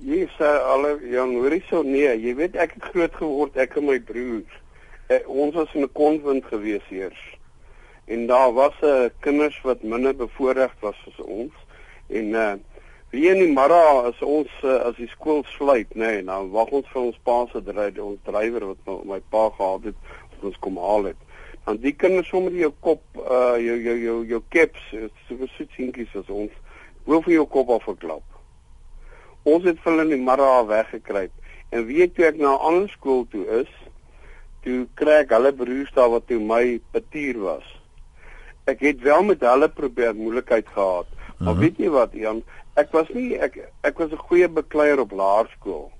Jy 0.00 0.28
sê 0.38 0.50
alle 0.72 0.94
jong, 1.10 1.34
hoorie 1.42 1.62
so 1.68 1.82
nee, 1.82 2.08
jy 2.16 2.34
weet 2.38 2.56
ek 2.56 2.76
het 2.78 2.84
groot 2.92 3.14
geword 3.18 3.56
ek 3.56 3.76
en 3.76 3.88
my 3.90 3.98
broers. 4.00 4.54
Eh, 5.10 5.20
ons 5.26 5.54
was 5.54 5.74
in 5.74 5.82
'n 5.82 5.92
konvent 5.92 6.44
gewees 6.44 6.86
eers. 6.90 7.20
En 8.06 8.26
daar 8.26 8.52
was 8.52 8.72
'n 8.82 8.86
uh, 8.86 9.10
kinders 9.20 9.60
wat 9.62 9.82
minder 9.82 10.16
bevoordeel 10.16 10.70
was 10.80 10.96
as 11.06 11.20
ons. 11.24 11.52
En 12.08 12.26
uh 12.34 12.54
wie 13.10 13.26
in 13.30 13.40
die 13.42 13.50
môre 13.50 13.80
as 14.08 14.20
ons 14.22 14.50
uh, 14.62 14.76
as 14.88 14.94
die 15.00 15.08
skool 15.10 15.42
sluit, 15.56 15.90
nê, 15.94 16.20
nee, 16.20 16.22
dan 16.28 16.50
wag 16.54 16.70
ons 16.78 16.86
vir 16.92 17.02
ons 17.08 17.18
pa 17.26 17.40
se 17.50 17.62
drywer, 17.66 17.98
ons 18.04 18.20
drywer 18.26 18.68
wat 18.70 18.86
my, 18.86 18.96
my 19.16 19.20
pa 19.34 19.48
gehad 19.56 19.90
het, 19.90 20.14
ons 20.46 20.60
kom 20.64 20.78
haal 20.80 21.10
het. 21.10 21.26
Dan 21.66 21.80
die 21.82 21.92
kinders 21.92 22.30
sommer 22.32 22.54
jou 22.56 22.70
kop 22.80 23.02
uh 23.20 23.58
jou 23.60 23.76
jou 23.76 23.96
jou 24.04 24.16
jou 24.30 24.40
caps, 24.54 24.86
so 25.28 25.36
so 25.48 25.66
seentjies 25.76 26.14
as 26.22 26.30
ons, 26.32 26.54
wil 27.06 27.22
vir 27.26 27.40
jou 27.40 27.46
kop 27.50 27.74
af 27.74 27.84
verklap. 27.88 28.24
Ons 29.48 29.66
het 29.68 29.82
hulle 29.84 30.06
in 30.06 30.14
die 30.14 30.22
Mara 30.22 30.60
weggekruip. 30.68 31.32
En 31.70 31.86
weet 31.86 32.14
toe 32.14 32.26
ek 32.28 32.38
na 32.38 32.54
'n 32.54 32.66
ander 32.68 32.88
skool 32.94 33.26
toe 33.30 33.44
is, 33.60 33.70
toe 34.64 34.86
kry 34.94 35.20
ek 35.24 35.34
hulle 35.36 35.52
broers 35.52 35.92
daar 35.94 36.10
wat 36.10 36.26
toe 36.26 36.40
my 36.40 36.80
petier 36.92 37.38
was. 37.38 37.66
Ek 38.66 38.80
het 38.80 39.00
wel 39.02 39.22
met 39.22 39.40
hulle 39.40 39.68
probeer 39.68 40.14
moeilikheid 40.14 40.66
gehad. 40.68 41.06
Maar 41.38 41.54
uh 41.54 41.58
-huh. 41.58 41.60
weet 41.60 41.78
jy 41.78 41.88
wat, 41.88 42.12
Jan, 42.12 42.42
ek 42.76 42.92
was 42.92 43.08
nie 43.14 43.38
ek 43.38 43.58
ek 43.82 43.98
was 43.98 44.10
'n 44.12 44.26
goeie 44.28 44.48
bekleier 44.48 45.00
op 45.00 45.12
laerskool. 45.12 45.90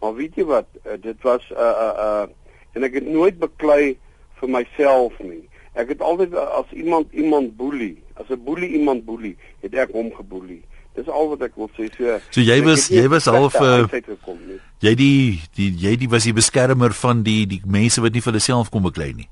Maar 0.00 0.14
weet 0.14 0.36
jy 0.36 0.44
wat, 0.44 0.66
uh, 0.84 0.96
dit 1.00 1.16
was 1.22 1.42
'n 1.50 1.54
uh, 1.54 1.60
'n 1.60 1.96
uh, 1.96 2.22
uh, 2.22 2.26
en 2.72 2.82
ek 2.82 2.94
het 2.94 3.06
nooit 3.06 3.38
beklei 3.38 3.96
vir 4.40 4.48
myself 4.48 5.18
nie. 5.18 5.48
Ek 5.74 5.88
het 5.88 6.00
altyd 6.00 6.34
as 6.34 6.70
iemand 6.70 7.12
iemand 7.12 7.56
boelie, 7.56 8.02
as 8.14 8.28
'n 8.28 8.44
boelie 8.44 8.68
iemand 8.68 9.04
boelie, 9.04 9.36
het 9.60 9.74
ek 9.74 9.90
hom 9.90 10.12
geboelie. 10.14 10.62
Dis 10.94 11.08
al 11.08 11.28
wat 11.28 11.42
ek 11.42 11.56
wil 11.58 11.70
sê. 11.74 11.88
So 11.96 12.18
So 12.30 12.40
jy 12.40 12.62
was 12.62 12.88
jy 12.88 13.08
was 13.08 13.24
half 13.24 13.54
uh, 13.54 13.86
jy 14.78 14.94
die 14.94 15.40
die 15.58 15.70
jy 15.74 15.96
die 15.96 16.08
was 16.08 16.24
die 16.24 16.32
beskermer 16.32 16.92
van 16.92 17.22
die 17.22 17.46
die 17.46 17.60
mense 17.66 18.00
wat 18.00 18.12
nie 18.12 18.22
vir 18.22 18.32
hulle 18.32 18.42
self 18.42 18.70
kon 18.70 18.82
beklei 18.82 19.12
nie. 19.12 19.28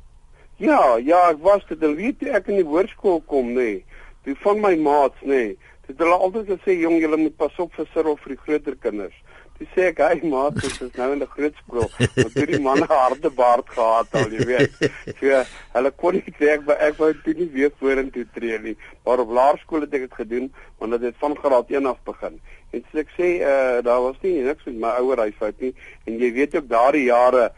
Ja, 0.56 0.96
ja, 0.96 1.30
ek 1.30 1.38
was 1.42 1.62
dit. 1.68 1.82
En 1.82 1.94
weet 1.94 2.20
jy 2.20 2.34
ek 2.34 2.50
in 2.50 2.56
die 2.62 2.66
hoërskool 2.66 3.22
kom 3.26 3.54
nê. 3.54 3.54
Nee, 3.54 3.84
toe 4.24 4.34
van 4.42 4.60
my 4.60 4.74
maats 4.76 5.22
nê. 5.22 5.28
Nee, 5.28 5.56
dit 5.86 5.98
hulle 5.98 6.18
altyd 6.26 6.54
gesê 6.54 6.78
jong, 6.80 7.00
julle 7.02 7.18
moet 7.20 7.36
pas 7.36 7.60
op 7.64 7.74
vir 7.78 7.88
sirrel 7.92 8.18
vir 8.24 8.34
die 8.34 8.42
groter 8.46 8.76
kinders. 8.86 9.18
Toe 9.58 9.66
sê 9.74 9.82
ek, 9.90 9.98
"Hey 9.98 10.28
maat, 10.28 10.54
dit 10.54 10.80
is 10.80 10.94
nou 10.96 11.12
in 11.12 11.18
die 11.18 11.28
grootskool. 11.34 11.88
Want 12.16 12.34
hierdie 12.34 12.60
manne 12.60 12.86
harde 12.88 13.30
baard 13.30 13.68
gehad 13.68 14.14
al, 14.14 14.30
jy 14.30 14.46
weet." 14.46 14.72
So 15.20 15.44
hulle 15.74 15.90
kon 15.90 16.14
nie 16.14 16.34
sê 16.38 16.54
ek 16.54 16.68
ek 16.78 16.98
wou 16.98 17.12
toe 17.24 17.34
nie 17.34 17.50
weer 17.52 17.70
vorentoe 17.78 18.26
tree 18.34 18.58
nie. 18.58 18.76
Maar 19.04 19.20
op 19.20 19.30
laerskool 19.30 19.80
het 19.86 19.94
ek 19.94 20.08
dit 20.08 20.14
gedoen 20.22 20.52
want 20.78 20.92
dit 20.92 21.02
het 21.02 21.16
van 21.20 21.36
graad 21.36 21.70
1 21.70 21.86
af 21.86 21.98
begin. 22.04 22.40
En 22.72 22.84
so 22.90 22.98
ek 22.98 23.10
sê, 23.18 23.28
uh 23.42 23.82
daar 23.82 24.00
was 24.02 24.16
nie 24.22 24.42
niks 24.42 24.64
met 24.64 24.80
my 24.80 24.94
ouer 24.98 25.18
huishoud 25.26 25.60
nie 25.60 25.74
en 26.06 26.18
jy 26.18 26.32
weet 26.32 26.56
ook 26.56 26.68
daardie 26.68 27.04
jare 27.04 27.52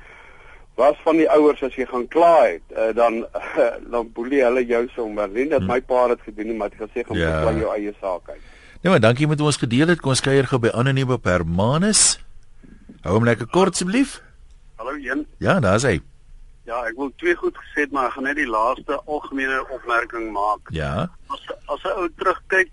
was 0.74 0.96
van 1.02 1.16
die 1.16 1.28
ouers 1.30 1.62
as 1.62 1.76
jy 1.78 1.86
gaan 1.86 2.06
kla 2.10 2.34
het, 2.46 2.64
uh, 2.74 2.90
dan 2.96 3.22
uh, 3.36 3.66
dan 3.92 4.10
boelie 4.12 4.42
hulle 4.42 4.64
jou 4.66 4.82
sommer. 4.94 5.28
Nie 5.30 5.46
dat 5.52 5.66
my 5.66 5.80
pa 5.80 6.08
dit 6.12 6.26
gedoen 6.26 6.52
het, 6.52 6.56
maar 6.56 6.72
het 6.74 6.82
gesê 6.88 7.06
gaan 7.06 7.18
ja. 7.18 7.40
kla 7.42 7.54
jou 7.58 7.74
eie 7.76 7.94
saak 8.00 8.28
uit. 8.28 8.42
Nee, 8.82 8.92
maar 8.92 9.00
dankie 9.00 9.28
met 9.28 9.40
ons 9.40 9.56
gedeel 9.56 9.94
het. 9.94 10.00
Kom 10.00 10.12
ons 10.12 10.20
kuier 10.20 10.46
gou 10.50 10.60
by 10.60 10.74
Anoniem 10.74 11.14
op 11.14 11.24
Hermanus. 11.24 12.18
Hou 13.04 13.14
hom 13.16 13.24
lekker 13.24 13.48
kort 13.48 13.78
asseblief. 13.78 14.18
Hallo 14.80 14.98
Jan. 14.98 15.26
Ja, 15.38 15.60
daar's 15.60 15.86
hy. 15.88 16.00
Ja, 16.64 16.80
ek 16.88 16.96
wil 16.96 17.10
twee 17.20 17.36
goed 17.36 17.56
gesê, 17.60 17.84
maar 17.92 18.08
ek 18.08 18.16
gaan 18.16 18.26
net 18.28 18.38
die 18.40 18.48
laaste 18.48 18.96
algemene 19.04 19.60
opmerking 19.72 20.30
maak. 20.32 20.72
Ja. 20.72 21.10
As 21.32 21.44
as 21.72 21.84
'n 21.84 22.00
ou 22.00 22.08
terugkyk, 22.16 22.72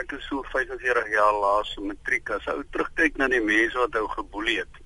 ek 0.00 0.12
is 0.12 0.26
so 0.28 0.44
45 0.52 1.08
jaar 1.12 1.36
laas 1.40 1.72
matriek, 1.80 2.30
as 2.30 2.44
'n 2.46 2.60
ou 2.60 2.64
terugkyk 2.70 3.16
na 3.16 3.28
die 3.28 3.40
mense 3.40 3.78
wat 3.78 3.96
ou 3.96 4.08
geboelie 4.08 4.58
het, 4.60 4.76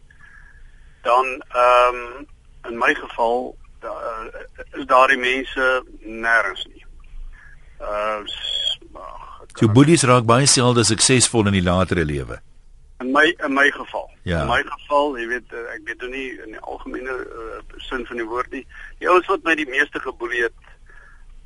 dan 1.03 1.27
ehm 1.55 1.95
um, 1.95 2.27
in 2.69 2.79
my 2.79 2.95
geval 2.95 3.55
da, 3.81 3.93
is 4.79 4.87
daardie 4.91 5.19
mense 5.21 5.71
nêrens 6.03 6.67
nie. 6.73 6.85
Uh 7.81 8.25
So 9.57 9.69
boelies 9.73 10.03
raak 10.05 10.27
baie 10.29 10.45
selde 10.51 10.83
suksesvol 10.85 11.49
in 11.49 11.55
die 11.57 11.65
latere 11.65 12.05
lewe. 12.05 12.37
In 13.01 13.13
my 13.13 13.25
in 13.45 13.55
my 13.55 13.71
geval. 13.73 14.11
Ja. 14.29 14.43
In 14.43 14.51
my 14.51 14.63
geval, 14.69 15.17
jy 15.21 15.29
weet 15.31 15.55
ek 15.57 15.87
weet 15.89 16.05
nou 16.05 16.11
nie 16.13 16.27
in 16.45 16.57
die 16.57 16.61
algemene 16.61 17.15
uh, 17.25 17.61
sin 17.89 18.05
van 18.09 18.21
die 18.21 18.27
woord 18.29 18.53
nie. 18.53 18.65
Die 19.01 19.09
ouens 19.09 19.29
wat 19.33 19.45
my 19.49 19.55
die 19.57 19.69
meeste 19.71 20.03
geboelie 20.05 20.45
het, 20.45 20.71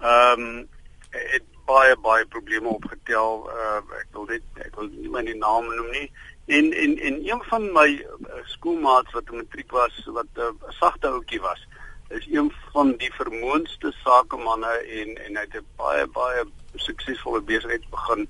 ehm 0.02 0.42
um, 0.48 0.66
het 1.10 1.46
baie 1.66 1.94
baie 2.02 2.26
probleme 2.34 2.70
opgetel. 2.70 3.46
Uh, 3.50 3.78
ek 4.00 4.10
wil 4.16 4.26
net 4.30 4.66
ek 4.66 4.74
wil 4.78 4.90
nie 4.96 5.14
my 5.14 5.22
naam 5.30 5.70
noem 5.70 5.90
nie. 5.94 6.06
En 6.56 6.72
en 6.72 6.98
en 6.98 7.16
een 7.28 7.42
van 7.48 7.72
my 7.72 7.90
uh, 8.02 8.40
skoolmaats 8.54 9.12
wat 9.12 9.30
'n 9.30 9.36
matriek 9.36 9.70
was 9.70 9.94
wat 10.04 10.30
'n 10.34 10.40
uh, 10.40 10.70
sagte 10.80 11.06
ouetjie 11.06 11.40
was, 11.40 11.66
is 12.08 12.26
een 12.30 12.52
van 12.72 12.96
die 12.96 13.12
vermoënste 13.14 13.92
sakemanne 14.04 14.72
en 14.98 15.08
en 15.24 15.36
hy 15.36 15.44
het 15.46 15.54
'n 15.54 15.66
baie 15.76 16.06
baie 16.06 16.44
suksesvolle 16.74 17.40
besigheid 17.40 17.90
begin. 17.90 18.28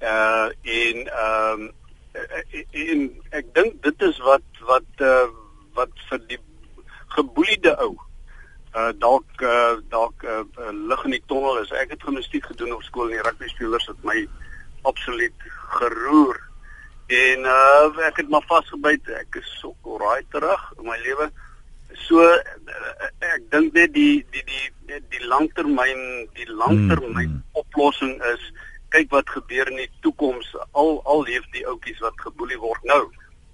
Uh 0.00 0.48
en 0.62 0.96
ehm 1.06 1.60
um, 1.60 1.72
en 2.70 3.00
ek 3.30 3.54
dink 3.54 3.82
dit 3.82 4.02
is 4.02 4.18
wat 4.18 4.46
wat 4.60 4.90
uh, 4.98 5.28
wat 5.74 5.94
vir 6.08 6.20
die 6.26 6.38
geboeide 7.06 7.76
ou 7.76 7.96
uh 8.74 8.92
dalk 8.98 9.42
uh, 9.42 9.76
dalk 9.88 10.22
uh, 10.22 10.44
uh, 10.58 10.70
lig 10.72 11.04
in 11.04 11.10
die 11.10 11.26
tonnel 11.26 11.58
is. 11.58 11.70
Ek 11.70 11.90
het 11.90 12.02
gimnastiek 12.02 12.46
gedoen 12.46 12.74
op 12.74 12.82
skool 12.82 13.10
en 13.10 13.18
die 13.18 13.26
rugby 13.26 13.48
spelers 13.48 13.86
het 13.86 14.04
my 14.04 14.28
absoluut 14.82 15.50
geroer. 15.80 16.49
En 17.10 17.46
uh 17.50 18.06
ek 18.06 18.22
het 18.22 18.28
maar 18.30 18.44
vasgebyt. 18.46 19.08
Ek 19.18 19.40
is 19.42 19.48
so 19.58 19.74
alraai 19.82 20.22
terug 20.30 20.62
in 20.78 20.86
my 20.86 20.98
lewe. 21.02 21.26
So 22.06 22.22
uh, 22.22 22.38
ek 23.34 23.48
dink 23.50 23.74
net 23.74 23.94
die 23.96 24.22
die 24.30 24.44
die 24.46 25.00
die 25.10 25.24
langtermyn 25.26 26.28
die 26.38 26.46
langtermyn 26.46 27.32
mm. 27.32 27.42
oplossing 27.58 28.14
is 28.30 28.44
kyk 28.94 29.10
wat 29.14 29.30
gebeur 29.30 29.66
in 29.72 29.82
die 29.82 29.90
toekoms. 30.06 30.54
Al 30.70 31.00
al 31.02 31.26
leef 31.26 31.46
die 31.56 31.66
ouetjies 31.66 31.98
wat 32.06 32.14
geboelie 32.22 32.58
word 32.62 32.86
nou. 32.86 33.02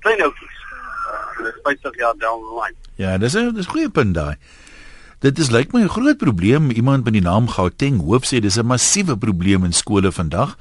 Klein 0.05 0.21
ouetjies. 0.29 0.63
Uh, 1.09 1.53
50 1.65 2.01
jaar 2.01 2.17
down 2.21 2.45
the 2.45 2.55
line. 2.61 2.77
Ja, 3.01 3.17
dis 3.17 3.37
'n 3.37 3.55
dis 3.57 3.69
'n 3.69 3.73
goeie 3.73 3.89
punt 3.89 4.15
daai. 4.15 4.37
Dit 5.25 5.39
is 5.39 5.51
lyk 5.51 5.73
my 5.73 5.81
'n 5.81 5.97
groot 5.97 6.19
probleem. 6.19 6.71
Iemand 6.71 7.05
met 7.05 7.13
die 7.13 7.25
naam 7.25 7.49
Gauteng 7.49 8.05
hoop 8.05 8.25
sê 8.25 8.41
dis 8.41 8.61
'n 8.61 8.67
massiewe 8.67 9.17
probleem 9.17 9.65
in 9.65 9.73
skole 9.73 10.13
vandag. 10.13 10.59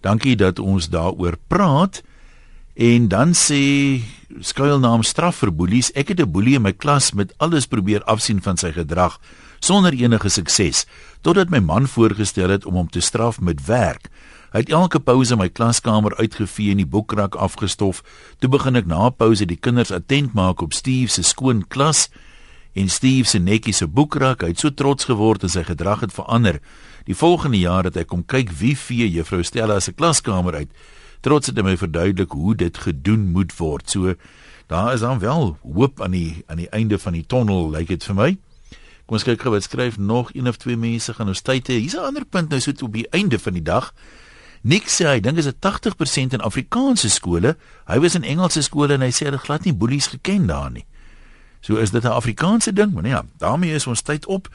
Dankie 0.00 0.36
dat 0.36 0.58
ons 0.58 0.88
daaroor 0.92 1.36
praat. 1.48 2.02
En 2.74 3.08
dan 3.08 3.34
sê 3.38 4.02
skuilnaam 4.42 5.02
straf 5.06 5.36
vir 5.44 5.52
boelies. 5.54 5.92
Ek 5.94 6.08
het 6.08 6.20
'n 6.20 6.30
boelie 6.30 6.54
in 6.54 6.62
my 6.62 6.72
klas 6.72 7.12
met 7.12 7.34
alles 7.38 7.66
probeer 7.66 8.02
afsien 8.04 8.42
van 8.42 8.56
sy 8.56 8.72
gedrag 8.72 9.20
sonder 9.60 9.92
enige 9.92 10.28
sukses 10.28 10.84
totdat 11.20 11.48
my 11.48 11.58
man 11.58 11.86
voorgestel 11.88 12.48
het 12.48 12.66
om 12.66 12.74
hom 12.74 12.88
te 12.88 13.00
straf 13.00 13.40
met 13.40 13.66
werk. 13.66 14.10
Hy 14.52 14.58
het 14.58 14.68
elke 14.68 15.00
pouse 15.00 15.36
my 15.36 15.48
klaskamer 15.48 16.16
uitgevee 16.16 16.70
en 16.70 16.76
die 16.76 16.86
boekrak 16.86 17.34
afgestof. 17.34 18.02
Toe 18.38 18.50
begin 18.50 18.76
ek 18.76 18.86
na 18.86 19.08
pouse 19.10 19.46
die 19.46 19.56
kinders 19.56 19.90
attent 19.90 20.34
maak 20.34 20.62
op 20.62 20.72
Steve 20.72 21.10
se 21.10 21.22
skoon 21.22 21.64
klas 21.68 22.08
en 22.74 22.88
Steve 22.88 23.28
se 23.28 23.38
netjie 23.38 23.72
se 23.72 23.86
boekrak. 23.86 24.42
Hy 24.42 24.48
het 24.48 24.58
so 24.58 24.70
trots 24.70 25.04
geword 25.04 25.42
en 25.42 25.48
sy 25.48 25.62
gedrag 25.62 26.00
het 26.00 26.12
verander. 26.12 26.60
Die 27.06 27.16
volgende 27.16 27.58
jaar 27.58 27.84
het 27.84 27.96
ek 27.96 28.06
kom 28.06 28.24
kyk 28.26 28.52
wie 28.52 28.76
vee 28.76 29.10
juffrou 29.10 29.42
Stella 29.42 29.80
se 29.80 29.92
klaskamer 29.92 30.54
uit 30.54 30.70
trots 31.24 31.48
het 31.48 31.60
my 31.64 31.76
verduidelik 31.80 32.32
hoe 32.36 32.54
dit 32.54 32.78
gedoen 32.78 33.30
moet 33.32 33.52
word. 33.56 33.90
So 33.90 34.14
daar 34.68 34.92
is 34.92 35.00
dan 35.00 35.18
wel 35.18 35.56
hoop 35.62 36.02
aan 36.02 36.12
die 36.12 36.42
aan 36.46 36.60
die 36.60 36.68
einde 36.68 36.98
van 36.98 37.16
die 37.16 37.24
tonnel, 37.26 37.70
lyk 37.70 37.88
like 37.88 37.96
dit 37.96 38.04
vir 38.04 38.18
my. 38.18 38.30
Kom 39.04 39.18
ons 39.18 39.24
kyk 39.24 39.40
gou 39.44 39.52
wat 39.52 39.64
skryf 39.64 39.98
nog 40.00 40.32
een 40.32 40.48
of 40.48 40.56
twee 40.60 40.76
mense 40.80 41.12
gaan 41.12 41.28
ons 41.28 41.44
tyd 41.44 41.68
hê. 41.68 41.80
Hier's 41.80 41.96
'n 41.96 42.08
ander 42.12 42.24
punt 42.24 42.48
nou 42.48 42.60
so 42.60 42.72
op 42.80 42.92
die 42.92 43.08
einde 43.10 43.38
van 43.38 43.52
die 43.52 43.62
dag. 43.62 43.92
Nik 44.62 44.88
sê 44.88 45.04
hy 45.04 45.20
dink 45.20 45.36
is 45.38 45.44
dit 45.44 45.60
80% 45.60 46.32
in 46.32 46.40
Afrikaanse 46.40 47.10
skole. 47.10 47.56
Hy 47.86 47.98
was 48.00 48.14
in 48.14 48.24
Engelse 48.24 48.62
skole 48.62 48.94
en 48.94 49.00
hy 49.00 49.10
sê 49.12 49.28
het 49.28 49.40
glad 49.40 49.64
nie 49.64 49.74
boelies 49.74 50.06
geken 50.06 50.46
daar 50.46 50.70
nie. 50.70 50.86
So 51.60 51.76
is 51.76 51.90
dit 51.90 52.04
'n 52.04 52.06
Afrikaanse 52.06 52.72
ding, 52.72 52.92
maar 52.92 53.02
nee, 53.02 53.16
daarmee 53.38 53.74
is 53.74 53.86
ons 53.86 54.02
tyd 54.02 54.26
op. 54.26 54.48